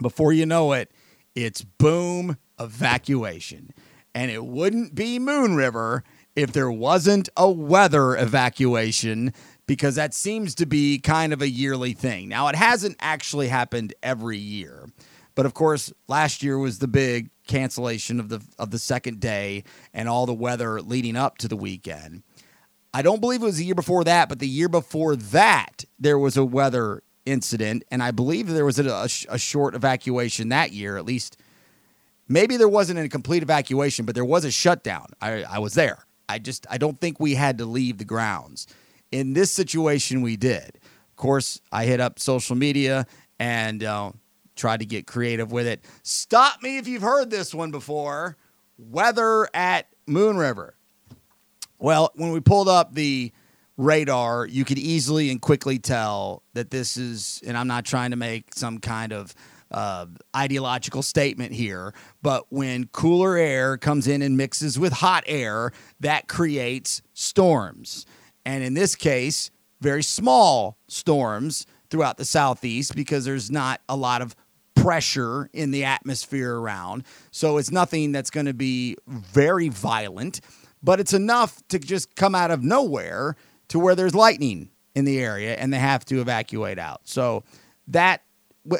before 0.00 0.32
you 0.32 0.46
know 0.46 0.72
it 0.72 0.90
it's 1.34 1.62
boom 1.62 2.36
evacuation 2.60 3.72
and 4.14 4.30
it 4.30 4.44
wouldn't 4.44 4.94
be 4.94 5.18
moon 5.18 5.54
river 5.54 6.02
if 6.38 6.52
there 6.52 6.70
wasn't 6.70 7.28
a 7.36 7.50
weather 7.50 8.16
evacuation 8.16 9.32
because 9.66 9.96
that 9.96 10.14
seems 10.14 10.54
to 10.54 10.66
be 10.66 10.98
kind 10.98 11.32
of 11.32 11.42
a 11.42 11.48
yearly 11.48 11.92
thing. 11.92 12.28
Now, 12.28 12.46
it 12.48 12.54
hasn't 12.54 12.96
actually 13.00 13.48
happened 13.48 13.92
every 14.02 14.38
year. 14.38 14.88
But 15.34 15.46
of 15.46 15.54
course, 15.54 15.92
last 16.08 16.42
year 16.42 16.58
was 16.58 16.78
the 16.78 16.88
big 16.88 17.30
cancellation 17.46 18.18
of 18.18 18.28
the 18.28 18.40
of 18.58 18.70
the 18.70 18.78
second 18.78 19.20
day 19.20 19.64
and 19.92 20.08
all 20.08 20.26
the 20.26 20.34
weather 20.34 20.80
leading 20.80 21.16
up 21.16 21.38
to 21.38 21.48
the 21.48 21.56
weekend. 21.56 22.22
I 22.98 23.02
don't 23.02 23.20
believe 23.20 23.42
it 23.42 23.44
was 23.44 23.58
the 23.58 23.64
year 23.64 23.76
before 23.76 24.02
that, 24.02 24.28
but 24.28 24.40
the 24.40 24.48
year 24.48 24.68
before 24.68 25.14
that 25.14 25.84
there 26.00 26.18
was 26.18 26.36
a 26.36 26.44
weather 26.44 27.04
incident 27.24 27.84
and 27.92 28.02
I 28.02 28.10
believe 28.10 28.48
there 28.48 28.64
was 28.64 28.80
a, 28.80 28.90
a, 28.90 29.08
a 29.28 29.38
short 29.38 29.76
evacuation 29.76 30.48
that 30.48 30.72
year 30.72 30.96
at 30.96 31.04
least 31.04 31.36
maybe 32.26 32.56
there 32.56 32.68
wasn't 32.68 32.98
a 32.98 33.08
complete 33.08 33.44
evacuation, 33.44 34.04
but 34.04 34.16
there 34.16 34.24
was 34.24 34.44
a 34.44 34.50
shutdown. 34.50 35.12
I, 35.22 35.44
I 35.44 35.60
was 35.60 35.74
there. 35.74 36.06
I 36.28 36.40
just 36.40 36.66
I 36.68 36.76
don't 36.76 37.00
think 37.00 37.20
we 37.20 37.36
had 37.36 37.58
to 37.58 37.66
leave 37.66 37.98
the 37.98 38.04
grounds. 38.04 38.66
In 39.12 39.32
this 39.32 39.52
situation, 39.52 40.20
we 40.20 40.36
did. 40.36 40.80
Of 40.82 41.14
course, 41.14 41.60
I 41.70 41.84
hit 41.84 42.00
up 42.00 42.18
social 42.18 42.56
media 42.56 43.06
and 43.38 43.84
uh, 43.84 44.10
tried 44.56 44.80
to 44.80 44.86
get 44.86 45.06
creative 45.06 45.52
with 45.52 45.68
it. 45.68 45.84
Stop 46.02 46.64
me 46.64 46.78
if 46.78 46.88
you've 46.88 47.02
heard 47.02 47.30
this 47.30 47.54
one 47.54 47.70
before. 47.70 48.36
Weather 48.76 49.48
at 49.54 49.86
Moon 50.08 50.36
River. 50.36 50.74
Well, 51.78 52.10
when 52.16 52.32
we 52.32 52.40
pulled 52.40 52.68
up 52.68 52.94
the 52.94 53.32
radar, 53.76 54.46
you 54.46 54.64
could 54.64 54.78
easily 54.78 55.30
and 55.30 55.40
quickly 55.40 55.78
tell 55.78 56.42
that 56.54 56.70
this 56.70 56.96
is, 56.96 57.40
and 57.46 57.56
I'm 57.56 57.68
not 57.68 57.84
trying 57.84 58.10
to 58.10 58.16
make 58.16 58.54
some 58.54 58.78
kind 58.78 59.12
of 59.12 59.34
uh, 59.70 60.06
ideological 60.34 61.02
statement 61.02 61.52
here, 61.52 61.94
but 62.22 62.46
when 62.50 62.86
cooler 62.88 63.36
air 63.36 63.76
comes 63.76 64.08
in 64.08 64.22
and 64.22 64.36
mixes 64.36 64.78
with 64.78 64.92
hot 64.92 65.22
air, 65.26 65.72
that 66.00 66.26
creates 66.26 67.02
storms. 67.12 68.06
And 68.44 68.64
in 68.64 68.74
this 68.74 68.96
case, 68.96 69.50
very 69.80 70.02
small 70.02 70.78
storms 70.88 71.66
throughout 71.90 72.16
the 72.16 72.24
southeast 72.24 72.96
because 72.96 73.24
there's 73.24 73.50
not 73.50 73.80
a 73.88 73.96
lot 73.96 74.22
of 74.22 74.34
pressure 74.74 75.50
in 75.52 75.70
the 75.70 75.84
atmosphere 75.84 76.56
around. 76.56 77.04
So 77.30 77.58
it's 77.58 77.70
nothing 77.70 78.12
that's 78.12 78.30
going 78.30 78.46
to 78.46 78.54
be 78.54 78.96
very 79.06 79.68
violent, 79.68 80.40
but 80.82 81.00
it's 81.00 81.12
enough 81.12 81.62
to 81.68 81.78
just 81.78 82.14
come 82.16 82.34
out 82.34 82.50
of 82.50 82.62
nowhere 82.62 83.36
to 83.68 83.78
where 83.78 83.94
there's 83.94 84.14
lightning 84.14 84.70
in 84.94 85.04
the 85.04 85.18
area 85.18 85.54
and 85.54 85.72
they 85.72 85.78
have 85.78 86.04
to 86.06 86.20
evacuate 86.20 86.78
out. 86.78 87.00
So 87.04 87.44
that 87.88 88.22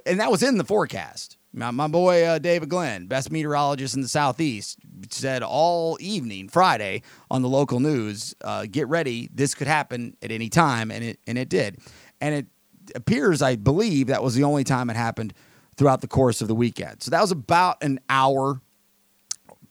and 0.05 0.21
that 0.21 0.31
was 0.31 0.43
in 0.43 0.59
the 0.59 0.65
forecast. 0.65 1.37
My, 1.53 1.71
my 1.71 1.89
boy 1.89 2.25
uh, 2.25 2.39
David 2.39 2.69
Glenn, 2.69 3.07
best 3.07 3.33
meteorologist 3.33 3.95
in 3.95 4.03
the 4.03 4.09
southeast, 4.09 4.79
said 5.11 5.43
all 5.43 5.97
evening 6.01 6.49
Friday 6.49 7.03
on 7.31 7.43
the 7.43 7.49
local 7.49 7.81
news, 7.81 8.35
uh, 8.45 8.67
"Get 8.71 8.87
ready, 8.89 9.31
this 9.33 9.55
could 9.55 9.67
happen 9.67 10.17
at 10.23 10.31
any 10.31 10.49
time," 10.49 10.91
and 10.91 11.03
it 11.03 11.21
and 11.27 11.39
it 11.39 11.49
did. 11.49 11.79
And 12.21 12.35
it 12.35 12.47
appears, 12.95 13.41
I 13.41 13.57
believe, 13.57 14.09
that 14.09 14.23
was 14.23 14.35
the 14.35 14.45
only 14.45 14.65
time 14.65 14.91
it 14.91 14.97
happened 14.97 15.33
throughout 15.77 16.01
the 16.01 16.09
course 16.09 16.43
of 16.43 16.49
the 16.49 16.55
weekend. 16.55 17.03
So 17.03 17.11
that 17.13 17.21
was 17.21 17.31
about 17.31 17.83
an 17.83 18.01
hour 18.11 18.61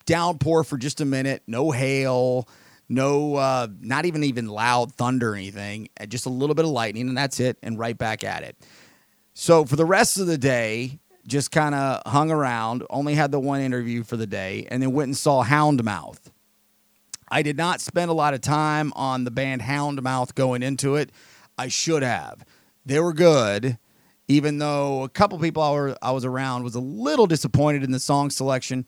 downpour 0.08 0.64
for 0.64 0.78
just 0.78 1.00
a 1.02 1.04
minute, 1.04 1.42
no 1.46 1.70
hail, 1.70 2.48
no, 2.88 3.36
uh, 3.36 3.68
not 3.80 4.06
even 4.06 4.24
even 4.24 4.48
loud 4.48 4.92
thunder 4.94 5.32
or 5.32 5.34
anything, 5.36 5.90
uh, 6.00 6.06
just 6.06 6.24
a 6.24 6.30
little 6.30 6.54
bit 6.54 6.64
of 6.64 6.70
lightning, 6.70 7.08
and 7.08 7.16
that's 7.16 7.38
it, 7.38 7.58
and 7.62 7.78
right 7.78 7.96
back 7.96 8.24
at 8.24 8.42
it. 8.42 8.56
So 9.34 9.66
for 9.66 9.76
the 9.76 9.84
rest 9.84 10.18
of 10.18 10.26
the 10.26 10.38
day, 10.38 10.98
just 11.26 11.50
kind 11.50 11.74
of 11.74 12.02
hung 12.10 12.30
around, 12.30 12.84
only 12.88 13.14
had 13.14 13.30
the 13.30 13.38
one 13.38 13.60
interview 13.60 14.02
for 14.02 14.16
the 14.16 14.26
day, 14.26 14.66
and 14.70 14.82
then 14.82 14.92
went 14.92 15.08
and 15.08 15.16
saw 15.16 15.44
Houndmouth. 15.44 16.32
I 17.28 17.42
did 17.42 17.58
not 17.58 17.82
spend 17.82 18.10
a 18.10 18.14
lot 18.14 18.32
of 18.32 18.40
time 18.40 18.94
on 18.96 19.24
the 19.24 19.30
band 19.30 19.60
Houndmouth 19.60 20.34
going 20.34 20.62
into 20.62 20.96
it. 20.96 21.12
I 21.58 21.68
should 21.68 22.02
have. 22.02 22.46
They 22.86 22.98
were 22.98 23.12
good, 23.12 23.76
even 24.26 24.56
though 24.56 25.02
a 25.02 25.10
couple 25.10 25.38
people 25.38 25.62
I, 25.62 25.72
were, 25.72 25.96
I 26.00 26.12
was 26.12 26.24
around 26.24 26.64
was 26.64 26.74
a 26.74 26.80
little 26.80 27.26
disappointed 27.26 27.84
in 27.84 27.90
the 27.90 28.00
song 28.00 28.30
selection, 28.30 28.86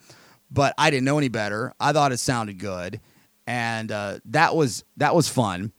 but 0.50 0.74
I 0.78 0.90
didn't 0.90 1.04
know 1.04 1.18
any 1.18 1.28
better. 1.28 1.72
I 1.80 1.92
thought 1.92 2.12
it 2.12 2.18
sounded 2.18 2.58
good, 2.58 3.00
and 3.46 3.90
uh, 3.90 4.18
that 4.26 4.54
was 4.54 4.84
that 4.96 5.14
was 5.14 5.28
fun. 5.28 5.72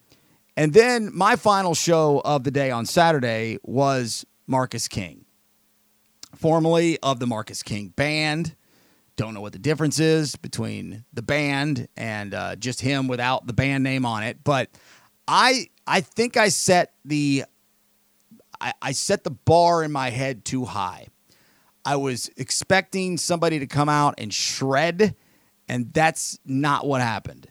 And 0.58 0.74
then 0.74 1.12
my 1.14 1.36
final 1.36 1.74
show 1.74 2.22
of 2.24 2.44
the 2.44 2.52
day 2.52 2.72
on 2.72 2.86
Saturday 2.86 3.58
was 3.64 4.26
Marcus 4.48 4.88
King, 4.88 5.26
formerly 6.36 7.00
of 7.00 7.20
the 7.20 7.28
Marcus 7.28 7.64
King 7.64 7.90
Band. 7.90 8.56
Don't 9.16 9.34
know 9.34 9.42
what 9.42 9.54
the 9.54 9.60
difference 9.60 10.00
is 10.00 10.36
between 10.36 11.06
the 11.14 11.22
band 11.22 11.88
and 11.96 12.34
uh, 12.34 12.56
just 12.56 12.82
him 12.82 13.08
without 13.08 13.46
the 13.46 13.54
band 13.54 13.84
name 13.84 14.06
on 14.06 14.24
it, 14.24 14.44
but 14.44 14.70
I 15.28 15.68
I 15.86 16.02
think 16.02 16.38
I 16.38 16.50
set 16.50 16.94
the 17.06 17.46
I, 18.60 18.74
I 18.82 18.92
set 18.92 19.24
the 19.24 19.32
bar 19.32 19.84
in 19.84 19.92
my 19.92 20.10
head 20.10 20.46
too 20.46 20.66
high. 20.66 21.08
I 21.86 21.96
was 21.96 22.30
expecting 22.38 23.18
somebody 23.18 23.60
to 23.60 23.68
come 23.68 23.90
out 23.90 24.16
and 24.18 24.34
shred, 24.34 25.16
and 25.68 25.94
that's 25.94 26.38
not 26.46 26.86
what 26.86 27.02
happened. 27.02 27.48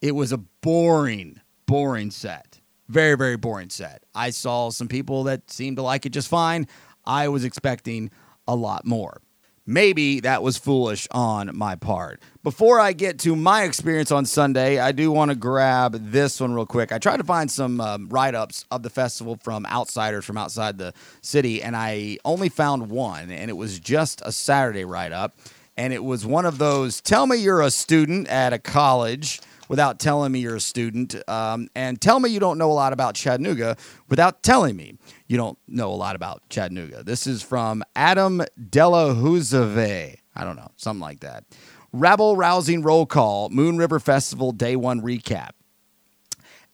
It 0.00 0.12
was 0.12 0.32
a 0.32 0.38
boring, 0.38 1.40
boring 1.66 2.10
set. 2.10 2.60
Very, 2.88 3.16
very 3.16 3.36
boring 3.36 3.68
set. 3.68 4.04
I 4.14 4.30
saw 4.30 4.70
some 4.70 4.88
people 4.88 5.24
that 5.24 5.50
seemed 5.50 5.76
to 5.76 5.82
like 5.82 6.06
it 6.06 6.10
just 6.10 6.28
fine. 6.28 6.66
I 7.04 7.28
was 7.28 7.44
expecting 7.44 8.10
a 8.46 8.56
lot 8.56 8.86
more. 8.86 9.20
Maybe 9.66 10.20
that 10.20 10.42
was 10.42 10.56
foolish 10.56 11.06
on 11.10 11.54
my 11.54 11.76
part. 11.76 12.22
Before 12.48 12.80
I 12.80 12.94
get 12.94 13.18
to 13.18 13.36
my 13.36 13.64
experience 13.64 14.10
on 14.10 14.24
Sunday, 14.24 14.78
I 14.78 14.90
do 14.90 15.12
want 15.12 15.30
to 15.30 15.34
grab 15.34 16.10
this 16.10 16.40
one 16.40 16.54
real 16.54 16.64
quick. 16.64 16.92
I 16.92 16.98
tried 16.98 17.18
to 17.18 17.24
find 17.24 17.50
some 17.50 17.78
um, 17.78 18.08
write 18.08 18.34
ups 18.34 18.64
of 18.70 18.82
the 18.82 18.88
festival 18.88 19.38
from 19.42 19.66
outsiders 19.66 20.24
from 20.24 20.38
outside 20.38 20.78
the 20.78 20.94
city, 21.20 21.62
and 21.62 21.76
I 21.76 22.16
only 22.24 22.48
found 22.48 22.88
one, 22.88 23.30
and 23.30 23.50
it 23.50 23.52
was 23.52 23.78
just 23.78 24.22
a 24.24 24.32
Saturday 24.32 24.86
write 24.86 25.12
up. 25.12 25.38
And 25.76 25.92
it 25.92 26.02
was 26.02 26.24
one 26.24 26.46
of 26.46 26.56
those 26.56 27.02
tell 27.02 27.26
me 27.26 27.36
you're 27.36 27.60
a 27.60 27.70
student 27.70 28.28
at 28.28 28.54
a 28.54 28.58
college 28.58 29.42
without 29.68 29.98
telling 29.98 30.32
me 30.32 30.38
you're 30.38 30.56
a 30.56 30.60
student, 30.60 31.16
um, 31.28 31.68
and 31.74 32.00
tell 32.00 32.18
me 32.18 32.30
you 32.30 32.40
don't 32.40 32.56
know 32.56 32.72
a 32.72 32.72
lot 32.72 32.94
about 32.94 33.14
Chattanooga 33.14 33.76
without 34.08 34.42
telling 34.42 34.74
me 34.74 34.96
you 35.26 35.36
don't 35.36 35.58
know 35.68 35.90
a 35.90 35.94
lot 35.94 36.16
about 36.16 36.40
Chattanooga. 36.48 37.02
This 37.02 37.26
is 37.26 37.42
from 37.42 37.84
Adam 37.94 38.42
Delahuzave. 38.58 40.16
I 40.34 40.44
don't 40.44 40.56
know, 40.56 40.70
something 40.76 41.00
like 41.00 41.20
that. 41.20 41.44
Rabble 41.92 42.36
rousing 42.36 42.82
roll 42.82 43.06
call, 43.06 43.48
Moon 43.48 43.78
River 43.78 43.98
Festival 43.98 44.52
Day 44.52 44.76
One 44.76 45.00
recap. 45.00 45.50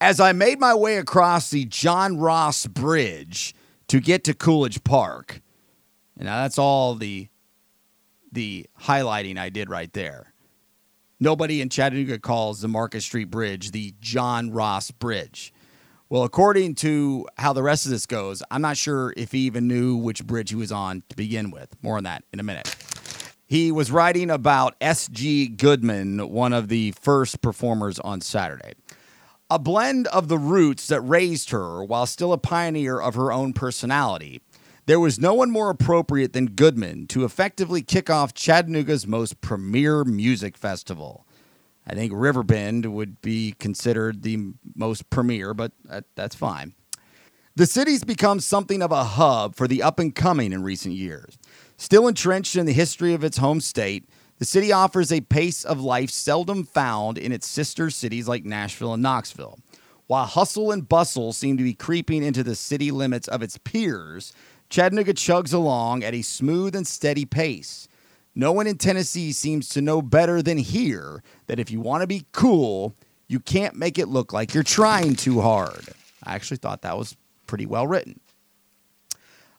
As 0.00 0.18
I 0.18 0.32
made 0.32 0.58
my 0.58 0.74
way 0.74 0.96
across 0.96 1.50
the 1.50 1.64
John 1.66 2.18
Ross 2.18 2.66
Bridge 2.66 3.54
to 3.88 4.00
get 4.00 4.24
to 4.24 4.34
Coolidge 4.34 4.82
Park, 4.82 5.40
and 6.16 6.26
now 6.26 6.42
that's 6.42 6.58
all 6.58 6.94
the 6.96 7.28
the 8.32 8.66
highlighting 8.82 9.38
I 9.38 9.50
did 9.50 9.70
right 9.70 9.92
there. 9.92 10.32
Nobody 11.20 11.60
in 11.60 11.68
Chattanooga 11.68 12.18
calls 12.18 12.60
the 12.60 12.68
Market 12.68 13.02
Street 13.02 13.30
Bridge 13.30 13.70
the 13.70 13.94
John 14.00 14.50
Ross 14.50 14.90
Bridge. 14.90 15.54
Well, 16.08 16.24
according 16.24 16.74
to 16.76 17.26
how 17.38 17.52
the 17.52 17.62
rest 17.62 17.86
of 17.86 17.92
this 17.92 18.04
goes, 18.04 18.42
I'm 18.50 18.62
not 18.62 18.76
sure 18.76 19.14
if 19.16 19.30
he 19.30 19.40
even 19.40 19.68
knew 19.68 19.96
which 19.96 20.26
bridge 20.26 20.50
he 20.50 20.56
was 20.56 20.72
on 20.72 21.04
to 21.08 21.16
begin 21.16 21.52
with. 21.52 21.74
More 21.82 21.96
on 21.96 22.04
that 22.04 22.24
in 22.32 22.40
a 22.40 22.42
minute. 22.42 22.74
He 23.46 23.70
was 23.70 23.90
writing 23.90 24.30
about 24.30 24.74
S.G. 24.80 25.48
Goodman, 25.48 26.30
one 26.30 26.52
of 26.52 26.68
the 26.68 26.92
first 26.92 27.42
performers 27.42 27.98
on 27.98 28.20
Saturday. 28.20 28.72
A 29.50 29.58
blend 29.58 30.06
of 30.08 30.28
the 30.28 30.38
roots 30.38 30.86
that 30.86 31.02
raised 31.02 31.50
her 31.50 31.84
while 31.84 32.06
still 32.06 32.32
a 32.32 32.38
pioneer 32.38 32.98
of 32.98 33.14
her 33.14 33.30
own 33.30 33.52
personality. 33.52 34.40
There 34.86 35.00
was 35.00 35.18
no 35.18 35.34
one 35.34 35.50
more 35.50 35.70
appropriate 35.70 36.32
than 36.32 36.46
Goodman 36.46 37.06
to 37.08 37.24
effectively 37.24 37.82
kick 37.82 38.08
off 38.08 38.34
Chattanooga's 38.34 39.06
most 39.06 39.40
premier 39.40 40.04
music 40.04 40.56
festival. 40.56 41.26
I 41.86 41.94
think 41.94 42.12
Riverbend 42.14 42.86
would 42.94 43.20
be 43.20 43.54
considered 43.58 44.22
the 44.22 44.54
most 44.74 45.08
premier, 45.10 45.52
but 45.52 45.72
that, 45.84 46.04
that's 46.14 46.34
fine. 46.34 46.74
The 47.56 47.66
city's 47.66 48.04
become 48.04 48.40
something 48.40 48.82
of 48.82 48.90
a 48.90 49.04
hub 49.04 49.54
for 49.54 49.68
the 49.68 49.82
up 49.82 49.98
and 49.98 50.14
coming 50.14 50.52
in 50.52 50.62
recent 50.62 50.94
years. 50.94 51.38
Still 51.76 52.06
entrenched 52.08 52.56
in 52.56 52.66
the 52.66 52.72
history 52.72 53.14
of 53.14 53.24
its 53.24 53.38
home 53.38 53.60
state, 53.60 54.08
the 54.38 54.44
city 54.44 54.72
offers 54.72 55.12
a 55.12 55.20
pace 55.20 55.64
of 55.64 55.80
life 55.80 56.10
seldom 56.10 56.64
found 56.64 57.18
in 57.18 57.32
its 57.32 57.48
sister 57.48 57.90
cities 57.90 58.28
like 58.28 58.44
Nashville 58.44 58.94
and 58.94 59.02
Knoxville. 59.02 59.58
While 60.06 60.26
hustle 60.26 60.70
and 60.70 60.88
bustle 60.88 61.32
seem 61.32 61.56
to 61.56 61.64
be 61.64 61.74
creeping 61.74 62.22
into 62.22 62.42
the 62.42 62.54
city 62.54 62.90
limits 62.90 63.26
of 63.28 63.42
its 63.42 63.58
peers, 63.58 64.32
Chattanooga 64.68 65.14
chugs 65.14 65.54
along 65.54 66.04
at 66.04 66.14
a 66.14 66.22
smooth 66.22 66.74
and 66.74 66.86
steady 66.86 67.24
pace. 67.24 67.88
No 68.34 68.52
one 68.52 68.66
in 68.66 68.76
Tennessee 68.76 69.32
seems 69.32 69.68
to 69.70 69.80
know 69.80 70.02
better 70.02 70.42
than 70.42 70.58
here 70.58 71.22
that 71.46 71.60
if 71.60 71.70
you 71.70 71.80
want 71.80 72.02
to 72.02 72.06
be 72.06 72.26
cool, 72.32 72.94
you 73.28 73.40
can't 73.40 73.76
make 73.76 73.98
it 73.98 74.08
look 74.08 74.32
like 74.32 74.52
you're 74.52 74.62
trying 74.62 75.14
too 75.14 75.40
hard. 75.40 75.88
I 76.22 76.34
actually 76.34 76.56
thought 76.56 76.82
that 76.82 76.98
was 76.98 77.16
pretty 77.46 77.66
well 77.66 77.86
written. 77.86 78.20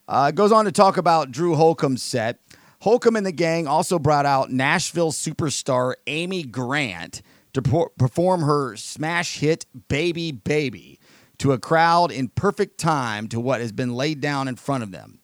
Uh, 0.07 0.31
goes 0.31 0.51
on 0.51 0.65
to 0.65 0.71
talk 0.71 0.97
about 0.97 1.31
Drew 1.31 1.55
Holcomb's 1.55 2.03
set. 2.03 2.39
Holcomb 2.81 3.15
and 3.15 3.25
the 3.25 3.31
gang 3.31 3.67
also 3.67 3.97
brought 3.97 4.25
out 4.25 4.51
Nashville 4.51 5.11
superstar 5.11 5.93
Amy 6.05 6.43
Grant 6.43 7.21
to 7.53 7.89
perform 7.97 8.41
her 8.41 8.75
smash 8.75 9.39
hit 9.39 9.65
Baby 9.87 10.31
Baby 10.31 10.99
to 11.37 11.51
a 11.51 11.59
crowd 11.59 12.11
in 12.11 12.27
perfect 12.27 12.77
time 12.77 13.27
to 13.29 13.39
what 13.39 13.61
has 13.61 13.71
been 13.71 13.93
laid 13.93 14.21
down 14.21 14.47
in 14.47 14.55
front 14.55 14.83
of 14.83 14.91
them. 14.91 15.19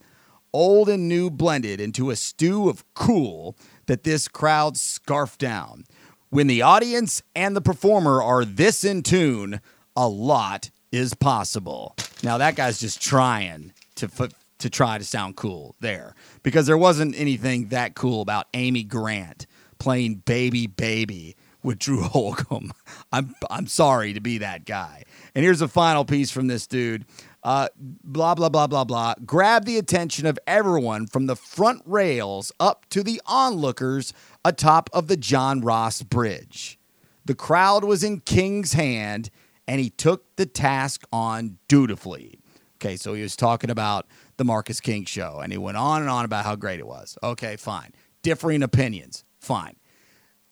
Old 0.53 0.89
and 0.89 1.07
new 1.07 1.29
blended 1.29 1.79
into 1.79 2.09
a 2.09 2.15
stew 2.15 2.67
of 2.67 2.83
cool 2.93 3.55
that 3.85 4.03
this 4.03 4.27
crowd 4.27 4.75
scarfed 4.77 5.39
down. 5.39 5.83
When 6.29 6.47
the 6.47 6.61
audience 6.61 7.21
and 7.35 7.55
the 7.55 7.61
performer 7.61 8.21
are 8.21 8.43
this 8.43 8.83
in 8.83 9.03
tune, 9.03 9.61
a 9.95 10.07
lot 10.07 10.71
is 10.91 11.13
possible. 11.13 11.95
Now 12.23 12.37
that 12.37 12.55
guy's 12.55 12.79
just 12.79 13.01
trying 13.01 13.73
to 13.95 14.05
f- 14.07 14.31
to 14.61 14.69
try 14.69 14.97
to 14.97 15.03
sound 15.03 15.35
cool 15.35 15.75
there 15.79 16.15
because 16.43 16.65
there 16.67 16.77
wasn't 16.77 17.15
anything 17.17 17.67
that 17.67 17.95
cool 17.95 18.21
about 18.21 18.47
Amy 18.53 18.83
Grant 18.83 19.45
playing 19.79 20.15
Baby 20.25 20.67
Baby 20.67 21.35
with 21.63 21.79
Drew 21.79 22.01
Holcomb. 22.01 22.71
I'm 23.11 23.35
I'm 23.49 23.67
sorry 23.67 24.13
to 24.13 24.21
be 24.21 24.37
that 24.39 24.65
guy. 24.65 25.03
And 25.35 25.43
here's 25.43 25.61
a 25.61 25.67
final 25.67 26.05
piece 26.05 26.31
from 26.31 26.47
this 26.47 26.67
dude. 26.67 27.05
Uh, 27.43 27.67
blah 27.77 28.35
blah 28.35 28.49
blah 28.49 28.67
blah 28.67 28.83
blah. 28.83 29.15
Grab 29.25 29.65
the 29.65 29.77
attention 29.77 30.25
of 30.25 30.37
everyone 30.45 31.07
from 31.07 31.25
the 31.25 31.35
front 31.35 31.81
rails 31.85 32.51
up 32.59 32.87
to 32.89 33.03
the 33.03 33.21
onlookers 33.25 34.13
atop 34.45 34.89
of 34.93 35.07
the 35.07 35.17
John 35.17 35.61
Ross 35.61 36.03
Bridge. 36.03 36.79
The 37.25 37.35
crowd 37.35 37.83
was 37.83 38.03
in 38.03 38.19
King's 38.21 38.73
hand, 38.73 39.29
and 39.67 39.79
he 39.79 39.89
took 39.89 40.35
the 40.35 40.45
task 40.45 41.03
on 41.11 41.57
dutifully. 41.67 42.39
Okay, 42.77 42.95
so 42.95 43.13
he 43.13 43.21
was 43.21 43.35
talking 43.35 43.69
about 43.69 44.07
the 44.41 44.45
Marcus 44.45 44.81
King 44.81 45.05
show, 45.05 45.39
and 45.39 45.51
he 45.51 45.59
went 45.59 45.77
on 45.77 46.01
and 46.01 46.09
on 46.09 46.25
about 46.25 46.45
how 46.45 46.55
great 46.55 46.79
it 46.79 46.87
was. 46.87 47.15
Okay, 47.21 47.57
fine. 47.57 47.91
Differing 48.23 48.63
opinions, 48.63 49.23
fine. 49.39 49.75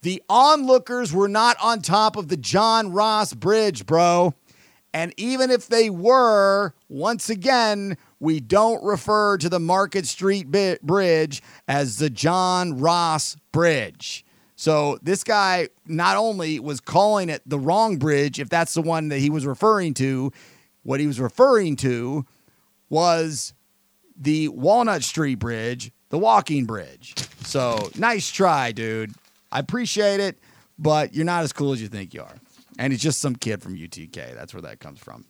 The 0.04 0.22
onlookers 0.30 1.12
were 1.12 1.28
not 1.28 1.58
on 1.60 1.82
top 1.82 2.16
of 2.16 2.28
the 2.28 2.38
John 2.38 2.94
Ross 2.94 3.34
Bridge, 3.34 3.88
bro. 3.88 4.36
And 4.94 5.12
even 5.18 5.50
if 5.50 5.66
they 5.68 5.90
were, 5.90 6.76
once 6.88 7.32
again, 7.32 7.98
we 8.20 8.40
don't 8.40 8.84
refer 8.84 9.40
to 9.40 9.50
the 9.50 9.60
Market 9.60 10.06
Street 10.06 10.52
Bridge 10.52 11.42
as 11.68 11.98
the 11.98 12.12
John 12.12 12.80
Ross 12.80 13.38
Bridge. 13.52 14.24
So 14.56 15.00
this 15.02 15.24
guy 15.24 15.70
not 15.88 16.16
only 16.16 16.60
was 16.60 16.80
calling 16.80 17.30
it 17.30 17.42
the 17.44 17.58
wrong 17.58 17.98
bridge, 17.98 18.40
if 18.40 18.50
that's 18.50 18.76
the 18.76 18.84
one 18.84 19.10
that 19.10 19.18
he 19.18 19.32
was 19.32 19.48
referring 19.48 19.96
to, 19.96 20.32
what 20.84 21.00
he 21.00 21.08
was 21.08 21.20
referring 21.20 21.76
to 21.78 22.28
was 22.88 23.54
the 24.20 24.50
Walnut 24.50 25.04
Street 25.04 25.36
Bridge, 25.36 25.92
the 26.10 26.18
walking 26.18 26.66
bridge. 26.66 27.16
So 27.42 27.90
nice 27.98 28.30
try, 28.30 28.72
dude. 28.72 29.14
I 29.52 29.60
appreciate 29.60 30.20
it, 30.20 30.38
but 30.78 31.14
you're 31.14 31.26
not 31.26 31.44
as 31.44 31.54
cool 31.54 31.72
as 31.72 31.82
you 31.82 31.88
think 31.88 32.14
you 32.14 32.22
are. 32.22 32.36
And 32.78 32.94
he's 32.94 33.02
just 33.02 33.20
some 33.20 33.36
kid 33.36 33.64
from 33.64 33.76
UTK. 33.76 34.36
That's 34.36 34.54
where 34.54 34.62
that 34.62 34.80
comes 34.80 35.00
from. 35.00 35.26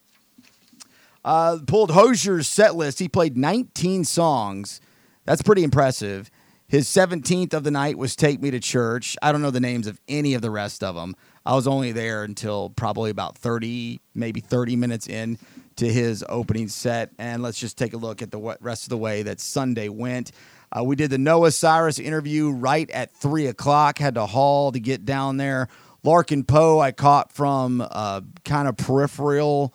Uh, 1.23 1.59
pulled 1.65 1.91
Hozier's 1.91 2.47
set 2.47 2.75
list. 2.75 2.99
He 2.99 3.07
played 3.07 3.37
19 3.37 4.03
songs. 4.03 4.81
That's 5.25 5.41
pretty 5.41 5.63
impressive. 5.63 6.29
His 6.67 6.87
17th 6.87 7.53
of 7.53 7.63
the 7.63 7.71
night 7.71 7.97
was 7.97 8.15
Take 8.15 8.41
Me 8.41 8.51
to 8.51 8.59
Church. 8.59 9.17
I 9.21 9.31
don't 9.31 9.41
know 9.41 9.51
the 9.51 9.59
names 9.59 9.87
of 9.87 9.99
any 10.07 10.33
of 10.33 10.41
the 10.41 10.51
rest 10.51 10.83
of 10.83 10.95
them. 10.95 11.15
I 11.45 11.55
was 11.55 11.67
only 11.67 11.91
there 11.91 12.23
until 12.23 12.69
probably 12.69 13.09
about 13.09 13.37
30, 13.37 13.99
maybe 14.13 14.39
30 14.39 14.75
minutes 14.75 15.07
in 15.07 15.39
to 15.79 15.91
his 15.91 16.25
opening 16.27 16.67
set. 16.67 17.11
And 17.17 17.41
let's 17.41 17.59
just 17.59 17.77
take 17.77 17.93
a 17.93 17.97
look 17.97 18.21
at 18.21 18.31
the 18.31 18.57
rest 18.59 18.83
of 18.83 18.89
the 18.89 18.97
way 18.97 19.23
that 19.23 19.39
Sunday 19.39 19.89
went. 19.89 20.31
Uh, 20.71 20.83
we 20.83 20.95
did 20.95 21.09
the 21.09 21.17
Noah 21.17 21.51
Cyrus 21.51 21.99
interview 21.99 22.51
right 22.51 22.89
at 22.91 23.15
3 23.15 23.47
o'clock, 23.47 23.97
had 23.97 24.15
to 24.15 24.25
haul 24.25 24.71
to 24.71 24.79
get 24.79 25.05
down 25.05 25.37
there. 25.37 25.67
Larkin 26.03 26.43
Poe, 26.43 26.79
I 26.79 26.91
caught 26.91 27.31
from 27.31 27.81
uh, 27.81 28.21
kind 28.45 28.67
of 28.67 28.77
peripheral. 28.77 29.73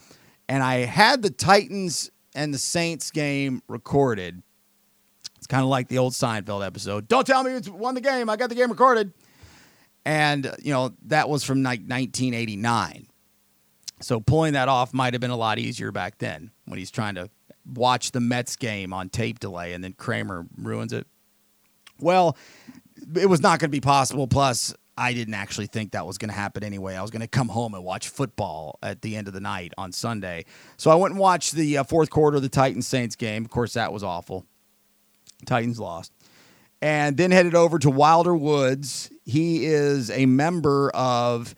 And 0.49 0.63
I 0.63 0.81
had 0.81 1.23
the 1.23 1.31
Titans 1.31 2.11
and 2.35 2.53
the 2.53 2.59
Saints 2.59 3.11
game 3.11 3.63
recorded. 3.67 4.43
It's 5.37 5.47
kind 5.47 5.63
of 5.63 5.69
like 5.69 5.89
the 5.89 5.99
old 5.99 6.13
Seinfeld 6.13 6.65
episode. 6.65 7.09
Don't 7.09 7.27
tell 7.27 7.43
me 7.43 7.53
it's 7.53 7.69
won 7.69 7.95
the 7.95 8.01
game. 8.01 8.29
I 8.29 8.37
got 8.37 8.51
the 8.51 8.55
game 8.55 8.71
recorded. 8.71 9.13
And, 10.05 10.55
you 10.63 10.73
know, 10.73 10.95
that 11.07 11.31
was 11.31 11.45
from 11.45 11.63
like 11.63 11.81
1989. 11.81 13.07
So 14.01 14.21
pulling 14.21 14.55
that 14.55 14.69
off 14.69 14.93
might 14.93 15.15
have 15.15 15.21
been 15.21 15.31
a 15.31 15.37
lot 15.37 15.59
easier 15.59 15.93
back 15.93 16.19
then 16.19 16.51
when 16.67 16.79
he's 16.79 16.91
trying 16.91 17.15
to 17.15 17.31
watch 17.75 18.13
the 18.13 18.21
Mets 18.21 18.57
game 18.57 18.93
on 18.93 19.09
tape 19.09 19.39
delay 19.41 19.73
and 19.73 19.83
then 19.83 19.93
Kramer 19.93 20.47
ruins 20.57 20.93
it. 20.93 21.07
Well, 22.01 22.37
it 23.17 23.29
was 23.29 23.41
not 23.41 23.61
going 23.61 23.71
to 23.71 23.77
be 23.77 23.81
possible. 23.81 24.27
Plus, 24.27 24.75
I 24.97 25.13
didn't 25.13 25.35
actually 25.35 25.67
think 25.67 25.93
that 25.93 26.07
was 26.07 26.19
going 26.19 26.29
to 26.29 26.35
happen 26.35 26.63
anyway. 26.63 26.95
I 26.95 27.03
was 27.03 27.11
going 27.11 27.23
to 27.23 27.29
come 27.29 27.49
home 27.49 27.75
and 27.75 27.85
watch 27.85 28.09
football 28.09 28.79
at 28.83 29.03
the 29.03 29.17
end 29.17 29.27
of 29.27 29.35
the 29.35 29.41
night 29.41 29.73
on 29.77 29.93
Sunday. 29.93 30.45
So 30.77 30.91
I 30.91 30.95
went 30.95 31.13
and 31.13 31.21
watched 31.21 31.53
the 31.53 31.79
uh, 31.79 31.85
fourth 31.85 32.11
quarter 32.11 32.37
of 32.37 32.43
the 32.43 32.49
Titans 32.49 32.87
Saints 32.87 33.17
game. 33.17 33.45
Of 33.45 33.51
course, 33.51 33.75
that 33.75 33.93
was 33.93 34.05
awful. 34.05 34.47
Titans 35.47 35.81
lost. 35.81 36.13
And 36.81 37.17
then 37.17 37.31
headed 37.31 37.55
over 37.55 37.79
to 37.79 37.91
Wilder 37.91 38.35
Woods. 38.35 39.11
He 39.25 39.65
is 39.65 40.11
a 40.11 40.27
member 40.27 40.91
of 40.91 41.55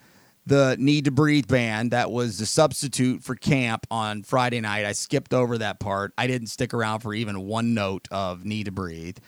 the 0.46 0.76
Need 0.78 1.06
to 1.06 1.10
Breathe 1.10 1.48
band 1.48 1.90
that 1.90 2.10
was 2.10 2.38
the 2.38 2.46
substitute 2.46 3.22
for 3.22 3.34
camp 3.34 3.86
on 3.90 4.22
Friday 4.22 4.60
night. 4.60 4.86
I 4.86 4.92
skipped 4.92 5.34
over 5.34 5.58
that 5.58 5.80
part. 5.80 6.12
I 6.16 6.28
didn't 6.28 6.46
stick 6.48 6.72
around 6.72 7.00
for 7.00 7.12
even 7.12 7.42
one 7.42 7.74
note 7.74 8.06
of 8.12 8.44
Need 8.44 8.66
to 8.66 8.72
Breathe. 8.72 9.18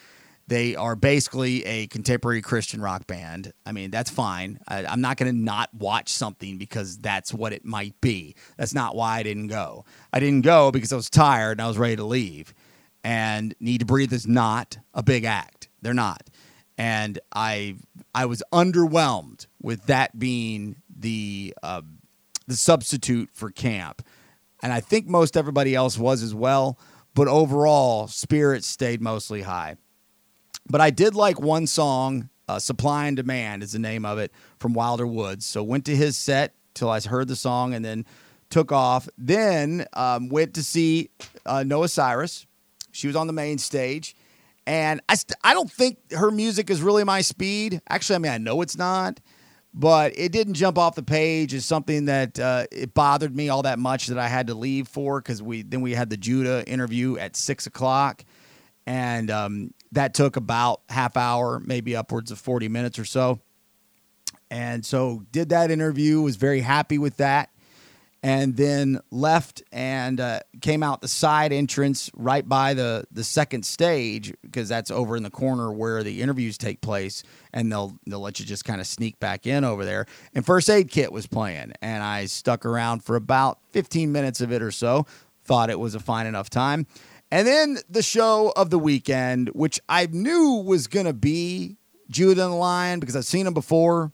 They 0.47 0.77
are 0.77 0.97
basically 0.97 1.65
a 1.67 1.89
contemporary 1.89 2.41
Christian 2.41 2.81
rock 2.81 3.07
band. 3.07 3.53
I 3.67 3.73
mean, 3.73 3.91
that's 3.91 4.09
fine. 4.09 4.61
I, 4.67 4.87
I'm 4.87 5.03
not 5.03 5.19
going 5.19 5.31
to 5.31 5.37
not 5.39 5.75
watch 5.75 6.09
something 6.09 6.57
because 6.57 6.97
that's 6.99 7.35
what 7.35 7.53
it 7.53 7.67
might 7.67 8.01
be. 8.01 8.35
That's 8.57 8.73
not 8.73 8.97
why 8.97 9.19
I 9.19 9.23
didn't 9.25 9.49
go. 9.49 9.85
I 10.11 10.21
didn't 10.21 10.43
go 10.43 10.71
because 10.71 10.93
I 10.93 10.97
was 10.97 11.11
tired 11.11 11.59
and 11.59 11.63
I 11.63 11.69
was 11.69 11.77
ready 11.77 11.97
to 11.97 12.05
leave. 12.05 12.55
And 13.05 13.55
Need 13.61 13.81
to 13.81 13.87
Breathe 13.87 14.13
is 14.13 14.27
not 14.27 14.79
a 14.95 15.03
big 15.03 15.25
act. 15.25 15.69
They're 15.83 15.93
not. 15.93 16.31
And 16.79 17.19
I 17.35 17.77
I 18.15 18.27
was 18.27 18.43
underwhelmed 18.53 19.47
with 19.61 19.87
that 19.87 20.19
being 20.19 20.77
the 20.99 21.55
uh, 21.63 21.83
the 22.47 22.57
substitute 22.57 23.31
for 23.33 23.51
camp. 23.51 24.03
And 24.63 24.73
I 24.73 24.81
think 24.81 25.07
most 25.07 25.37
everybody 25.37 25.75
else 25.75 25.99
was 25.99 26.23
as 26.23 26.35
well. 26.35 26.79
But 27.15 27.29
overall, 27.29 28.07
spirits 28.09 28.67
stayed 28.67 29.01
mostly 29.01 29.43
high. 29.43 29.77
But 30.69 30.81
I 30.81 30.91
did 30.91 31.15
like 31.15 31.41
one 31.41 31.67
song, 31.67 32.29
uh, 32.49 32.59
Supply 32.59 33.07
and 33.07 33.17
Demand 33.17 33.63
is 33.63 33.73
the 33.73 33.79
name 33.79 34.05
of 34.05 34.19
it, 34.19 34.33
from 34.59 34.73
Wilder 34.73 35.07
Woods. 35.07 35.47
So 35.47 35.63
went 35.63 35.85
to 35.87 35.97
his 35.97 36.17
set 36.17 36.55
till 36.75 36.91
I 36.91 37.01
heard 37.01 37.29
the 37.29 37.37
song 37.37 37.75
and 37.75 37.85
then 37.85 38.05
took 38.51 38.73
off. 38.73 39.09
Then 39.17 39.87
um, 39.95 40.29
went 40.29 40.55
to 40.55 40.63
see 40.63 41.11
uh, 41.47 41.63
Noah 41.65 41.89
Cyrus. 41.89 42.47
She 42.93 43.07
was 43.07 43.17
on 43.17 43.27
the 43.27 43.33
main 43.33 43.59
stage. 43.59 44.15
And 44.67 45.01
I, 45.09 45.15
st- 45.15 45.39
I 45.43 45.55
don't 45.55 45.71
think 45.71 46.13
her 46.13 46.31
music 46.31 46.69
is 46.69 46.83
really 46.83 47.05
my 47.05 47.23
speed. 47.23 47.81
Actually, 47.89 48.17
I 48.17 48.19
mean, 48.19 48.33
I 48.33 48.39
know 48.39 48.61
it's 48.61 48.77
not, 48.77 49.19
but 49.75 50.13
it 50.17 50.33
didn't 50.33 50.55
jump 50.55 50.79
off 50.79 50.95
the 50.95 51.03
page 51.03 51.55
as 51.55 51.65
something 51.65 52.07
that 52.07 52.39
uh, 52.39 52.67
it 52.73 52.95
bothered 52.95 53.35
me 53.35 53.49
all 53.49 53.63
that 53.63 53.79
much 53.79 54.07
that 54.07 54.19
I 54.19 54.29
had 54.29 54.47
to 54.49 54.55
leave 54.55 54.89
for 54.89 55.21
because 55.21 55.43
we 55.43 55.63
then 55.63 55.81
we 55.81 55.95
had 55.95 56.11
the 56.11 56.17
Judah 56.17 56.67
interview 56.67 57.17
at 57.19 57.37
six 57.37 57.67
o'clock 57.67 58.25
and 58.87 59.31
um, 59.31 59.75
that 59.93 60.15
took 60.15 60.37
about 60.37 60.81
half 60.89 61.17
hour, 61.17 61.61
maybe 61.61 61.95
upwards 61.95 62.31
of 62.31 62.39
forty 62.39 62.69
minutes 62.69 62.99
or 62.99 63.05
so. 63.05 63.41
And 64.51 64.85
so 64.85 65.25
did 65.31 65.51
that 65.51 65.71
interview, 65.71 66.23
was 66.23 66.37
very 66.37 66.61
happy 66.61 66.97
with 66.97 67.19
that, 67.19 67.51
and 68.23 68.57
then 68.57 69.01
left 69.11 69.63
and 69.73 70.21
uh, 70.21 70.41
came 70.61 70.83
out 70.83 71.01
the 71.01 71.09
side 71.09 71.53
entrance 71.53 72.11
right 72.15 72.49
by 72.49 72.75
the 72.75 73.05
the 73.11 73.25
second 73.25 73.65
stage 73.65 74.35
because 74.43 74.69
that's 74.69 74.91
over 74.91 75.17
in 75.17 75.23
the 75.23 75.31
corner 75.31 75.73
where 75.73 76.03
the 76.03 76.21
interviews 76.23 76.59
take 76.59 76.81
place, 76.81 77.23
and 77.53 77.71
they'll 77.71 77.97
they'll 78.07 78.21
let 78.21 78.41
you 78.41 78.47
just 78.47 78.65
kind 78.65 78.81
of 78.81 78.87
sneak 78.87 79.19
back 79.21 79.47
in 79.47 79.65
over 79.65 79.85
there. 79.85 80.07
And 80.35 80.45
First 80.45 80.69
Aid 80.69 80.91
Kit 80.91 81.13
was 81.13 81.27
playing, 81.27 81.73
and 81.81 82.03
I 82.03 82.27
stuck 82.27 82.67
around 82.67 83.05
for 83.05 83.17
about 83.17 83.59
fifteen 83.73 84.13
minutes 84.13 84.41
of 84.41 84.53
it 84.53 84.63
or 84.63 84.71
so. 84.71 85.07
Thought 85.45 85.71
it 85.71 85.79
was 85.79 85.95
a 85.95 86.01
fine 86.01 86.27
enough 86.27 86.51
time. 86.51 86.87
And 87.31 87.47
then 87.47 87.79
the 87.89 88.03
show 88.03 88.53
of 88.57 88.71
the 88.71 88.79
weekend, 88.79 89.49
which 89.51 89.79
I 89.89 90.07
knew 90.07 90.63
was 90.65 90.87
going 90.87 91.07
to 91.07 91.13
be 91.13 91.77
Judah 92.11 92.45
and 92.45 92.53
the 92.53 92.57
Lion 92.57 93.01
because 93.01 93.15
I've 93.17 93.27
seen 93.27 93.47
him 93.47 93.55
before. 93.55 94.13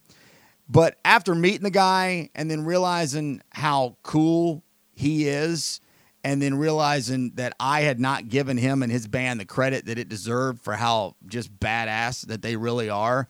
But 0.69 0.99
after 1.05 1.35
meeting 1.35 1.62
the 1.62 1.71
guy 1.71 2.31
and 2.35 2.51
then 2.51 2.65
realizing 2.65 3.43
how 3.51 3.97
cool 4.03 4.62
he 4.93 5.29
is 5.29 5.81
and 6.23 6.41
then 6.41 6.55
realizing 6.55 7.33
that 7.35 7.55
I 7.61 7.83
had 7.83 8.01
not 8.01 8.29
given 8.29 8.57
him 8.57 8.83
and 8.83 8.91
his 8.91 9.07
band 9.07 9.39
the 9.39 9.45
credit 9.45 9.85
that 9.87 9.99
it 9.99 10.09
deserved 10.09 10.62
for 10.62 10.75
how 10.75 11.17
just 11.27 11.55
badass 11.61 12.27
that 12.27 12.41
they 12.41 12.57
really 12.57 12.89
are. 12.89 13.29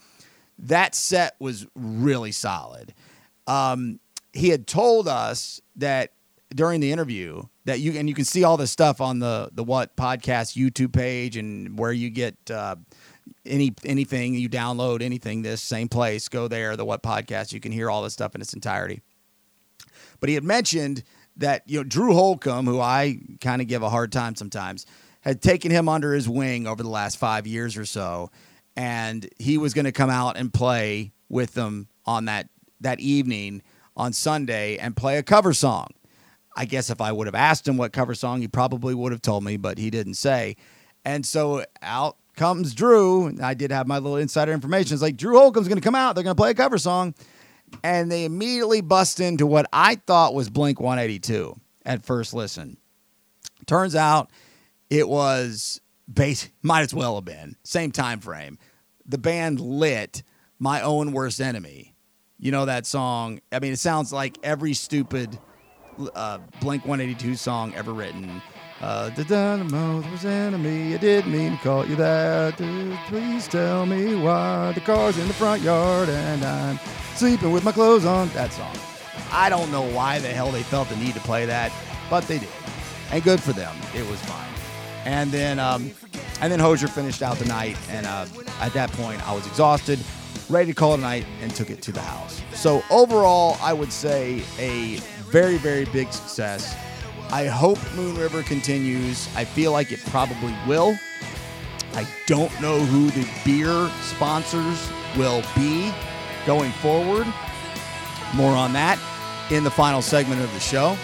That 0.59 0.95
set 0.95 1.35
was 1.41 1.66
really 1.74 2.30
solid. 2.30 2.95
Um, 3.49 3.99
he 4.32 4.51
had 4.51 4.66
told 4.68 5.09
us 5.09 5.61
that 5.76 6.12
during 6.55 6.80
the 6.80 6.93
interview 6.93 7.43
that 7.64 7.80
you 7.80 7.99
and 7.99 8.09
you 8.09 8.14
can 8.14 8.24
see 8.24 8.45
all 8.45 8.57
this 8.57 8.70
stuff 8.70 9.01
on 9.01 9.18
the 9.18 9.51
the 9.53 9.64
what 9.64 9.97
podcast 9.97 10.57
YouTube 10.57 10.93
page 10.93 11.37
and 11.37 11.78
where 11.78 11.93
you 11.93 12.11
get 12.11 12.37
uh, 12.51 12.76
any 13.46 13.72
anything 13.84 14.34
you 14.34 14.48
download 14.48 15.02
anything 15.02 15.42
this 15.42 15.62
same 15.62 15.88
place 15.88 16.28
go 16.28 16.48
there 16.48 16.76
the 16.76 16.84
what 16.84 17.02
podcast 17.02 17.52
you 17.52 17.60
can 17.60 17.72
hear 17.72 17.90
all 17.90 18.02
this 18.02 18.12
stuff 18.12 18.34
in 18.34 18.40
its 18.40 18.54
entirety. 18.54 19.00
But 20.20 20.28
he 20.28 20.34
had 20.34 20.44
mentioned 20.44 21.02
that 21.36 21.62
you 21.66 21.78
know 21.78 21.84
Drew 21.84 22.14
Holcomb, 22.14 22.66
who 22.66 22.80
I 22.80 23.18
kind 23.40 23.60
of 23.60 23.68
give 23.68 23.82
a 23.82 23.90
hard 23.90 24.12
time 24.12 24.34
sometimes, 24.34 24.86
had 25.20 25.42
taken 25.42 25.70
him 25.70 25.88
under 25.88 26.14
his 26.14 26.28
wing 26.28 26.66
over 26.66 26.82
the 26.82 26.88
last 26.88 27.18
five 27.18 27.46
years 27.46 27.76
or 27.76 27.84
so, 27.84 28.30
and 28.76 29.28
he 29.38 29.58
was 29.58 29.74
going 29.74 29.84
to 29.84 29.92
come 29.92 30.10
out 30.10 30.36
and 30.36 30.52
play 30.52 31.12
with 31.28 31.54
them 31.54 31.88
on 32.06 32.26
that 32.26 32.48
that 32.80 33.00
evening 33.00 33.62
on 33.96 34.12
Sunday 34.12 34.76
and 34.76 34.96
play 34.96 35.18
a 35.18 35.22
cover 35.22 35.52
song. 35.52 35.88
I 36.56 36.66
guess 36.66 36.88
if 36.88 37.00
I 37.00 37.10
would 37.10 37.26
have 37.26 37.34
asked 37.34 37.66
him 37.66 37.76
what 37.76 37.92
cover 37.92 38.14
song, 38.14 38.40
he 38.40 38.48
probably 38.48 38.94
would 38.94 39.12
have 39.12 39.22
told 39.22 39.42
me, 39.42 39.56
but 39.56 39.78
he 39.78 39.90
didn't 39.90 40.14
say. 40.14 40.56
And 41.04 41.26
so 41.26 41.64
out 41.82 42.16
comes 42.37 42.74
Drew. 42.74 43.37
I 43.43 43.55
did 43.55 43.70
have 43.70 43.87
my 43.87 43.99
little 43.99 44.16
insider 44.16 44.53
information. 44.53 44.95
It's 44.95 45.03
like 45.03 45.16
Drew 45.16 45.37
Holcomb's 45.37 45.68
going 45.68 45.80
to 45.80 45.85
come 45.85 45.95
out. 45.95 46.14
They're 46.14 46.24
going 46.24 46.37
to 46.37 46.41
play 46.41 46.51
a 46.51 46.55
cover 46.55 46.78
song. 46.78 47.14
And 47.82 48.11
they 48.11 48.24
immediately 48.24 48.80
bust 48.80 49.20
into 49.20 49.47
what 49.47 49.66
I 49.72 49.97
thought 49.97 50.35
was 50.35 50.49
Blink 50.51 50.80
182 50.80 51.59
at 51.85 52.05
first 52.05 52.35
listen. 52.35 52.76
Turns 53.66 53.97
out 53.97 54.30
it 54.91 55.09
was 55.09 55.80
base 56.12 56.51
might 56.62 56.82
as 56.82 56.95
well 56.95 57.16
have 57.16 57.24
been 57.24 57.57
same 57.64 57.91
time 57.91 58.20
frame. 58.20 58.59
The 59.07 59.18
band 59.18 59.61
lit 59.61 60.22
my 60.59 60.82
own 60.82 61.12
worst 61.12 61.41
enemy. 61.41 61.95
You 62.39 62.53
know 62.53 62.66
that 62.66 62.87
song? 62.87 63.41
I 63.53 63.59
mean, 63.59 63.72
it 63.72 63.78
sounds 63.78 64.12
like 64.12 64.39
every 64.43 64.74
stupid 64.74 65.39
uh, 66.14 66.39
Blink 66.61 66.85
182 66.85 67.37
song 67.37 67.72
ever 67.74 67.93
written. 67.93 68.43
Uh, 68.85 69.09
the 69.09 69.24
dynamo 69.24 70.03
was 70.11 70.26
enemy. 70.26 70.93
I 70.93 70.99
didn't 70.99 71.32
mean 71.32 71.53
to 71.53 71.57
call 71.62 71.87
you 71.87 71.97
that. 71.97 72.61
Uh, 72.61 72.97
Please 73.09 73.49
tell 73.49 73.87
me 73.87 74.14
why 74.14 74.72
the 74.72 74.82
car's 74.82 75.16
in 75.16 75.26
the 75.26 75.32
front 75.32 75.62
yard 75.62 76.11
and 76.11 76.45
I'm 76.45 76.78
sleeping 77.14 77.51
with 77.51 77.64
my 77.64 77.72
clothes 77.72 78.05
on. 78.05 78.28
That 78.35 78.53
song. 78.53 78.76
I 79.32 79.49
don't 79.49 79.72
know 79.72 79.89
why 79.95 80.18
the 80.18 80.28
hell 80.28 80.51
they 80.51 80.62
felt 80.62 80.91
the 80.91 80.97
need 80.97 81.14
to 81.14 81.20
play 81.20 81.47
that, 81.47 81.72
but 82.11 82.28
they 82.28 82.39
did, 82.39 82.49
and 83.11 83.24
good 83.24 83.43
for 83.43 83.55
them. 83.55 83.74
It 83.95 84.07
was 84.11 84.20
fine. 84.20 84.53
And 85.07 85.32
then, 85.32 85.59
um, 85.59 85.91
and 86.43 86.53
then 86.53 86.61
Hozier 86.61 86.89
finished 86.89 87.22
out 87.22 87.39
the 87.39 87.47
night, 87.47 87.78
and 87.89 88.05
uh, 88.05 88.26
at 88.61 88.74
that 88.74 88.93
point, 88.93 89.26
I 89.26 89.35
was 89.35 89.47
exhausted, 89.47 89.99
ready 90.51 90.72
to 90.72 90.74
call 90.74 90.93
it 90.93 90.99
a 90.99 91.01
night, 91.01 91.24
and 91.41 91.55
took 91.55 91.70
it 91.70 91.80
to 91.82 91.93
the 91.93 92.03
house. 92.03 92.43
So 92.53 92.82
overall, 92.91 93.57
I 93.62 93.72
would 93.72 93.93
say 93.93 94.43
a 94.59 94.97
very, 95.30 95.57
very 95.57 95.87
big 95.87 96.12
success. 96.12 96.76
I 97.32 97.46
hope 97.46 97.78
Moon 97.94 98.16
River 98.16 98.42
continues. 98.42 99.28
I 99.34 99.44
feel 99.44 99.72
like 99.72 99.92
it 99.92 100.00
probably 100.06 100.54
will. 100.66 100.98
I 101.94 102.06
don't 102.26 102.52
know 102.60 102.78
who 102.78 103.10
the 103.10 103.28
beer 103.44 103.90
sponsors 104.02 104.90
will 105.16 105.42
be 105.56 105.92
going 106.46 106.72
forward. 106.72 107.26
More 108.34 108.54
on 108.54 108.72
that 108.72 108.98
in 109.50 109.64
the 109.64 109.70
final 109.70 110.02
segment 110.02 110.42
of 110.42 110.52
the 110.52 110.60
show 110.60 110.96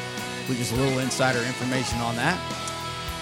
with 0.48 0.58
just 0.58 0.72
a 0.72 0.76
little 0.76 0.98
insider 0.98 1.40
information 1.40 1.98
on 2.00 2.16
that. 2.16 2.38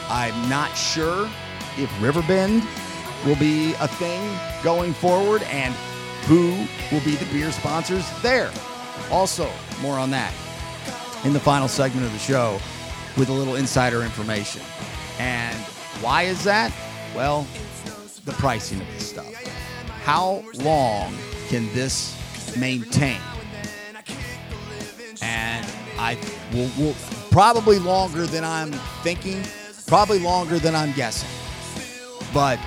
I'm 0.08 0.48
not 0.48 0.74
sure 0.74 1.28
if 1.76 1.90
Riverbend 2.02 2.62
will 3.26 3.36
be 3.36 3.74
a 3.74 3.88
thing 3.88 4.20
going 4.62 4.94
forward 4.94 5.42
and 5.44 5.74
who 6.24 6.66
will 6.90 7.04
be 7.04 7.16
the 7.16 7.26
beer 7.32 7.50
sponsors 7.52 8.06
there. 8.22 8.50
Also, 9.10 9.50
more 9.82 9.98
on 9.98 10.10
that 10.10 10.32
in 11.24 11.32
the 11.32 11.40
final 11.40 11.68
segment 11.68 12.06
of 12.06 12.12
the 12.12 12.18
show 12.18 12.58
with 13.18 13.28
a 13.28 13.32
little 13.32 13.56
insider 13.56 14.02
information. 14.02 14.62
And 15.18 15.56
why 16.00 16.22
is 16.22 16.44
that? 16.44 16.72
Well, 17.14 17.46
the 18.24 18.32
pricing 18.32 18.80
of 18.80 18.86
this 18.94 19.08
stuff. 19.08 19.32
How 20.04 20.44
long 20.54 21.14
can 21.48 21.72
this 21.74 22.16
maintain? 22.56 23.20
And 25.20 25.66
I 25.98 26.16
will, 26.52 26.70
will 26.78 26.94
probably 27.30 27.78
longer 27.78 28.26
than 28.26 28.44
I'm 28.44 28.72
thinking, 29.02 29.42
probably 29.86 30.20
longer 30.20 30.58
than 30.58 30.74
I'm 30.74 30.92
guessing. 30.92 31.28
But 32.32 32.60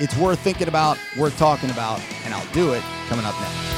it's 0.00 0.16
worth 0.16 0.40
thinking 0.40 0.68
about, 0.68 0.98
worth 1.16 1.38
talking 1.38 1.70
about, 1.70 2.00
and 2.24 2.34
I'll 2.34 2.52
do 2.52 2.72
it 2.72 2.82
coming 3.08 3.24
up 3.24 3.34
next. 3.40 3.73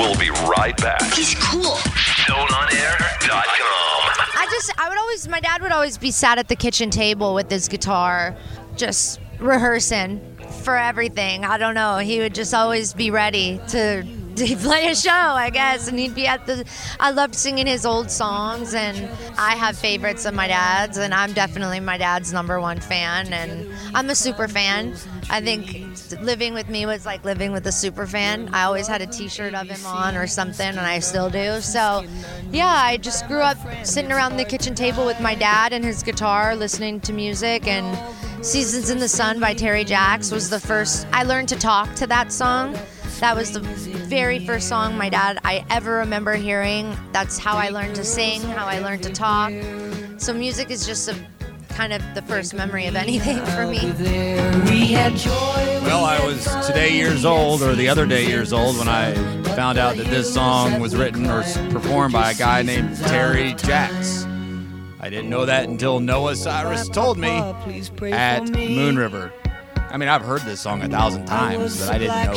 On 0.00 0.06
Air 0.06 0.10
will 0.10 0.18
be 0.18 0.30
right 0.30 0.76
back. 0.76 1.02
He's 1.14 1.34
cool. 1.34 1.62
StoneOnAir.com. 1.62 4.26
I 4.36 4.46
just, 4.50 4.72
I 4.78 4.88
would 4.88 4.98
always, 4.98 5.28
my 5.28 5.40
dad 5.40 5.62
would 5.62 5.72
always 5.72 5.98
be 5.98 6.10
sat 6.10 6.38
at 6.38 6.48
the 6.48 6.56
kitchen 6.56 6.90
table 6.90 7.34
with 7.34 7.50
his 7.50 7.68
guitar, 7.68 8.36
just 8.76 9.20
rehearsing 9.38 10.20
for 10.62 10.76
everything. 10.76 11.44
I 11.44 11.58
don't 11.58 11.74
know. 11.74 11.98
He 11.98 12.20
would 12.20 12.34
just 12.34 12.54
always 12.54 12.94
be 12.94 13.10
ready 13.10 13.60
to, 13.68 14.02
to 14.02 14.56
play 14.56 14.88
a 14.88 14.94
show, 14.94 15.10
I 15.10 15.50
guess. 15.50 15.88
And 15.88 15.98
he'd 15.98 16.14
be 16.14 16.26
at 16.26 16.46
the, 16.46 16.64
I 16.98 17.10
loved 17.10 17.34
singing 17.34 17.66
his 17.66 17.86
old 17.86 18.10
songs, 18.10 18.74
and 18.74 19.08
I 19.38 19.54
have 19.56 19.78
favorites 19.78 20.24
of 20.24 20.34
my 20.34 20.48
dad's, 20.48 20.98
and 20.98 21.14
I'm 21.14 21.32
definitely 21.32 21.80
my 21.80 21.98
dad's 21.98 22.32
number 22.32 22.60
one 22.60 22.80
fan, 22.80 23.32
and 23.32 23.72
I'm 23.94 24.10
a 24.10 24.14
super 24.14 24.48
fan. 24.48 24.94
I 25.32 25.40
think 25.40 25.86
living 26.20 26.54
with 26.54 26.68
me 26.68 26.86
was 26.86 27.06
like 27.06 27.24
living 27.24 27.52
with 27.52 27.64
a 27.66 27.72
super 27.72 28.04
fan. 28.06 28.50
I 28.52 28.64
always 28.64 28.88
had 28.88 29.00
a 29.00 29.06
T-shirt 29.06 29.54
of 29.54 29.68
him 29.68 29.86
on 29.86 30.16
or 30.16 30.26
something, 30.26 30.66
and 30.66 30.80
I 30.80 30.98
still 30.98 31.30
do. 31.30 31.60
So, 31.60 32.04
yeah, 32.50 32.66
I 32.66 32.96
just 32.96 33.28
grew 33.28 33.40
up 33.40 33.56
sitting 33.86 34.10
around 34.10 34.36
the 34.36 34.44
kitchen 34.44 34.74
table 34.74 35.06
with 35.06 35.20
my 35.20 35.36
dad 35.36 35.72
and 35.72 35.84
his 35.84 36.02
guitar, 36.02 36.56
listening 36.56 37.00
to 37.02 37.12
music. 37.12 37.68
And 37.68 37.96
"Seasons 38.44 38.90
in 38.90 38.98
the 38.98 39.08
Sun" 39.08 39.38
by 39.38 39.54
Terry 39.54 39.84
Jacks 39.84 40.32
was 40.32 40.50
the 40.50 40.58
first. 40.58 41.06
I 41.12 41.22
learned 41.22 41.48
to 41.50 41.56
talk 41.56 41.94
to 41.94 42.08
that 42.08 42.32
song. 42.32 42.76
That 43.20 43.36
was 43.36 43.52
the 43.52 43.60
very 43.60 44.44
first 44.44 44.66
song 44.66 44.96
my 44.96 45.10
dad 45.10 45.38
I 45.44 45.64
ever 45.70 45.96
remember 45.96 46.34
hearing. 46.34 46.96
That's 47.12 47.38
how 47.38 47.56
I 47.56 47.68
learned 47.68 47.94
to 47.96 48.04
sing, 48.04 48.42
how 48.42 48.66
I 48.66 48.80
learned 48.80 49.04
to 49.04 49.12
talk. 49.12 49.52
So 50.16 50.32
music 50.32 50.70
is 50.70 50.86
just 50.86 51.08
a 51.08 51.14
kind 51.70 51.92
of 51.92 52.02
the 52.14 52.22
first 52.22 52.54
memory 52.54 52.86
of 52.86 52.96
anything 52.96 53.38
for 53.46 53.66
me. 53.66 53.92
Well, 55.82 56.04
I 56.04 56.24
was 56.24 56.44
today 56.66 56.92
years 56.92 57.24
old, 57.24 57.62
or 57.62 57.74
the 57.74 57.88
other 57.88 58.06
day 58.06 58.26
years 58.26 58.52
old, 58.52 58.76
when 58.78 58.88
I 58.88 59.14
found 59.54 59.78
out 59.78 59.96
that 59.96 60.06
this 60.06 60.32
song 60.32 60.80
was 60.80 60.94
written 60.94 61.26
or 61.26 61.42
performed 61.70 62.12
by 62.12 62.32
a 62.32 62.34
guy 62.34 62.62
named 62.62 62.96
Terry 62.96 63.54
Jacks. 63.54 64.24
I 65.00 65.08
didn't 65.08 65.30
know 65.30 65.46
that 65.46 65.68
until 65.68 65.98
Noah 65.98 66.36
Cyrus 66.36 66.88
told 66.88 67.16
me 67.16 67.38
at 68.12 68.50
Moon 68.50 68.96
River. 68.96 69.32
I 69.90 69.96
mean, 69.96 70.08
I've 70.08 70.22
heard 70.22 70.42
this 70.42 70.60
song 70.60 70.82
a 70.82 70.88
thousand 70.88 71.26
times, 71.26 71.80
but 71.80 71.88
I 71.92 71.98
didn't 71.98 72.26
know. 72.26 72.34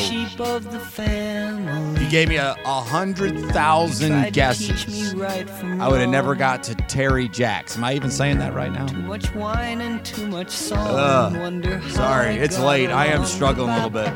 He 2.00 2.10
gave 2.10 2.28
me 2.28 2.38
a, 2.38 2.56
a 2.66 2.82
hundred 2.82 3.38
thousand 3.52 4.34
guesses. 4.34 5.14
I 5.14 5.88
would 5.88 6.02
have 6.02 6.10
never 6.10 6.34
got 6.34 6.64
to 6.64 6.74
Terry 6.76 7.30
Jacks. 7.30 7.78
Am 7.78 7.84
I 7.84 7.94
even 7.94 8.10
saying 8.10 8.40
that 8.40 8.56
right 8.56 8.72
now? 8.72 8.88
Too 8.88 8.98
much 9.04 9.34
wine 9.36 9.82
and 9.82 10.04
too 10.04 10.28
much 10.28 10.50
song. 10.50 10.80
Ugh. 10.82 11.84
Sorry, 11.92 12.36
it's 12.38 12.58
late. 12.60 12.90
I 12.90 13.06
am 13.08 13.24
struggling 13.26 13.70
a 13.70 13.76
little 13.76 13.90
bit. 13.92 14.08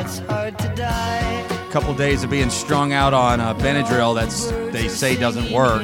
It's 0.00 0.18
hard 0.20 0.58
to 0.58 0.68
die. 0.74 1.46
A 1.68 1.72
couple 1.72 1.94
days 1.94 2.24
of 2.24 2.30
being 2.30 2.50
strung 2.50 2.92
out 2.92 3.14
on 3.14 3.38
uh, 3.40 3.54
Benadryl 3.54 4.16
that's 4.16 4.46
they 4.72 4.88
say 4.88 5.14
doesn't 5.14 5.52
work. 5.52 5.82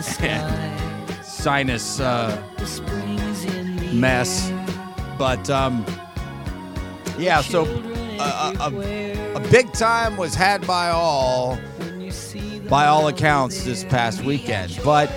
Sinus 1.22 2.00
uh, 2.00 2.42
mess. 3.92 4.50
But 5.18 5.50
um, 5.50 5.84
yeah, 7.18 7.40
so 7.40 7.64
uh, 8.20 8.54
a, 8.60 8.74
a, 8.74 9.34
a 9.34 9.40
big 9.50 9.72
time 9.72 10.16
was 10.16 10.34
had 10.34 10.66
by 10.66 10.90
all, 10.90 11.58
by 12.68 12.86
all 12.86 13.08
accounts, 13.08 13.64
this 13.64 13.84
past 13.84 14.22
weekend. 14.24 14.78
But 14.84 15.10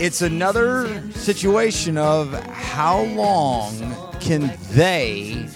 it's 0.00 0.22
another 0.22 1.02
situation 1.12 1.98
of 1.98 2.32
how 2.48 3.02
long 3.02 3.72
can 4.20 4.52
they 4.70 5.46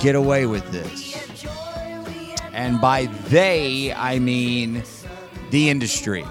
get 0.00 0.14
away 0.14 0.46
with 0.46 0.70
this? 0.72 1.46
And 2.52 2.80
by 2.80 3.06
they, 3.28 3.92
I 3.92 4.18
mean 4.18 4.82
the 5.50 5.70
industry. 5.70 6.24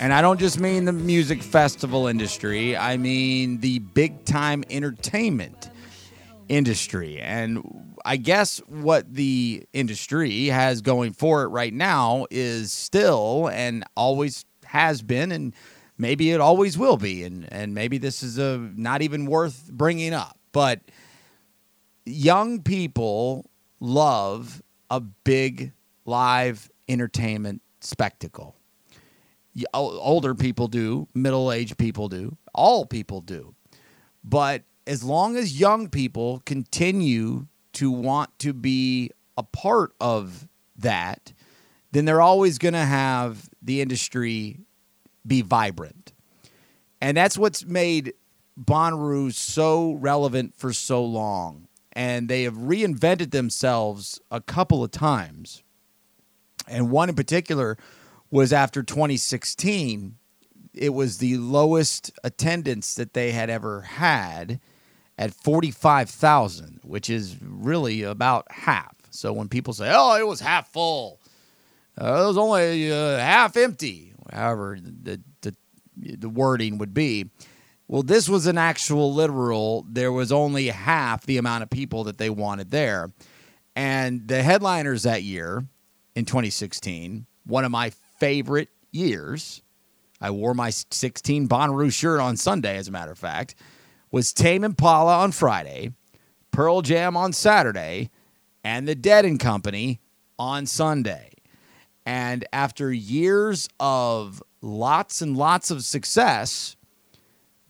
And 0.00 0.12
I 0.12 0.22
don't 0.22 0.40
just 0.40 0.58
mean 0.58 0.86
the 0.86 0.92
music 0.92 1.42
festival 1.42 2.06
industry, 2.06 2.76
I 2.76 2.96
mean 2.96 3.60
the 3.60 3.80
big 3.80 4.24
time 4.24 4.64
entertainment 4.70 5.69
industry. 6.50 7.20
And 7.20 7.94
I 8.04 8.16
guess 8.16 8.58
what 8.66 9.14
the 9.14 9.64
industry 9.72 10.46
has 10.46 10.82
going 10.82 11.12
for 11.12 11.44
it 11.44 11.48
right 11.48 11.72
now 11.72 12.26
is 12.28 12.72
still 12.72 13.48
and 13.48 13.84
always 13.96 14.44
has 14.64 15.00
been, 15.00 15.30
and 15.30 15.54
maybe 15.96 16.32
it 16.32 16.40
always 16.40 16.76
will 16.76 16.96
be. 16.96 17.22
And, 17.22 17.50
and 17.52 17.72
maybe 17.72 17.98
this 17.98 18.22
is 18.22 18.36
a, 18.36 18.58
not 18.58 19.00
even 19.00 19.26
worth 19.26 19.70
bringing 19.72 20.12
up, 20.12 20.38
but 20.50 20.80
young 22.04 22.62
people 22.62 23.48
love 23.78 24.60
a 24.90 25.00
big 25.00 25.72
live 26.04 26.68
entertainment 26.88 27.62
spectacle. 27.80 28.56
Older 29.72 30.34
people 30.34 30.66
do, 30.66 31.06
middle 31.14 31.52
aged 31.52 31.78
people 31.78 32.08
do, 32.08 32.36
all 32.52 32.86
people 32.86 33.20
do. 33.20 33.54
But 34.24 34.64
as 34.90 35.04
long 35.04 35.36
as 35.36 35.60
young 35.60 35.88
people 35.88 36.42
continue 36.44 37.46
to 37.72 37.92
want 37.92 38.36
to 38.40 38.52
be 38.52 39.12
a 39.36 39.42
part 39.44 39.92
of 40.00 40.48
that, 40.76 41.32
then 41.92 42.06
they're 42.06 42.20
always 42.20 42.58
going 42.58 42.74
to 42.74 42.80
have 42.80 43.48
the 43.62 43.80
industry 43.80 44.58
be 45.24 45.42
vibrant. 45.42 46.12
And 47.00 47.16
that's 47.16 47.38
what's 47.38 47.64
made 47.64 48.14
Bonnaroo 48.60 49.32
so 49.32 49.92
relevant 49.92 50.56
for 50.56 50.72
so 50.72 51.04
long. 51.04 51.68
And 51.92 52.28
they 52.28 52.42
have 52.42 52.54
reinvented 52.54 53.30
themselves 53.30 54.20
a 54.28 54.40
couple 54.40 54.82
of 54.82 54.90
times. 54.90 55.62
And 56.66 56.90
one 56.90 57.08
in 57.08 57.14
particular 57.14 57.78
was 58.28 58.52
after 58.52 58.82
2016. 58.82 60.16
It 60.74 60.94
was 60.94 61.18
the 61.18 61.36
lowest 61.36 62.10
attendance 62.24 62.96
that 62.96 63.14
they 63.14 63.30
had 63.30 63.50
ever 63.50 63.82
had 63.82 64.58
at 65.20 65.34
45,000, 65.34 66.80
which 66.82 67.10
is 67.10 67.36
really 67.42 68.02
about 68.02 68.50
half. 68.50 68.96
So 69.10 69.34
when 69.34 69.48
people 69.48 69.74
say, 69.74 69.92
oh, 69.94 70.16
it 70.16 70.26
was 70.26 70.40
half 70.40 70.72
full, 70.72 71.20
uh, 72.00 72.22
it 72.22 72.26
was 72.26 72.38
only 72.38 72.90
uh, 72.90 73.18
half 73.18 73.54
empty, 73.58 74.14
however 74.32 74.78
the, 74.80 75.20
the, 75.42 75.54
the 75.98 76.28
wording 76.30 76.78
would 76.78 76.94
be. 76.94 77.28
Well, 77.86 78.02
this 78.02 78.30
was 78.30 78.46
an 78.46 78.56
actual 78.56 79.12
literal. 79.12 79.84
There 79.90 80.10
was 80.10 80.32
only 80.32 80.68
half 80.68 81.26
the 81.26 81.36
amount 81.36 81.64
of 81.64 81.70
people 81.70 82.04
that 82.04 82.16
they 82.16 82.30
wanted 82.30 82.70
there. 82.70 83.12
And 83.76 84.26
the 84.26 84.42
headliners 84.42 85.02
that 85.02 85.22
year 85.22 85.66
in 86.14 86.24
2016, 86.24 87.26
one 87.44 87.64
of 87.66 87.70
my 87.70 87.90
favorite 88.18 88.70
years, 88.90 89.60
I 90.18 90.30
wore 90.30 90.54
my 90.54 90.70
16 90.70 91.46
Bonnaroo 91.46 91.92
shirt 91.92 92.20
on 92.20 92.38
Sunday, 92.38 92.78
as 92.78 92.88
a 92.88 92.92
matter 92.92 93.10
of 93.10 93.18
fact, 93.18 93.54
was 94.10 94.32
Tame 94.32 94.64
Impala 94.64 95.18
on 95.18 95.32
Friday, 95.32 95.92
Pearl 96.50 96.82
Jam 96.82 97.16
on 97.16 97.32
Saturday, 97.32 98.10
and 98.64 98.86
The 98.86 98.94
Dead 98.94 99.24
and 99.24 99.38
Company 99.38 100.00
on 100.38 100.66
Sunday. 100.66 101.30
And 102.04 102.44
after 102.52 102.92
years 102.92 103.68
of 103.78 104.42
lots 104.62 105.22
and 105.22 105.36
lots 105.36 105.70
of 105.70 105.84
success, 105.84 106.76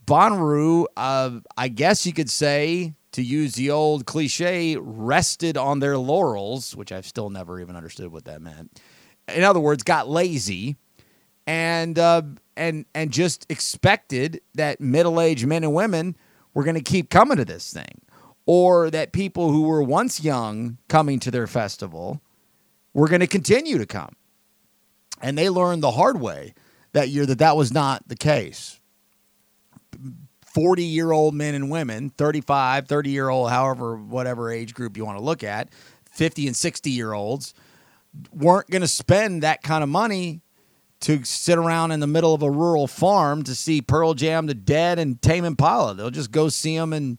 Bonnaroo, 0.06 0.86
uh, 0.96 1.40
I 1.56 1.68
guess 1.68 2.06
you 2.06 2.12
could 2.12 2.30
say, 2.30 2.94
to 3.12 3.22
use 3.22 3.54
the 3.54 3.70
old 3.70 4.06
cliche, 4.06 4.76
rested 4.76 5.56
on 5.56 5.80
their 5.80 5.98
laurels, 5.98 6.76
which 6.76 6.92
I've 6.92 7.06
still 7.06 7.28
never 7.28 7.60
even 7.60 7.76
understood 7.76 8.12
what 8.12 8.24
that 8.24 8.40
meant. 8.40 8.80
In 9.28 9.42
other 9.42 9.60
words, 9.60 9.82
got 9.82 10.08
lazy 10.08 10.76
and 11.46 11.98
uh, 11.98 12.22
and 12.56 12.86
and 12.94 13.10
just 13.10 13.46
expected 13.48 14.40
that 14.54 14.80
middle-aged 14.80 15.46
men 15.46 15.64
and 15.64 15.74
women 15.74 16.16
were 16.54 16.64
going 16.64 16.76
to 16.76 16.82
keep 16.82 17.10
coming 17.10 17.36
to 17.36 17.44
this 17.44 17.72
thing, 17.72 18.00
or 18.46 18.90
that 18.90 19.12
people 19.12 19.50
who 19.52 19.62
were 19.62 19.82
once 19.82 20.22
young 20.22 20.78
coming 20.88 21.20
to 21.20 21.30
their 21.30 21.46
festival 21.46 22.20
were 22.92 23.08
going 23.08 23.20
to 23.20 23.26
continue 23.26 23.78
to 23.78 23.86
come. 23.86 24.16
And 25.22 25.36
they 25.36 25.48
learned 25.48 25.82
the 25.82 25.92
hard 25.92 26.20
way 26.20 26.54
that 26.92 27.08
year 27.08 27.26
that 27.26 27.38
that 27.38 27.56
was 27.56 27.72
not 27.72 28.08
the 28.08 28.16
case. 28.16 28.80
40 30.52 30.82
year 30.82 31.12
old 31.12 31.34
men 31.34 31.54
and 31.54 31.70
women, 31.70 32.10
35, 32.10 32.88
30 32.88 33.10
year 33.10 33.28
old, 33.28 33.50
however, 33.50 33.96
whatever 33.96 34.50
age 34.50 34.74
group 34.74 34.96
you 34.96 35.04
want 35.04 35.18
to 35.18 35.24
look 35.24 35.44
at, 35.44 35.68
50 36.10 36.48
and 36.48 36.56
60 36.56 36.90
year 36.90 37.12
olds 37.12 37.54
weren't 38.32 38.68
going 38.68 38.82
to 38.82 38.88
spend 38.88 39.42
that 39.42 39.62
kind 39.62 39.84
of 39.84 39.88
money 39.88 40.40
to 41.00 41.24
sit 41.24 41.58
around 41.58 41.92
in 41.92 42.00
the 42.00 42.06
middle 42.06 42.34
of 42.34 42.42
a 42.42 42.50
rural 42.50 42.86
farm 42.86 43.42
to 43.44 43.54
see 43.54 43.80
Pearl 43.80 44.14
Jam, 44.14 44.46
The 44.46 44.54
Dead, 44.54 44.98
and 44.98 45.20
Tame 45.22 45.44
Impala. 45.44 45.94
They'll 45.94 46.10
just 46.10 46.30
go 46.30 46.48
see 46.48 46.76
them 46.76 46.92
in, 46.92 47.18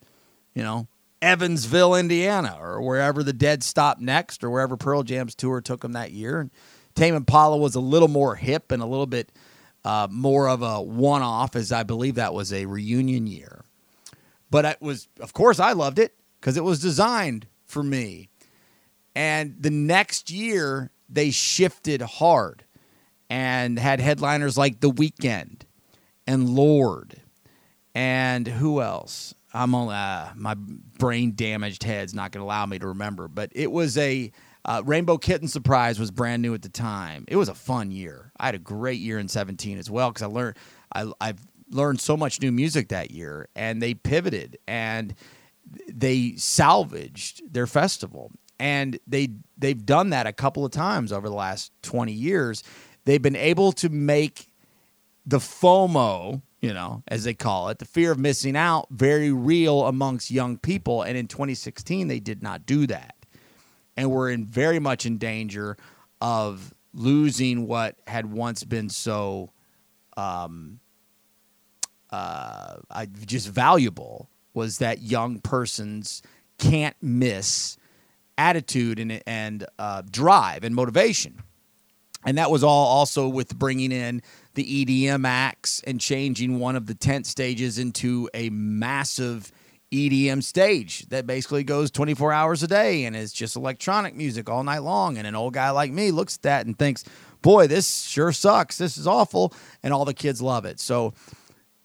you 0.53 0.61
know, 0.63 0.88
Evansville, 1.21 1.95
Indiana, 1.95 2.57
or 2.59 2.82
wherever 2.82 3.23
The 3.23 3.34
Dead 3.34 3.63
stopped 3.63 4.01
next, 4.01 4.43
or 4.43 4.49
wherever 4.49 4.77
Pearl 4.77 5.03
Jam's 5.03 5.36
tour 5.36 5.61
took 5.61 5.82
them 5.82 5.93
that 5.93 6.11
year. 6.11 6.39
And 6.39 6.51
Tame 6.95 7.15
Impala 7.15 7.57
was 7.57 7.75
a 7.75 7.79
little 7.79 8.07
more 8.07 8.36
hip 8.36 8.71
and 8.71 8.82
a 8.82 8.88
little 8.88 9.07
bit 9.07 9.32
uh, 9.84 10.07
more 10.11 10.47
of 10.47 10.61
a 10.61 10.82
one-off, 10.82 11.55
as 11.55 11.71
I 11.71 11.84
believe 11.84 12.15
that 12.15 12.34
was 12.34 12.53
a 12.53 12.65
reunion 12.65 13.25
year. 13.25 13.63
But 14.51 14.65
it 14.65 14.82
was, 14.82 15.07
of 15.19 15.34
course, 15.34 15.59
I 15.59 15.71
loved 15.71 15.97
it 15.97 16.13
because 16.39 16.57
it 16.57 16.63
was 16.63 16.82
designed 16.82 17.47
for 17.65 17.82
me. 17.82 18.29
And 19.15 19.55
the 19.59 19.69
next 19.69 20.29
year, 20.29 20.91
they 21.09 21.32
shifted 21.32 22.01
hard 22.01 22.63
and 23.32 23.79
had 23.79 24.01
headliners 24.01 24.57
like 24.57 24.82
The 24.82 24.91
Weeknd 24.91 25.61
and 26.27 26.49
Lorde 26.49 27.21
and 27.95 28.45
who 28.45 28.82
else? 28.82 29.34
I'm 29.53 29.73
on 29.73 29.89
uh, 29.89 30.34
my 30.36 30.55
brain 30.55 31.34
damaged 31.36 31.84
head's 31.84 32.13
not 32.13 32.34
going 32.34 32.41
to 32.41 32.45
allow 32.45 32.65
me 32.65 32.77
to 32.79 32.88
remember, 32.88 33.29
but 33.29 33.49
it 33.53 33.71
was 33.71 33.97
a 33.97 34.34
uh, 34.65 34.82
Rainbow 34.86 35.17
Kitten 35.17 35.47
Surprise 35.47 35.97
was 35.97 36.11
brand 36.11 36.41
new 36.41 36.53
at 36.53 36.61
the 36.61 36.69
time. 36.69 37.23
It 37.29 37.38
was 37.38 37.47
a 37.47 37.55
fun 37.55 37.89
year. 37.89 38.34
I 38.38 38.47
had 38.47 38.55
a 38.55 38.59
great 38.59 38.99
year 38.99 39.17
in 39.17 39.29
17 39.29 39.77
as 39.77 39.89
well 39.89 40.09
because 40.09 40.23
I 40.23 40.27
learned 40.27 40.57
I, 40.93 41.11
I've 41.21 41.39
learned 41.69 42.01
so 42.01 42.17
much 42.17 42.41
new 42.41 42.51
music 42.51 42.89
that 42.89 43.11
year, 43.11 43.47
and 43.55 43.82
they 43.82 43.93
pivoted 43.93 44.57
and 44.67 45.15
they 45.88 46.34
salvaged 46.36 47.53
their 47.53 47.67
festival, 47.67 48.32
and 48.59 48.99
they 49.07 49.29
they've 49.57 49.86
done 49.86 50.09
that 50.09 50.27
a 50.27 50.34
couple 50.34 50.65
of 50.65 50.71
times 50.71 51.13
over 51.13 51.29
the 51.29 51.36
last 51.36 51.71
20 51.84 52.11
years. 52.11 52.61
They've 53.06 53.22
been 53.22 53.36
able 53.36 53.72
to 53.74 53.89
make 53.89 54.47
the 55.26 55.38
FOMO, 55.38 56.41
you 56.62 56.74
know, 56.74 57.04
as 57.08 57.24
they 57.24 57.34
call 57.34 57.70
it, 57.70 57.80
the 57.80 57.86
fear 57.86 58.12
of 58.12 58.20
missing 58.20 58.56
out, 58.56 58.88
very 58.91 59.32
real 59.32 59.86
amongst 59.86 60.32
young 60.32 60.58
people. 60.58 61.02
And 61.02 61.18
in 61.18 61.28
2016, 61.28 62.08
they 62.08 62.20
did 62.20 62.43
not 62.43 62.66
do 62.66 62.88
that. 62.88 63.16
And 63.97 64.12
we're 64.12 64.30
in 64.30 64.45
very 64.45 64.80
much 64.80 65.06
in 65.06 65.18
danger 65.18 65.78
of 66.20 66.74
losing 66.93 67.68
what 67.68 67.97
had 68.08 68.32
once 68.32 68.64
been 68.64 68.89
so 68.89 69.52
um, 70.18 70.80
uh, 72.12 72.76
just 73.26 73.47
valuable 73.47 74.30
was 74.54 74.80
that 74.80 75.02
young 75.02 75.39
person's 75.39 76.22
can't 76.58 76.95
miss 77.02 77.78
attitude 78.38 78.99
and, 78.99 79.22
and 79.26 79.66
uh, 79.80 80.02
drive 80.10 80.64
and 80.64 80.76
motivation. 80.76 81.41
And 82.26 82.38
that 82.38 82.51
was 82.51 82.63
all 82.63 82.88
also 82.88 83.28
with 83.28 83.57
bringing 83.57 83.91
in 83.91 84.22
the 84.53 84.86
EDM 84.86 85.28
acts 85.28 85.82
and 85.86 85.99
changing 85.99 86.59
one 86.59 86.76
of 86.76 86.86
the 86.86 86.93
tent 86.93 87.26
stages 87.26 87.80
into 87.80 88.30
a 88.34 88.49
massive 88.49 89.51
EDM 89.91 90.41
stage 90.41 91.07
that 91.09 91.28
basically 91.28 91.63
goes 91.63 91.91
24 91.91 92.32
hours 92.32 92.63
a 92.63 92.67
day 92.67 93.03
and 93.05 93.15
is 93.15 93.34
just 93.34 93.55
electronic 93.55 94.15
music 94.15 94.49
all 94.49 94.63
night 94.63 94.84
long. 94.84 95.17
And 95.17 95.28
an 95.28 95.36
old 95.36 95.53
guy 95.53 95.69
like 95.72 95.91
me 95.91 96.11
looks 96.11 96.38
at 96.38 96.41
that 96.43 96.65
and 96.65 96.78
thinks, 96.78 97.03
boy, 97.41 97.67
this 97.67 98.03
sure 98.03 98.32
sucks. 98.32 98.78
This 98.78 98.97
is 98.97 99.07
awful. 99.07 99.53
And 99.84 99.93
all 99.93 100.05
the 100.05 100.13
kids 100.13 100.41
love 100.41 100.65
it. 100.65 100.80
So 100.80 101.13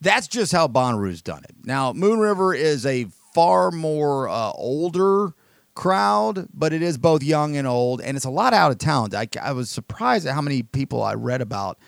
that's 0.01 0.28
just 0.28 0.53
how 0.53 0.68
Bonnaroo's 0.68 1.22
done 1.22 1.43
it. 1.45 1.57
Now, 1.64 1.93
Moon 1.93 2.20
River 2.20 2.55
is 2.55 2.87
a 2.87 3.07
far 3.34 3.70
more 3.70 4.28
uh, 4.28 4.53
older 4.53 5.32
crowd, 5.77 6.49
but 6.53 6.72
it 6.72 6.83
is 6.83 6.99
both 6.99 7.22
young 7.22 7.57
and 7.57 7.68
old, 7.68 8.01
and 8.01 8.16
it's 8.16 8.27
a 8.27 8.31
lot 8.31 8.53
out 8.53 8.72
of 8.72 8.79
town. 8.79 9.14
I, 9.14 9.29
I 9.41 9.53
was 9.53 9.70
surprised 9.70 10.27
at 10.27 10.35
how 10.35 10.41
many 10.43 10.64
people 10.64 11.03
I 11.03 11.14
read 11.14 11.41
about 11.41 11.79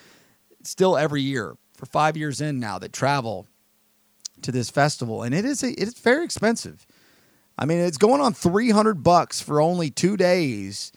still 0.63 0.97
every 0.97 1.23
year 1.23 1.57
for 1.75 1.87
five 1.87 2.17
years 2.17 2.41
in 2.41 2.61
now 2.61 2.79
that 2.79 2.93
travel 2.93 3.47
to 4.43 4.53
this 4.53 4.71
festival, 4.71 5.25
and 5.25 5.35
it 5.35 5.45
is 5.45 5.65
a, 5.65 5.71
it's 5.81 5.99
very 5.99 6.25
expensive. 6.25 6.87
I 7.59 7.65
mean, 7.65 7.79
it's 7.79 7.99
going 7.99 8.21
on 8.21 8.35
three 8.35 8.71
hundred 8.71 9.03
bucks 9.03 9.41
for 9.41 9.61
only 9.61 9.91
two 9.91 10.17
days, 10.17 10.93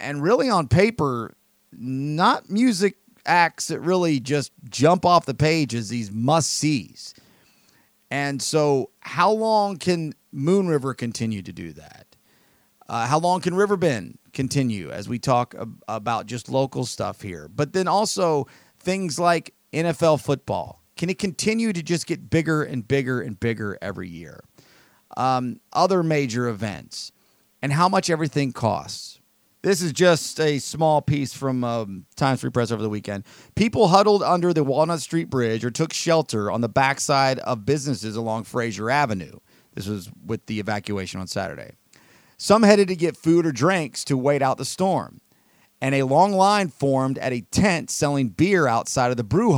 and 0.00 0.22
really 0.22 0.48
on 0.48 0.68
paper, 0.68 1.34
not 1.72 2.48
music 2.48 2.96
acts 3.26 3.68
that 3.68 3.80
really 3.80 4.20
just 4.20 4.52
jump 4.70 5.04
off 5.04 5.26
the 5.26 5.34
page 5.34 5.74
as 5.74 5.90
these 5.90 6.10
must 6.10 6.50
sees. 6.50 7.14
And 8.10 8.40
so, 8.40 8.90
how 9.00 9.30
long 9.30 9.76
can 9.76 10.14
Moon 10.32 10.68
River 10.68 10.94
continue 10.94 11.42
to 11.42 11.52
do 11.52 11.72
that? 11.72 12.16
Uh, 12.88 13.06
how 13.06 13.18
long 13.18 13.40
can 13.40 13.54
Riverbend 13.54 14.18
continue 14.32 14.90
as 14.90 15.08
we 15.08 15.18
talk 15.18 15.54
ab- 15.58 15.82
about 15.88 16.26
just 16.26 16.48
local 16.48 16.86
stuff 16.86 17.20
here? 17.20 17.48
But 17.48 17.74
then 17.74 17.86
also, 17.86 18.46
things 18.78 19.18
like 19.18 19.54
NFL 19.72 20.20
football? 20.22 20.82
Can 20.96 21.10
it 21.10 21.18
continue 21.18 21.72
to 21.72 21.82
just 21.82 22.06
get 22.06 22.30
bigger 22.30 22.62
and 22.62 22.86
bigger 22.86 23.20
and 23.20 23.38
bigger 23.38 23.78
every 23.82 24.08
year? 24.08 24.42
Um, 25.16 25.60
other 25.72 26.02
major 26.02 26.48
events 26.48 27.12
and 27.62 27.72
how 27.72 27.88
much 27.88 28.10
everything 28.10 28.52
costs. 28.52 29.17
This 29.62 29.82
is 29.82 29.92
just 29.92 30.38
a 30.38 30.60
small 30.60 31.02
piece 31.02 31.34
from 31.34 31.64
um, 31.64 32.06
Times 32.14 32.40
Free 32.40 32.50
Press 32.50 32.70
over 32.70 32.82
the 32.82 32.88
weekend. 32.88 33.24
People 33.56 33.88
huddled 33.88 34.22
under 34.22 34.52
the 34.52 34.62
Walnut 34.62 35.00
Street 35.00 35.28
Bridge 35.28 35.64
or 35.64 35.70
took 35.70 35.92
shelter 35.92 36.48
on 36.48 36.60
the 36.60 36.68
backside 36.68 37.40
of 37.40 37.66
businesses 37.66 38.14
along 38.14 38.44
Frazier 38.44 38.88
Avenue. 38.88 39.38
This 39.74 39.88
was 39.88 40.10
with 40.24 40.46
the 40.46 40.60
evacuation 40.60 41.20
on 41.20 41.26
Saturday. 41.26 41.72
Some 42.36 42.62
headed 42.62 42.86
to 42.86 42.94
get 42.94 43.16
food 43.16 43.46
or 43.46 43.52
drinks 43.52 44.04
to 44.04 44.16
wait 44.16 44.42
out 44.42 44.58
the 44.58 44.64
storm. 44.64 45.20
And 45.80 45.92
a 45.92 46.04
long 46.04 46.32
line 46.32 46.68
formed 46.68 47.18
at 47.18 47.32
a 47.32 47.40
tent 47.40 47.90
selling 47.90 48.28
beer 48.28 48.68
outside 48.68 49.10
of 49.10 49.16
the 49.16 49.24
brew 49.24 49.54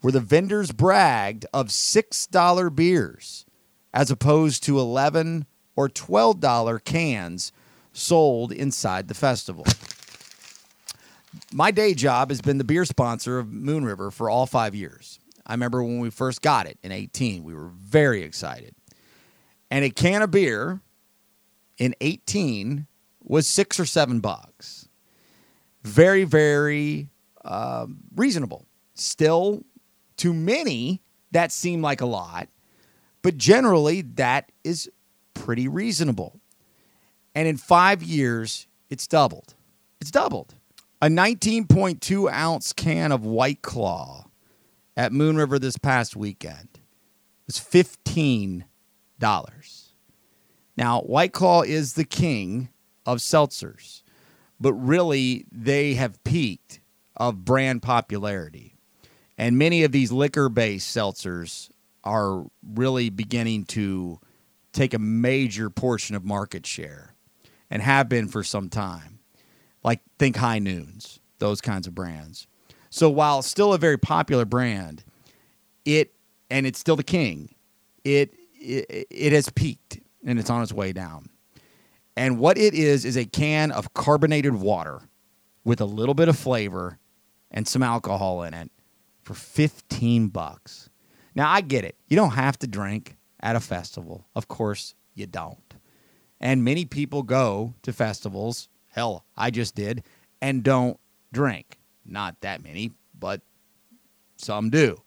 where 0.00 0.12
the 0.12 0.20
vendors 0.20 0.72
bragged 0.72 1.44
of 1.52 1.68
$6 1.68 2.74
beers 2.74 3.44
as 3.92 4.10
opposed 4.10 4.62
to 4.62 4.78
11 4.78 5.44
or 5.76 5.90
$12 5.90 6.84
cans 6.84 7.52
sold 7.92 8.52
inside 8.52 9.08
the 9.08 9.14
festival. 9.14 9.64
My 11.52 11.70
day 11.70 11.94
job 11.94 12.30
has 12.30 12.40
been 12.40 12.58
the 12.58 12.64
beer 12.64 12.84
sponsor 12.84 13.38
of 13.38 13.52
Moon 13.52 13.84
River 13.84 14.10
for 14.10 14.28
all 14.28 14.46
five 14.46 14.74
years. 14.74 15.18
I 15.46 15.52
remember 15.52 15.82
when 15.82 15.98
we 15.98 16.10
first 16.10 16.42
got 16.42 16.66
it 16.66 16.78
in 16.82 16.92
18, 16.92 17.44
we 17.44 17.54
were 17.54 17.68
very 17.68 18.22
excited. 18.22 18.74
And 19.70 19.84
a 19.84 19.90
can 19.90 20.22
of 20.22 20.30
beer 20.30 20.80
in 21.78 21.94
18 22.00 22.86
was 23.22 23.46
six 23.46 23.78
or 23.78 23.84
seven 23.84 24.20
bucks. 24.20 24.88
Very, 25.82 26.24
very 26.24 27.08
um, 27.44 27.98
reasonable. 28.14 28.66
Still, 28.94 29.64
to 30.18 30.34
many, 30.34 31.00
that 31.30 31.52
seemed 31.52 31.82
like 31.82 32.00
a 32.00 32.06
lot, 32.06 32.48
but 33.22 33.36
generally, 33.36 34.02
that 34.02 34.50
is 34.64 34.90
pretty 35.34 35.68
reasonable. 35.68 36.39
And 37.34 37.46
in 37.46 37.56
five 37.56 38.02
years, 38.02 38.66
it's 38.88 39.06
doubled. 39.06 39.54
It's 40.00 40.10
doubled. 40.10 40.54
A 41.02 41.06
19.2 41.06 42.30
ounce 42.30 42.72
can 42.72 43.12
of 43.12 43.24
White 43.24 43.62
Claw 43.62 44.26
at 44.96 45.12
Moon 45.12 45.36
River 45.36 45.58
this 45.58 45.78
past 45.78 46.16
weekend 46.16 46.80
was 47.46 47.56
$15. 47.58 48.64
Now, 50.76 51.00
White 51.00 51.32
Claw 51.32 51.62
is 51.62 51.94
the 51.94 52.04
king 52.04 52.68
of 53.06 53.18
seltzers, 53.18 54.02
but 54.60 54.72
really 54.74 55.46
they 55.50 55.94
have 55.94 56.22
peaked 56.24 56.80
of 57.16 57.44
brand 57.44 57.82
popularity. 57.82 58.76
And 59.38 59.56
many 59.56 59.84
of 59.84 59.92
these 59.92 60.12
liquor 60.12 60.48
based 60.48 60.94
seltzers 60.94 61.70
are 62.04 62.44
really 62.62 63.10
beginning 63.10 63.64
to 63.66 64.20
take 64.72 64.94
a 64.94 64.98
major 64.98 65.70
portion 65.70 66.14
of 66.14 66.24
market 66.24 66.66
share 66.66 67.14
and 67.70 67.82
have 67.82 68.08
been 68.08 68.28
for 68.28 68.42
some 68.42 68.68
time. 68.68 69.20
Like, 69.82 70.00
think 70.18 70.36
High 70.36 70.58
Noons, 70.58 71.20
those 71.38 71.60
kinds 71.60 71.86
of 71.86 71.94
brands. 71.94 72.46
So, 72.90 73.08
while 73.08 73.42
still 73.42 73.72
a 73.72 73.78
very 73.78 73.98
popular 73.98 74.44
brand, 74.44 75.04
it, 75.84 76.12
and 76.50 76.66
it's 76.66 76.78
still 76.78 76.96
the 76.96 77.04
king, 77.04 77.54
it, 78.04 78.34
it, 78.54 79.06
it 79.10 79.32
has 79.32 79.48
peaked 79.50 80.00
and 80.24 80.38
it's 80.38 80.50
on 80.50 80.62
its 80.62 80.72
way 80.72 80.92
down. 80.92 81.30
And 82.16 82.38
what 82.38 82.58
it 82.58 82.74
is 82.74 83.04
is 83.04 83.16
a 83.16 83.24
can 83.24 83.70
of 83.70 83.94
carbonated 83.94 84.54
water 84.54 85.00
with 85.64 85.80
a 85.80 85.86
little 85.86 86.14
bit 86.14 86.28
of 86.28 86.38
flavor 86.38 86.98
and 87.50 87.66
some 87.66 87.82
alcohol 87.82 88.42
in 88.42 88.54
it 88.54 88.70
for 89.22 89.34
15 89.34 90.28
bucks. 90.28 90.90
Now 91.34 91.50
I 91.50 91.60
get 91.60 91.84
it. 91.84 91.96
You 92.08 92.16
don't 92.16 92.32
have 92.32 92.58
to 92.58 92.66
drink 92.66 93.16
at 93.40 93.56
a 93.56 93.60
festival. 93.60 94.26
Of 94.34 94.48
course 94.48 94.94
you 95.14 95.26
don't. 95.26 95.69
And 96.40 96.64
many 96.64 96.84
people 96.84 97.22
go 97.22 97.74
to 97.82 97.92
festivals, 97.92 98.68
hell, 98.88 99.24
I 99.36 99.50
just 99.50 99.74
did, 99.74 100.02
and 100.40 100.62
don't 100.62 100.98
drink. 101.32 101.78
Not 102.04 102.40
that 102.40 102.62
many, 102.62 102.92
but 103.18 103.42
some 104.36 104.70
do. 104.70 105.02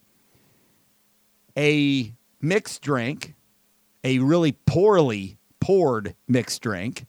A 1.58 2.14
mixed 2.40 2.82
drink, 2.82 3.36
a 4.04 4.20
really 4.20 4.52
poorly 4.52 5.38
poured 5.60 6.16
mixed 6.28 6.62
drink 6.62 7.06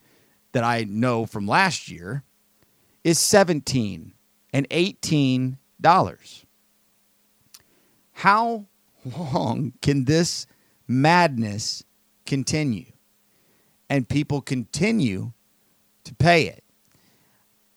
that 0.53 0.65
I 0.65 0.85
know 0.85 1.27
from 1.27 1.47
last 1.47 1.91
year 1.91 2.23
is 3.03 3.19
17 3.19 4.15
and 4.53 4.67
18 4.71 5.59
dollars. 5.81 6.47
How 8.13 8.67
long 9.05 9.75
can 9.83 10.05
this 10.05 10.47
madness 10.87 11.85
continue? 12.25 12.94
And 13.91 14.09
people 14.09 14.41
continue 14.41 15.33
to 16.05 16.15
pay 16.15 16.47
it. 16.47 16.65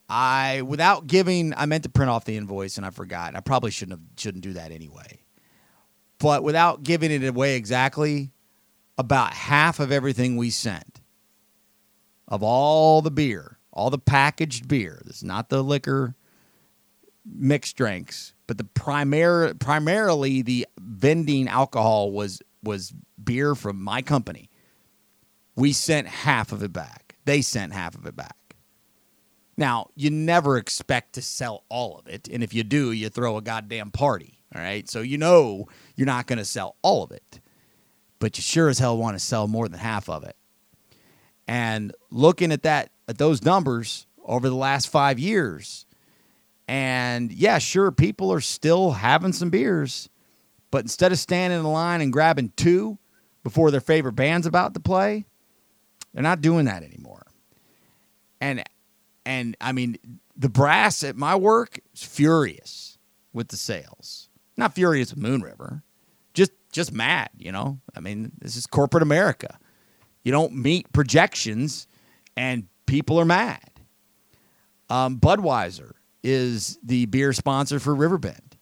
I 0.08 0.62
without 0.62 1.06
giving 1.06 1.52
I 1.54 1.66
meant 1.66 1.82
to 1.84 1.90
print 1.90 2.10
off 2.10 2.24
the 2.24 2.36
invoice 2.36 2.76
and 2.78 2.86
I 2.86 2.90
forgot. 2.90 3.36
I 3.36 3.40
probably 3.40 3.70
shouldn't 3.70 3.98
have 3.98 4.06
shouldn't 4.18 4.42
do 4.42 4.54
that 4.54 4.72
anyway. 4.72 5.20
But 6.18 6.42
without 6.42 6.82
giving 6.82 7.10
it 7.10 7.24
away 7.24 7.56
exactly, 7.56 8.32
about 8.96 9.32
half 9.32 9.78
of 9.78 9.92
everything 9.92 10.36
we 10.36 10.50
sent 10.50 11.00
of 12.26 12.42
all 12.42 13.00
the 13.02 13.10
beer, 13.10 13.58
all 13.72 13.90
the 13.90 13.98
packaged 13.98 14.66
beer, 14.66 15.00
this 15.04 15.18
is 15.18 15.24
not 15.24 15.48
the 15.48 15.62
liquor 15.62 16.16
mixed 17.24 17.76
drinks, 17.76 18.34
but 18.46 18.58
the 18.58 18.64
primary 18.64 19.54
primarily 19.54 20.42
the 20.42 20.66
vending 20.80 21.48
alcohol 21.48 22.10
was 22.10 22.42
was 22.62 22.92
beer 23.22 23.54
from 23.54 23.82
my 23.82 24.02
company. 24.02 24.50
We 25.58 25.72
sent 25.72 26.06
half 26.06 26.52
of 26.52 26.62
it 26.62 26.72
back. 26.72 27.16
They 27.24 27.42
sent 27.42 27.72
half 27.72 27.96
of 27.96 28.06
it 28.06 28.14
back. 28.14 28.36
Now, 29.56 29.88
you 29.96 30.08
never 30.08 30.56
expect 30.56 31.14
to 31.14 31.22
sell 31.22 31.64
all 31.68 31.98
of 31.98 32.06
it, 32.06 32.28
and 32.28 32.44
if 32.44 32.54
you 32.54 32.62
do, 32.62 32.92
you 32.92 33.08
throw 33.08 33.36
a 33.36 33.42
goddamn 33.42 33.90
party, 33.90 34.38
all 34.54 34.62
right? 34.62 34.88
So 34.88 35.00
you 35.00 35.18
know 35.18 35.66
you're 35.96 36.06
not 36.06 36.28
going 36.28 36.38
to 36.38 36.44
sell 36.44 36.76
all 36.80 37.02
of 37.02 37.10
it. 37.10 37.40
But 38.20 38.38
you 38.38 38.42
sure 38.42 38.68
as 38.68 38.78
hell 38.78 38.96
want 38.96 39.16
to 39.16 39.18
sell 39.18 39.48
more 39.48 39.68
than 39.68 39.80
half 39.80 40.08
of 40.08 40.22
it. 40.22 40.36
And 41.48 41.92
looking 42.12 42.52
at 42.52 42.62
that 42.62 42.90
at 43.08 43.18
those 43.18 43.42
numbers 43.42 44.06
over 44.24 44.48
the 44.48 44.54
last 44.54 44.88
5 44.88 45.18
years, 45.18 45.86
and 46.68 47.32
yeah, 47.32 47.58
sure, 47.58 47.90
people 47.90 48.32
are 48.32 48.40
still 48.40 48.92
having 48.92 49.32
some 49.32 49.50
beers, 49.50 50.08
but 50.70 50.82
instead 50.82 51.10
of 51.10 51.18
standing 51.18 51.58
in 51.58 51.64
line 51.64 52.00
and 52.00 52.12
grabbing 52.12 52.52
two 52.54 52.98
before 53.42 53.72
their 53.72 53.80
favorite 53.80 54.12
band's 54.12 54.46
about 54.46 54.74
to 54.74 54.80
play, 54.80 55.26
they're 56.12 56.22
not 56.22 56.40
doing 56.40 56.64
that 56.66 56.82
anymore. 56.82 57.26
And 58.40 58.62
and 59.26 59.56
I 59.60 59.72
mean, 59.72 59.98
the 60.36 60.48
brass 60.48 61.04
at 61.04 61.16
my 61.16 61.36
work 61.36 61.80
is 61.92 62.02
furious 62.02 62.98
with 63.32 63.48
the 63.48 63.56
sales. 63.56 64.28
Not 64.56 64.74
furious 64.74 65.10
with 65.10 65.22
Moon 65.22 65.42
River, 65.42 65.82
just 66.34 66.52
just 66.72 66.92
mad. 66.92 67.30
You 67.36 67.52
know, 67.52 67.80
I 67.94 68.00
mean, 68.00 68.32
this 68.40 68.56
is 68.56 68.66
corporate 68.66 69.02
America. 69.02 69.58
You 70.24 70.32
don't 70.32 70.54
meet 70.54 70.92
projections, 70.92 71.86
and 72.36 72.68
people 72.86 73.20
are 73.20 73.24
mad. 73.24 73.70
Um, 74.90 75.18
Budweiser 75.18 75.92
is 76.22 76.78
the 76.82 77.06
beer 77.06 77.32
sponsor 77.32 77.78
for 77.78 77.94
Riverbend. 77.94 78.56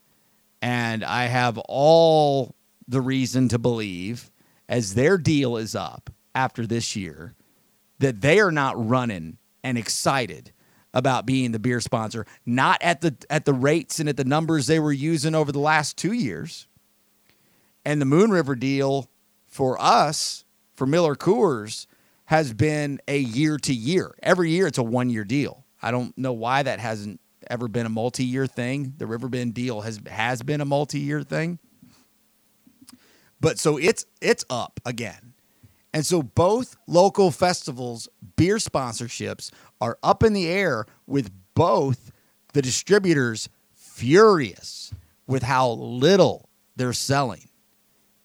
And 0.60 1.04
I 1.04 1.26
have 1.26 1.58
all 1.58 2.54
the 2.88 3.00
reason 3.00 3.48
to 3.48 3.58
believe, 3.58 4.30
as 4.68 4.94
their 4.94 5.18
deal 5.18 5.56
is 5.56 5.74
up 5.74 6.10
after 6.36 6.66
this 6.66 6.94
year, 6.94 7.34
that 7.98 8.20
they 8.20 8.38
are 8.38 8.52
not 8.52 8.88
running 8.88 9.38
and 9.64 9.78
excited 9.78 10.52
about 10.94 11.26
being 11.26 11.52
the 11.52 11.58
beer 11.58 11.80
sponsor, 11.80 12.26
not 12.44 12.80
at 12.82 13.00
the 13.00 13.16
at 13.28 13.44
the 13.44 13.52
rates 13.52 13.98
and 13.98 14.08
at 14.08 14.16
the 14.16 14.24
numbers 14.24 14.66
they 14.66 14.78
were 14.78 14.92
using 14.92 15.34
over 15.34 15.50
the 15.50 15.58
last 15.58 15.96
two 15.96 16.12
years. 16.12 16.68
And 17.84 18.00
the 18.00 18.06
Moon 18.06 18.30
River 18.30 18.54
deal 18.54 19.08
for 19.46 19.80
us, 19.80 20.44
for 20.74 20.86
Miller 20.86 21.14
Coors, 21.14 21.86
has 22.26 22.52
been 22.52 23.00
a 23.08 23.18
year 23.18 23.58
to 23.58 23.74
year. 23.74 24.14
Every 24.22 24.50
year 24.50 24.66
it's 24.66 24.78
a 24.78 24.82
one 24.82 25.10
year 25.10 25.24
deal. 25.24 25.64
I 25.82 25.90
don't 25.90 26.16
know 26.16 26.32
why 26.32 26.62
that 26.62 26.80
hasn't 26.80 27.20
ever 27.48 27.68
been 27.68 27.86
a 27.86 27.90
multi-year 27.90 28.46
thing. 28.46 28.94
The 28.98 29.06
Riverbend 29.06 29.54
deal 29.54 29.82
has 29.82 30.00
has 30.08 30.42
been 30.42 30.60
a 30.60 30.64
multi-year 30.64 31.22
thing. 31.22 31.58
But 33.40 33.58
so 33.58 33.76
it's 33.76 34.04
it's 34.20 34.44
up 34.50 34.80
again. 34.84 35.34
And 35.96 36.04
so 36.04 36.22
both 36.22 36.76
local 36.86 37.30
festivals 37.30 38.06
beer 38.36 38.56
sponsorships 38.56 39.50
are 39.80 39.98
up 40.02 40.22
in 40.22 40.34
the 40.34 40.46
air 40.46 40.84
with 41.06 41.30
both 41.54 42.12
the 42.52 42.60
distributors 42.60 43.48
furious 43.72 44.92
with 45.26 45.42
how 45.42 45.70
little 45.70 46.50
they're 46.76 46.92
selling. 46.92 47.48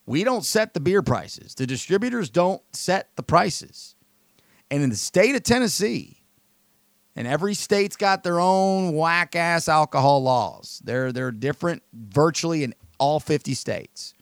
We 0.06 0.26
don't 0.26 0.44
set 0.44 0.74
the 0.74 0.82
beer 0.82 1.02
prices. 1.02 1.56
The 1.56 1.66
distributors 1.66 2.30
don't 2.30 2.62
set 2.76 3.16
the 3.16 3.24
prices. 3.24 3.96
And 4.70 4.84
in 4.84 4.90
the 4.90 4.98
state 4.98 5.36
of 5.36 5.44
Tennessee, 5.44 6.18
And 7.16 7.26
every 7.26 7.54
state's 7.54 7.96
got 7.96 8.24
their 8.24 8.42
own 8.42 8.96
whack 8.96 9.34
ass 9.34 9.70
alcohol 9.70 10.22
laws. 10.22 10.82
They're 10.84 11.14
they're 11.14 11.32
different 11.32 11.84
virtually 11.94 12.66
in 12.66 12.74
all 13.00 13.22
50 13.22 13.54
states. 13.54 14.14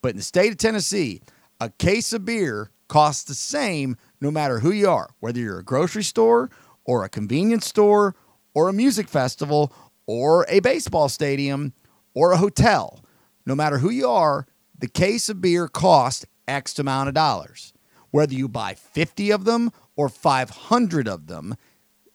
But 0.00 0.12
in 0.12 0.18
the 0.18 0.22
state 0.22 0.52
of 0.52 0.58
Tennessee, 0.58 1.22
a 1.60 1.70
case 1.70 2.12
of 2.12 2.24
beer 2.24 2.70
costs 2.94 3.24
the 3.24 3.34
same 3.34 3.96
no 4.20 4.30
matter 4.30 4.60
who 4.60 4.70
you 4.70 4.88
are, 4.88 5.10
whether 5.18 5.40
you're 5.40 5.58
a 5.58 5.64
grocery 5.64 6.04
store 6.04 6.48
or 6.84 7.02
a 7.02 7.08
convenience 7.08 7.66
store 7.66 8.14
or 8.54 8.68
a 8.68 8.72
music 8.72 9.08
festival 9.08 9.72
or 10.06 10.46
a 10.48 10.60
baseball 10.60 11.08
stadium 11.08 11.72
or 12.14 12.30
a 12.30 12.36
hotel. 12.36 13.04
No 13.46 13.56
matter 13.56 13.78
who 13.78 13.90
you 13.90 14.08
are, 14.08 14.46
the 14.78 14.86
case 14.86 15.28
of 15.28 15.40
beer 15.40 15.66
costs 15.66 16.24
X 16.46 16.78
amount 16.78 17.08
of 17.08 17.14
dollars. 17.14 17.72
Whether 18.12 18.34
you 18.34 18.46
buy 18.46 18.74
50 18.74 19.32
of 19.32 19.44
them 19.44 19.72
or 19.96 20.08
500 20.08 21.08
of 21.08 21.26
them, 21.26 21.56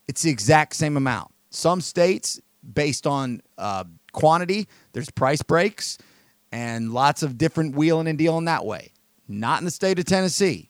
it's 0.08 0.22
the 0.22 0.32
exact 0.32 0.78
same 0.78 0.96
amount. 0.96 1.34
Some 1.50 1.82
states, 1.82 2.40
based 2.64 3.06
on 3.06 3.42
uh, 3.58 3.84
quantity, 4.14 4.70
there's 4.94 5.10
price 5.10 5.42
breaks 5.42 5.98
and 6.54 6.94
lots 6.94 7.22
of 7.22 7.38
different 7.38 7.76
wheeling 7.76 8.08
and 8.08 8.18
dealing 8.18 8.46
that 8.46 8.66
way. 8.66 8.94
Not 9.28 9.60
in 9.60 9.66
the 9.66 9.72
state 9.72 10.00
of 10.00 10.06
Tennessee. 10.06 10.69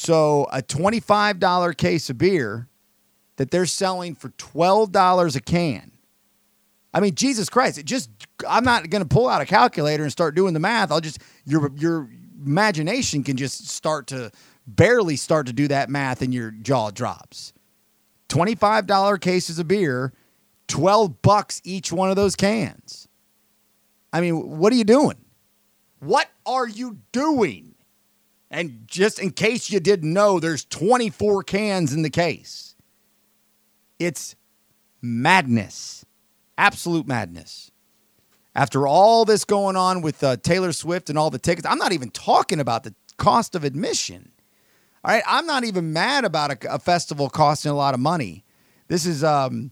So 0.00 0.46
a 0.50 0.62
$25 0.62 1.76
case 1.76 2.08
of 2.08 2.16
beer 2.16 2.70
that 3.36 3.50
they're 3.50 3.66
selling 3.66 4.14
for 4.14 4.30
$12 4.30 5.36
a 5.36 5.40
can. 5.40 5.92
I 6.94 7.00
mean, 7.00 7.14
Jesus 7.14 7.50
Christ, 7.50 7.76
it 7.76 7.84
just 7.84 8.08
I'm 8.48 8.64
not 8.64 8.88
going 8.88 9.02
to 9.02 9.08
pull 9.08 9.28
out 9.28 9.42
a 9.42 9.44
calculator 9.44 10.02
and 10.02 10.10
start 10.10 10.34
doing 10.34 10.54
the 10.54 10.58
math. 10.58 10.90
I'll 10.90 11.02
just 11.02 11.18
your 11.44 11.70
your 11.76 12.08
imagination 12.42 13.22
can 13.22 13.36
just 13.36 13.68
start 13.68 14.06
to 14.06 14.30
barely 14.66 15.16
start 15.16 15.46
to 15.48 15.52
do 15.52 15.68
that 15.68 15.90
math 15.90 16.22
and 16.22 16.32
your 16.32 16.50
jaw 16.50 16.90
drops. 16.90 17.52
$25 18.30 19.20
cases 19.20 19.58
of 19.58 19.68
beer, 19.68 20.14
12 20.68 21.20
bucks 21.20 21.60
each 21.62 21.92
one 21.92 22.08
of 22.08 22.16
those 22.16 22.36
cans. 22.36 23.06
I 24.14 24.22
mean, 24.22 24.56
what 24.58 24.72
are 24.72 24.76
you 24.76 24.84
doing? 24.84 25.18
What 25.98 26.30
are 26.46 26.66
you 26.66 27.00
doing? 27.12 27.69
And 28.50 28.82
just 28.86 29.18
in 29.18 29.30
case 29.30 29.70
you 29.70 29.78
didn't 29.80 30.12
know, 30.12 30.40
there's 30.40 30.64
24 30.64 31.44
cans 31.44 31.92
in 31.92 32.02
the 32.02 32.10
case. 32.10 32.74
It's 33.98 34.34
madness. 35.00 36.04
Absolute 36.58 37.06
madness. 37.06 37.70
After 38.54 38.88
all 38.88 39.24
this 39.24 39.44
going 39.44 39.76
on 39.76 40.02
with 40.02 40.24
uh, 40.24 40.36
Taylor 40.36 40.72
Swift 40.72 41.08
and 41.08 41.18
all 41.18 41.30
the 41.30 41.38
tickets, 41.38 41.66
I'm 41.66 41.78
not 41.78 41.92
even 41.92 42.10
talking 42.10 42.58
about 42.58 42.82
the 42.82 42.94
cost 43.16 43.54
of 43.54 43.62
admission. 43.62 44.32
All 45.04 45.14
right, 45.14 45.22
I'm 45.26 45.46
not 45.46 45.64
even 45.64 45.92
mad 45.92 46.24
about 46.24 46.64
a, 46.64 46.74
a 46.74 46.78
festival 46.78 47.30
costing 47.30 47.70
a 47.70 47.76
lot 47.76 47.94
of 47.94 48.00
money. 48.00 48.44
This 48.88 49.06
is 49.06 49.22
um, 49.22 49.70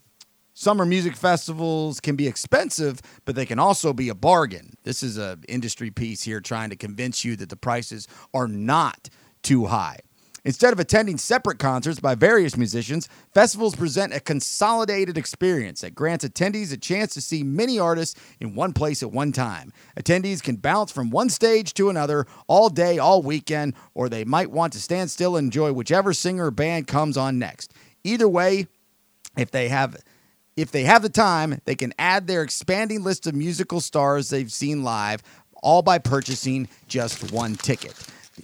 summer 0.58 0.84
music 0.84 1.14
festivals 1.14 2.00
can 2.00 2.16
be 2.16 2.26
expensive, 2.26 3.00
but 3.24 3.36
they 3.36 3.46
can 3.46 3.60
also 3.60 3.92
be 3.92 4.08
a 4.08 4.14
bargain. 4.14 4.74
This 4.82 5.04
is 5.04 5.16
an 5.16 5.44
industry 5.48 5.88
piece 5.92 6.24
here 6.24 6.40
trying 6.40 6.70
to 6.70 6.76
convince 6.76 7.24
you 7.24 7.36
that 7.36 7.48
the 7.48 7.56
prices 7.56 8.08
are 8.34 8.48
not 8.48 9.08
too 9.44 9.66
high. 9.66 10.00
Instead 10.44 10.72
of 10.72 10.80
attending 10.80 11.16
separate 11.16 11.60
concerts 11.60 12.00
by 12.00 12.16
various 12.16 12.56
musicians, 12.56 13.08
festivals 13.32 13.76
present 13.76 14.12
a 14.12 14.18
consolidated 14.18 15.16
experience 15.16 15.82
that 15.82 15.94
grants 15.94 16.24
attendees 16.24 16.72
a 16.72 16.76
chance 16.76 17.14
to 17.14 17.20
see 17.20 17.44
many 17.44 17.78
artists 17.78 18.20
in 18.40 18.56
one 18.56 18.72
place 18.72 19.00
at 19.00 19.12
one 19.12 19.30
time. 19.30 19.72
Attendees 19.96 20.42
can 20.42 20.56
bounce 20.56 20.90
from 20.90 21.10
one 21.10 21.30
stage 21.30 21.72
to 21.74 21.88
another 21.88 22.26
all 22.48 22.68
day, 22.68 22.98
all 22.98 23.22
weekend, 23.22 23.74
or 23.94 24.08
they 24.08 24.24
might 24.24 24.50
want 24.50 24.72
to 24.72 24.80
stand 24.80 25.08
still 25.08 25.36
and 25.36 25.46
enjoy 25.46 25.72
whichever 25.72 26.12
singer 26.12 26.46
or 26.46 26.50
band 26.50 26.88
comes 26.88 27.16
on 27.16 27.38
next. 27.38 27.72
Either 28.02 28.28
way, 28.28 28.66
if 29.36 29.52
they 29.52 29.68
have 29.68 29.96
if 30.58 30.72
they 30.72 30.82
have 30.82 31.02
the 31.02 31.08
time, 31.08 31.60
they 31.66 31.76
can 31.76 31.94
add 32.00 32.26
their 32.26 32.42
expanding 32.42 33.04
list 33.04 33.28
of 33.28 33.34
musical 33.34 33.80
stars 33.80 34.28
they've 34.28 34.50
seen 34.50 34.82
live 34.82 35.22
all 35.62 35.82
by 35.82 35.98
purchasing 35.98 36.68
just 36.88 37.30
one 37.30 37.54
ticket. 37.54 37.94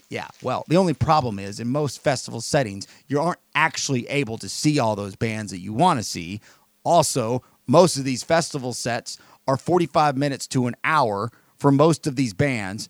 Yeah, 0.09 0.29
well, 0.41 0.65
the 0.69 0.77
only 0.77 0.95
problem 0.95 1.41
is 1.41 1.59
in 1.59 1.69
most 1.69 2.03
festival 2.03 2.41
settings, 2.41 2.87
you 3.09 3.21
aren't 3.21 3.41
actually 3.57 4.07
able 4.09 4.39
to 4.39 4.49
see 4.49 4.79
all 4.79 4.95
those 4.95 5.17
bands 5.17 5.51
that 5.51 5.59
you 5.59 5.73
want 5.73 5.99
to 5.99 6.05
see. 6.05 6.41
Also, 6.85 7.43
most 7.67 7.97
of 7.97 8.05
these 8.05 8.23
festival 8.23 8.73
sets 8.73 9.19
are 9.49 9.57
45 9.57 10.17
minutes 10.17 10.47
to 10.49 10.69
an 10.69 10.77
hour 10.85 11.33
for 11.57 11.73
most 11.73 12.07
of 12.07 12.15
these 12.15 12.33
bands. 12.33 12.89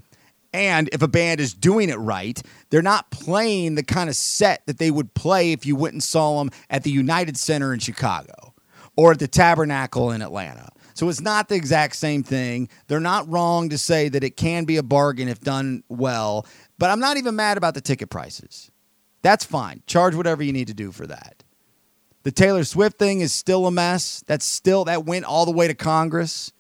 And 0.53 0.89
if 0.93 1.01
a 1.01 1.09
band 1.09 1.41
is 1.41 1.55
doing 1.55 1.89
it 1.89 1.97
right, 1.97 2.41
they're 2.69 2.83
not 2.83 3.11
playing 3.11 3.75
the 3.75 3.83
kind 3.83 4.11
of 4.11 4.17
set 4.17 4.67
that 4.67 4.79
they 4.79 4.91
would 4.91 5.15
play 5.15 5.53
if 5.53 5.65
you 5.65 5.77
went 5.77 5.95
and 5.95 6.03
saw 6.03 6.39
them 6.39 6.51
at 6.69 6.83
the 6.83 6.91
United 6.91 7.39
Center 7.39 7.73
in 7.73 7.81
Chicago 7.81 8.54
or 8.97 9.13
at 9.13 9.19
the 9.19 9.29
Tabernacle 9.29 10.11
in 10.11 10.23
Atlanta. 10.23 10.71
So 10.95 11.09
it's 11.09 11.21
not 11.21 11.49
the 11.49 11.57
exact 11.57 11.97
same 11.97 12.23
thing. 12.23 12.69
They're 12.87 13.01
not 13.01 13.29
wrong 13.29 13.69
to 13.71 13.79
say 13.79 14.09
that 14.09 14.23
it 14.23 14.37
can 14.37 14.65
be 14.65 14.77
a 14.77 14.83
bargain 14.83 15.29
if 15.29 15.41
done 15.41 15.83
well, 15.89 16.47
but 16.79 16.91
I'm 16.91 17.01
not 17.01 17.17
even 17.17 17.35
mad 17.35 17.57
about 17.57 17.75
the 17.75 17.81
ticket 17.81 18.11
prices. 18.11 18.71
That's 19.23 19.45
fine. 19.45 19.83
Charge 19.87 20.15
whatever 20.15 20.43
you 20.43 20.53
need 20.53 20.69
to 20.69 20.75
do 20.75 20.93
for 20.93 21.07
that. 21.07 21.43
The 22.23 22.31
Taylor 22.31 22.65
Swift 22.65 22.99
thing 22.99 23.21
is 23.21 23.33
still 23.33 23.67
a 23.67 23.71
mess. 23.71 24.23
That's 24.27 24.45
still 24.45 24.85
that 24.85 25.05
went 25.05 25.25
all 25.25 25.45
the 25.45 25.53
way 25.53 25.67
to 25.67 25.75
Congress. 25.75 26.53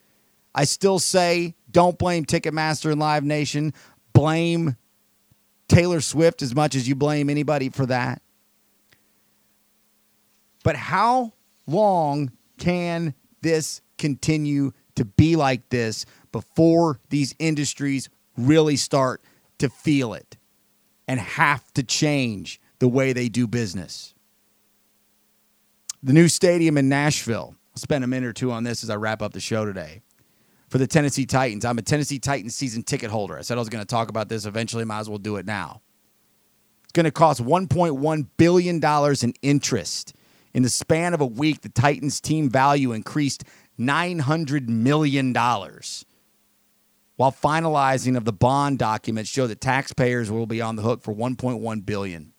I 0.54 0.64
still 0.64 0.98
say 0.98 1.54
don't 1.70 1.98
blame 1.98 2.24
Ticketmaster 2.24 2.90
and 2.90 3.00
Live 3.00 3.24
Nation. 3.24 3.72
Blame 4.12 4.76
Taylor 5.68 6.00
Swift 6.00 6.42
as 6.42 6.54
much 6.54 6.74
as 6.74 6.88
you 6.88 6.94
blame 6.94 7.30
anybody 7.30 7.68
for 7.68 7.86
that. 7.86 8.22
But 10.62 10.76
how 10.76 11.32
long 11.66 12.32
can 12.58 13.14
this 13.40 13.80
continue 13.98 14.72
to 14.94 15.04
be 15.04 15.36
like 15.36 15.68
this 15.68 16.06
before 16.32 17.00
these 17.10 17.34
industries 17.38 18.08
really 18.36 18.76
start 18.76 19.22
to 19.58 19.68
feel 19.68 20.14
it 20.14 20.36
and 21.06 21.20
have 21.20 21.72
to 21.74 21.82
change 21.82 22.60
the 22.78 22.88
way 22.88 23.12
they 23.12 23.28
do 23.28 23.46
business? 23.46 24.14
The 26.02 26.12
new 26.12 26.28
stadium 26.28 26.76
in 26.76 26.88
Nashville. 26.88 27.54
I'll 27.74 27.80
spend 27.80 28.04
a 28.04 28.06
minute 28.06 28.26
or 28.26 28.32
two 28.32 28.52
on 28.52 28.62
this 28.62 28.84
as 28.84 28.90
I 28.90 28.96
wrap 28.96 29.22
up 29.22 29.32
the 29.32 29.40
show 29.40 29.64
today. 29.64 30.02
For 30.68 30.78
the 30.78 30.86
Tennessee 30.86 31.24
Titans, 31.24 31.64
I'm 31.64 31.78
a 31.78 31.82
Tennessee 31.82 32.18
Titans 32.18 32.54
season 32.54 32.82
ticket 32.82 33.10
holder. 33.10 33.38
I 33.38 33.42
said 33.42 33.56
I 33.56 33.60
was 33.60 33.68
going 33.68 33.82
to 33.82 33.86
talk 33.86 34.08
about 34.10 34.28
this 34.28 34.44
eventually, 34.44 34.84
might 34.84 35.00
as 35.00 35.08
well 35.08 35.18
do 35.18 35.36
it 35.36 35.46
now. 35.46 35.80
It's 36.82 36.92
going 36.92 37.04
to 37.04 37.10
cost 37.10 37.42
$1.1 37.42 38.26
billion 38.36 38.84
in 39.22 39.34
interest. 39.40 40.14
In 40.54 40.62
the 40.62 40.70
span 40.70 41.12
of 41.12 41.20
a 41.20 41.26
week, 41.26 41.60
the 41.62 41.68
Titans 41.68 42.20
team 42.20 42.48
value 42.48 42.92
increased 42.92 43.44
$900 43.78 44.68
million. 44.68 45.32
While 47.16 47.32
finalizing 47.32 48.16
of 48.16 48.24
the 48.24 48.32
bond 48.32 48.78
documents 48.78 49.30
show 49.30 49.46
that 49.48 49.60
taxpayers 49.60 50.30
will 50.30 50.46
be 50.46 50.60
on 50.60 50.76
the 50.76 50.82
hook 50.82 51.02
for 51.02 51.14
1.1 51.14 51.84
billion. 51.84 52.32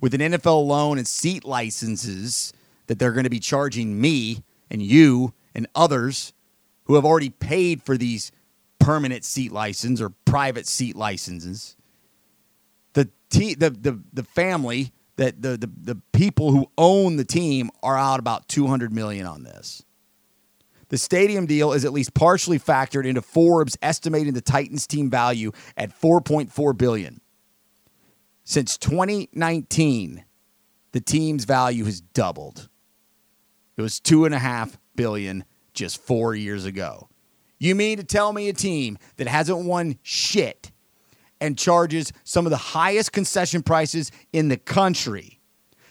With 0.00 0.14
an 0.14 0.20
NFL 0.20 0.66
loan 0.66 0.96
and 0.96 1.06
seat 1.06 1.44
licenses 1.44 2.54
that 2.86 2.98
they're 2.98 3.12
going 3.12 3.24
to 3.24 3.30
be 3.30 3.38
charging 3.38 4.00
me 4.00 4.42
and 4.70 4.82
you 4.82 5.34
and 5.54 5.66
others 5.74 6.32
who 6.84 6.94
have 6.94 7.04
already 7.04 7.30
paid 7.30 7.82
for 7.82 7.98
these 7.98 8.32
permanent 8.78 9.24
seat 9.24 9.52
license 9.52 10.00
or 10.00 10.10
private 10.24 10.66
seat 10.66 10.96
licenses. 10.96 11.76
The 12.94 13.10
te- 13.28 13.54
the 13.54 13.70
the 13.70 14.00
the 14.12 14.24
family 14.24 14.92
that 15.20 15.42
the, 15.42 15.58
the 15.58 15.70
the 15.82 16.00
people 16.14 16.50
who 16.50 16.70
own 16.78 17.16
the 17.16 17.26
team 17.26 17.70
are 17.82 17.98
out 17.98 18.18
about 18.20 18.48
200 18.48 18.90
million 18.90 19.26
on 19.26 19.42
this. 19.42 19.84
The 20.88 20.96
stadium 20.96 21.44
deal 21.44 21.74
is 21.74 21.84
at 21.84 21.92
least 21.92 22.14
partially 22.14 22.58
factored 22.58 23.04
into 23.04 23.20
Forbes 23.20 23.76
estimating 23.82 24.32
the 24.32 24.40
Titans 24.40 24.86
team 24.86 25.10
value 25.10 25.52
at 25.76 25.90
4.4 25.90 26.76
billion. 26.76 27.20
Since 28.44 28.78
2019, 28.78 30.24
the 30.92 31.00
team's 31.02 31.44
value 31.44 31.84
has 31.84 32.00
doubled. 32.00 32.70
It 33.76 33.82
was 33.82 34.00
two 34.00 34.24
and 34.24 34.34
a 34.34 34.38
half 34.38 34.78
billion 34.96 35.44
just 35.74 36.00
four 36.00 36.34
years 36.34 36.64
ago. 36.64 37.10
You 37.58 37.74
mean 37.74 37.98
to 37.98 38.04
tell 38.04 38.32
me 38.32 38.48
a 38.48 38.54
team 38.54 38.96
that 39.18 39.28
hasn't 39.28 39.66
won 39.66 39.98
shit 40.02 40.69
and 41.40 41.58
charges 41.58 42.12
some 42.24 42.46
of 42.46 42.50
the 42.50 42.56
highest 42.56 43.12
concession 43.12 43.62
prices 43.62 44.10
in 44.32 44.48
the 44.48 44.56
country 44.56 45.40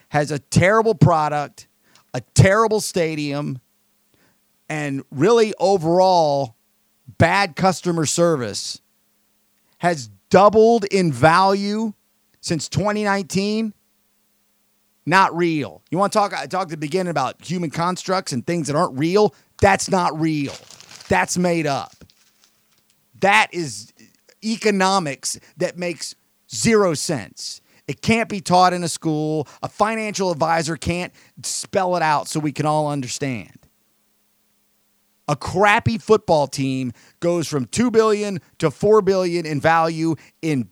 has 0.10 0.32
a 0.32 0.39
terrible 0.39 0.95
product, 0.95 1.68
a 2.14 2.22
terrible 2.34 2.80
stadium, 2.80 3.60
and 4.68 5.04
really 5.12 5.54
overall 5.60 6.56
bad 7.18 7.56
customer 7.56 8.06
service 8.06 8.82
has 9.80 10.10
doubled 10.30 10.86
in 10.86 11.12
value 11.12 11.93
since 12.41 12.70
2019? 12.70 13.74
Not 15.06 15.36
real. 15.36 15.82
You 15.89 15.97
want 15.97 16.14
to 16.14 16.20
talk? 16.20 16.34
I 16.34 16.45
talked 16.45 16.66
at 16.66 16.70
the 16.70 16.78
beginning 16.78 17.10
about 17.10 17.43
human 17.43 17.72
constructs 17.72 18.32
and 18.32 18.45
things 18.45 18.68
that 18.68 18.76
aren't 18.76 18.97
real. 18.97 19.34
That's 19.60 19.89
not 19.89 20.20
real. 20.20 20.54
That's 21.08 21.38
made 21.38 21.66
up. 21.66 21.93
That 23.22 23.47
is 23.52 23.91
economics 24.44 25.40
that 25.58 25.78
makes 25.78 26.16
zero 26.54 26.94
sense. 26.94 27.62
It 27.88 28.02
can't 28.02 28.30
be 28.30 28.40
taught 28.40 28.74
in 28.74 28.84
a 28.84 28.88
school. 28.88 29.48
A 29.64 29.68
financial 29.68 30.32
advisor 30.32 30.78
can't 30.78 31.12
spell 31.44 31.96
it 31.96 32.04
out 32.04 32.28
so 32.28 32.40
we 32.40 32.52
can 32.52 32.66
all 32.66 32.88
understand. 32.88 33.58
A 35.28 35.36
crappy 35.36 35.98
football 35.98 36.48
team 36.48 36.92
goes 37.20 37.48
from 37.48 37.66
2 37.66 37.92
billion 37.92 38.42
to 38.60 38.72
4 38.72 39.02
billion 39.02 39.46
in 39.46 39.60
value 39.60 40.16
in 40.42 40.70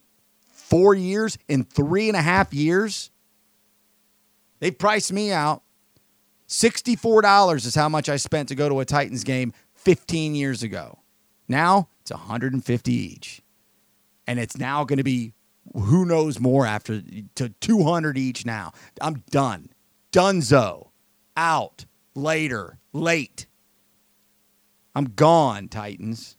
four 0.68 0.94
years, 0.96 1.38
in 1.48 1.64
three 1.64 2.08
and 2.08 2.18
a 2.18 2.22
half 2.22 2.54
years. 2.54 3.10
They 4.60 4.72
priced 4.72 5.14
me 5.14 5.32
out. 5.32 5.64
$64 6.48 7.66
is 7.66 7.76
how 7.76 7.90
much 7.90 8.10
I 8.10 8.18
spent 8.18 8.50
to 8.50 8.56
go 8.56 8.70
to 8.70 8.80
a 8.80 8.86
Titans 8.86 9.24
game 9.24 9.54
15 9.76 10.36
years 10.36 10.64
ago. 10.64 11.00
Now 11.48 11.90
it's 12.02 12.12
150 12.12 12.92
each. 12.92 13.42
And 14.28 14.40
it's 14.40 14.58
now 14.58 14.84
going 14.84 14.98
to 14.98 15.04
be 15.04 15.34
who 15.74 16.06
knows 16.06 16.40
more 16.40 16.66
after 16.66 17.02
to 17.36 17.50
200 17.50 18.18
each 18.18 18.46
now. 18.46 18.74
I'm 19.02 19.24
done. 19.30 19.70
Dunzo. 20.12 20.90
Out. 21.36 21.86
Later. 22.16 22.80
Late. 22.94 23.48
I'm 24.96 25.06
gone, 25.06 25.68
Titans. 25.68 26.38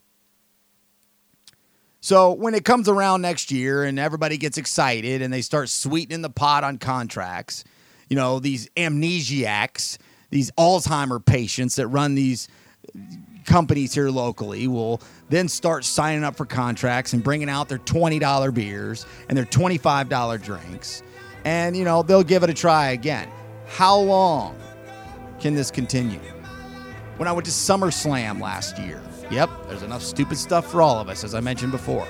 So 2.01 2.33
when 2.33 2.53
it 2.55 2.65
comes 2.65 2.87
around 2.87 3.21
next 3.21 3.51
year 3.51 3.83
and 3.83 3.99
everybody 3.99 4.37
gets 4.37 4.57
excited 4.57 5.21
and 5.21 5.33
they 5.33 5.41
start 5.41 5.69
sweetening 5.69 6.21
the 6.21 6.29
pot 6.29 6.63
on 6.63 6.77
contracts, 6.77 7.63
you 8.09 8.15
know, 8.15 8.39
these 8.39 8.69
amnesiacs, 8.69 9.97
these 10.29 10.51
Alzheimer 10.51 11.23
patients 11.23 11.75
that 11.75 11.87
run 11.87 12.15
these 12.15 12.47
companies 13.45 13.93
here 13.93 14.09
locally 14.09 14.67
will 14.67 15.01
then 15.29 15.47
start 15.47 15.85
signing 15.85 16.23
up 16.23 16.35
for 16.35 16.45
contracts 16.45 17.13
and 17.13 17.23
bringing 17.23 17.49
out 17.49 17.69
their 17.69 17.79
$20 17.79 18.53
beers 18.53 19.05
and 19.27 19.37
their 19.37 19.45
$25 19.45 20.41
drinks. 20.41 21.03
And, 21.45 21.75
you 21.75 21.83
know, 21.83 22.03
they'll 22.03 22.23
give 22.23 22.43
it 22.43 22.49
a 22.49 22.53
try 22.53 22.89
again. 22.89 23.29
How 23.67 23.97
long 23.97 24.57
can 25.39 25.55
this 25.55 25.71
continue? 25.71 26.19
When 27.17 27.27
I 27.27 27.31
went 27.31 27.45
to 27.45 27.51
SummerSlam 27.51 28.41
last 28.41 28.77
year, 28.79 29.01
yep, 29.29 29.49
there's 29.67 29.83
enough 29.83 30.01
stupid 30.01 30.37
stuff 30.37 30.69
for 30.71 30.81
all 30.81 30.99
of 30.99 31.09
us, 31.09 31.23
as 31.23 31.35
I 31.35 31.39
mentioned 31.39 31.71
before, 31.71 32.07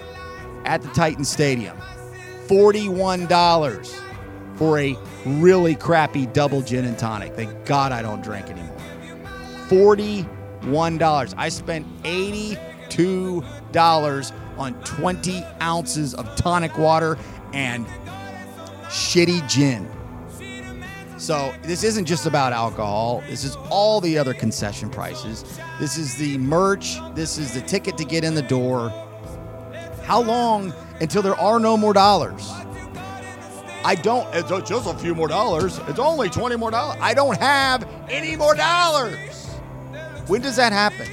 at 0.66 0.82
the 0.82 0.90
Titan 0.90 1.26
Stadium. 1.26 1.78
$41 2.48 4.02
for 4.56 4.80
a 4.80 4.98
really 5.26 5.76
crappy 5.76 6.26
double 6.28 6.62
gin 6.62 6.86
and 6.86 6.98
tonic. 6.98 7.34
Thank 7.36 7.66
God 7.66 7.92
I 7.92 8.02
don't 8.02 8.24
drink 8.24 8.50
anymore. 8.50 8.76
$41. 10.62 11.34
I 11.38 11.49
spent 11.49 11.86
$82 12.03 14.32
on 14.57 14.74
20 14.84 15.43
ounces 15.62 16.14
of 16.14 16.36
tonic 16.36 16.78
water 16.78 17.18
and 17.53 17.86
shitty 18.88 19.47
gin. 19.47 19.89
So 21.18 21.53
this 21.64 21.84
isn't 21.84 22.05
just 22.05 22.26
about 22.26 22.53
alcohol. 22.53 23.22
This 23.28 23.43
is 23.43 23.57
all 23.70 23.99
the 23.99 24.18
other 24.18 24.34
concession 24.34 24.89
prices. 24.89 25.43
This 25.80 25.97
is 25.97 26.16
the 26.16 26.38
merch. 26.38 26.97
This 27.14 27.38
is 27.38 27.53
the 27.53 27.62
ticket 27.62 27.97
to 27.97 28.05
get 28.05 28.24
in 28.24 28.36
the 28.36 28.41
door. 28.41 28.89
How 30.03 30.22
long 30.22 30.74
until 31.01 31.22
there 31.22 31.36
are 31.36 31.60
no 31.60 31.78
more 31.78 31.93
dollars? 31.93 32.49
I 33.84 33.95
don't. 33.95 34.28
It's 34.34 34.49
just 34.68 34.88
a 34.88 34.97
few 34.97 35.14
more 35.14 35.28
dollars. 35.28 35.80
It's 35.88 35.99
only 35.99 36.30
20 36.30 36.55
more 36.55 36.72
dollars. 36.72 36.97
I 37.01 37.14
don't 37.14 37.38
have 37.38 37.88
any 38.10 38.36
more 38.36 38.55
dollars. 38.55 39.18
When 40.30 40.44
does 40.44 40.58
that 40.58 40.72
happen? 40.72 41.08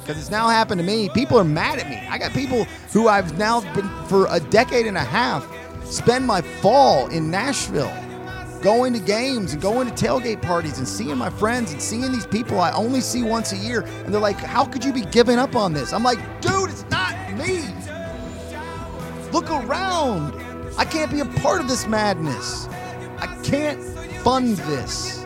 Because 0.00 0.18
it's 0.18 0.30
now 0.30 0.48
happened 0.48 0.80
to 0.80 0.84
me. 0.84 1.08
People 1.10 1.38
are 1.38 1.44
mad 1.44 1.78
at 1.78 1.88
me. 1.88 1.96
I 2.10 2.18
got 2.18 2.32
people 2.32 2.64
who 2.92 3.06
I've 3.06 3.38
now 3.38 3.60
been 3.72 3.88
for 4.08 4.26
a 4.30 4.40
decade 4.40 4.86
and 4.86 4.96
a 4.96 5.04
half 5.04 5.46
spend 5.84 6.26
my 6.26 6.42
fall 6.42 7.06
in 7.10 7.30
Nashville 7.30 7.92
going 8.60 8.94
to 8.94 8.98
games 8.98 9.52
and 9.52 9.62
going 9.62 9.88
to 9.88 9.94
tailgate 9.94 10.42
parties 10.42 10.78
and 10.78 10.88
seeing 10.88 11.16
my 11.16 11.30
friends 11.30 11.72
and 11.72 11.80
seeing 11.80 12.10
these 12.10 12.26
people 12.26 12.58
I 12.58 12.72
only 12.72 13.00
see 13.00 13.22
once 13.22 13.52
a 13.52 13.56
year. 13.56 13.82
And 13.82 14.12
they're 14.12 14.20
like, 14.20 14.38
How 14.38 14.64
could 14.64 14.84
you 14.84 14.92
be 14.92 15.02
giving 15.02 15.38
up 15.38 15.54
on 15.54 15.72
this? 15.72 15.92
I'm 15.92 16.02
like, 16.02 16.18
Dude, 16.40 16.68
it's 16.68 16.84
not 16.90 17.14
me. 17.34 17.62
Look 19.30 19.48
around. 19.52 20.34
I 20.76 20.84
can't 20.84 21.12
be 21.12 21.20
a 21.20 21.26
part 21.26 21.60
of 21.60 21.68
this 21.68 21.86
madness. 21.86 22.66
I 23.18 23.28
can't 23.44 23.80
fund 24.24 24.56
this. 24.56 25.21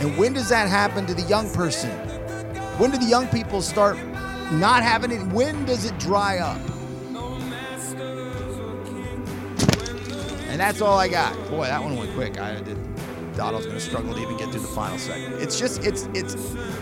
And 0.00 0.18
when 0.18 0.32
does 0.32 0.48
that 0.48 0.68
happen 0.68 1.06
to 1.06 1.14
the 1.14 1.22
young 1.22 1.50
person? 1.52 1.90
When 2.78 2.90
do 2.90 2.98
the 2.98 3.06
young 3.06 3.28
people 3.28 3.62
start 3.62 3.96
not 4.52 4.82
having 4.82 5.10
it? 5.10 5.22
When 5.28 5.64
does 5.64 5.84
it 5.84 5.98
dry 5.98 6.38
up? 6.38 6.60
And 10.48 10.60
that's 10.60 10.80
all 10.80 10.98
I 10.98 11.08
got. 11.08 11.34
Boy, 11.48 11.64
that 11.64 11.82
one 11.82 11.96
went 11.96 12.12
quick. 12.14 12.38
I 12.38 12.60
did, 12.60 12.78
thought 13.34 13.54
I 13.54 13.58
going 13.58 13.72
to 13.72 13.80
struggle 13.80 14.14
to 14.14 14.20
even 14.20 14.36
get 14.36 14.50
through 14.50 14.60
the 14.60 14.68
final 14.68 14.98
segment. 14.98 15.42
It's 15.42 15.58
just, 15.58 15.84
it's, 15.84 16.08
it's, 16.14 16.36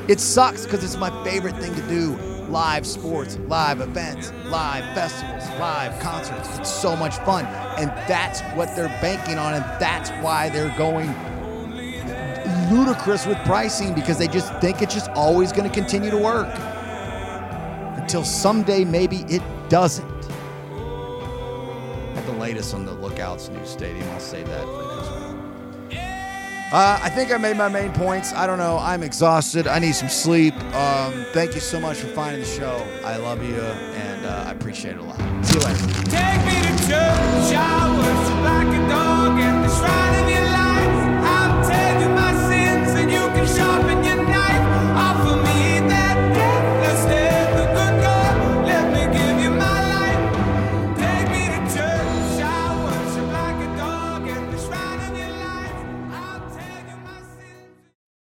it 0.09 0.21
sucks 0.21 0.65
because 0.65 0.85
it's 0.85 0.97
my 0.97 1.11
favorite 1.25 1.57
thing 1.57 1.75
to 1.75 1.83
do. 1.89 2.17
Live 2.49 2.87
sports, 2.87 3.39
live 3.49 3.81
events, 3.81 4.31
live 4.47 4.85
festivals, 4.95 5.49
live 5.59 5.99
concerts. 6.01 6.59
It's 6.59 6.71
so 6.71 6.95
much 6.95 7.17
fun. 7.19 7.47
And 7.79 7.89
that's 8.07 8.43
what 8.57 8.77
they're 8.77 8.89
banking 9.01 9.39
on. 9.39 9.55
And 9.55 9.65
that's 9.81 10.11
why 10.23 10.51
they're 10.51 10.77
going 10.77 11.15
ludicrous 12.73 13.27
with 13.27 13.39
pricing 13.45 13.95
because 13.95 14.19
they 14.19 14.29
just 14.29 14.53
think 14.61 14.83
it's 14.83 14.95
just 14.95 15.11
always 15.11 15.53
going 15.53 15.69
to 15.69 15.75
continue 15.75 16.11
to 16.11 16.19
work. 16.19 16.49
Until 17.99 18.25
someday, 18.25 18.85
maybe 18.85 19.19
it 19.29 19.43
doesn't. 19.69 20.11
At 22.17 22.27
the 22.27 22.33
latest 22.33 22.75
on 22.75 22.85
the 22.85 22.93
Lookouts 22.93 23.49
new 23.49 23.65
stadium, 23.65 24.09
I'll 24.11 24.21
say 24.21 24.43
that 24.43 24.65
for 24.65 24.97
next 24.97 25.11
week. 25.11 25.19
Uh, 26.73 26.99
I 27.03 27.11
think 27.11 27.31
I 27.31 27.37
made 27.37 27.59
my 27.59 27.69
main 27.69 27.93
points. 27.93 28.33
I 28.33 28.47
don't 28.47 28.57
know. 28.57 28.79
I'm 28.79 29.03
exhausted. 29.03 29.67
I 29.67 29.79
need 29.79 29.95
some 29.95 30.09
sleep. 30.09 30.55
Um, 30.75 31.27
thank 31.33 31.55
you 31.55 31.61
so 31.61 31.79
much 31.79 31.99
for 31.99 32.07
finding 32.09 32.41
the 32.41 32.47
show. 32.47 32.83
I 33.05 33.19
love 33.19 33.43
you, 33.43 33.61
and 33.61 34.25
uh, 34.25 34.45
I 34.47 34.53
appreciate 34.53 34.97
it 34.97 35.01
a 35.01 35.03
lot. 35.03 35.19
See 35.45 35.59
you 35.59 35.61
later. 35.61 35.77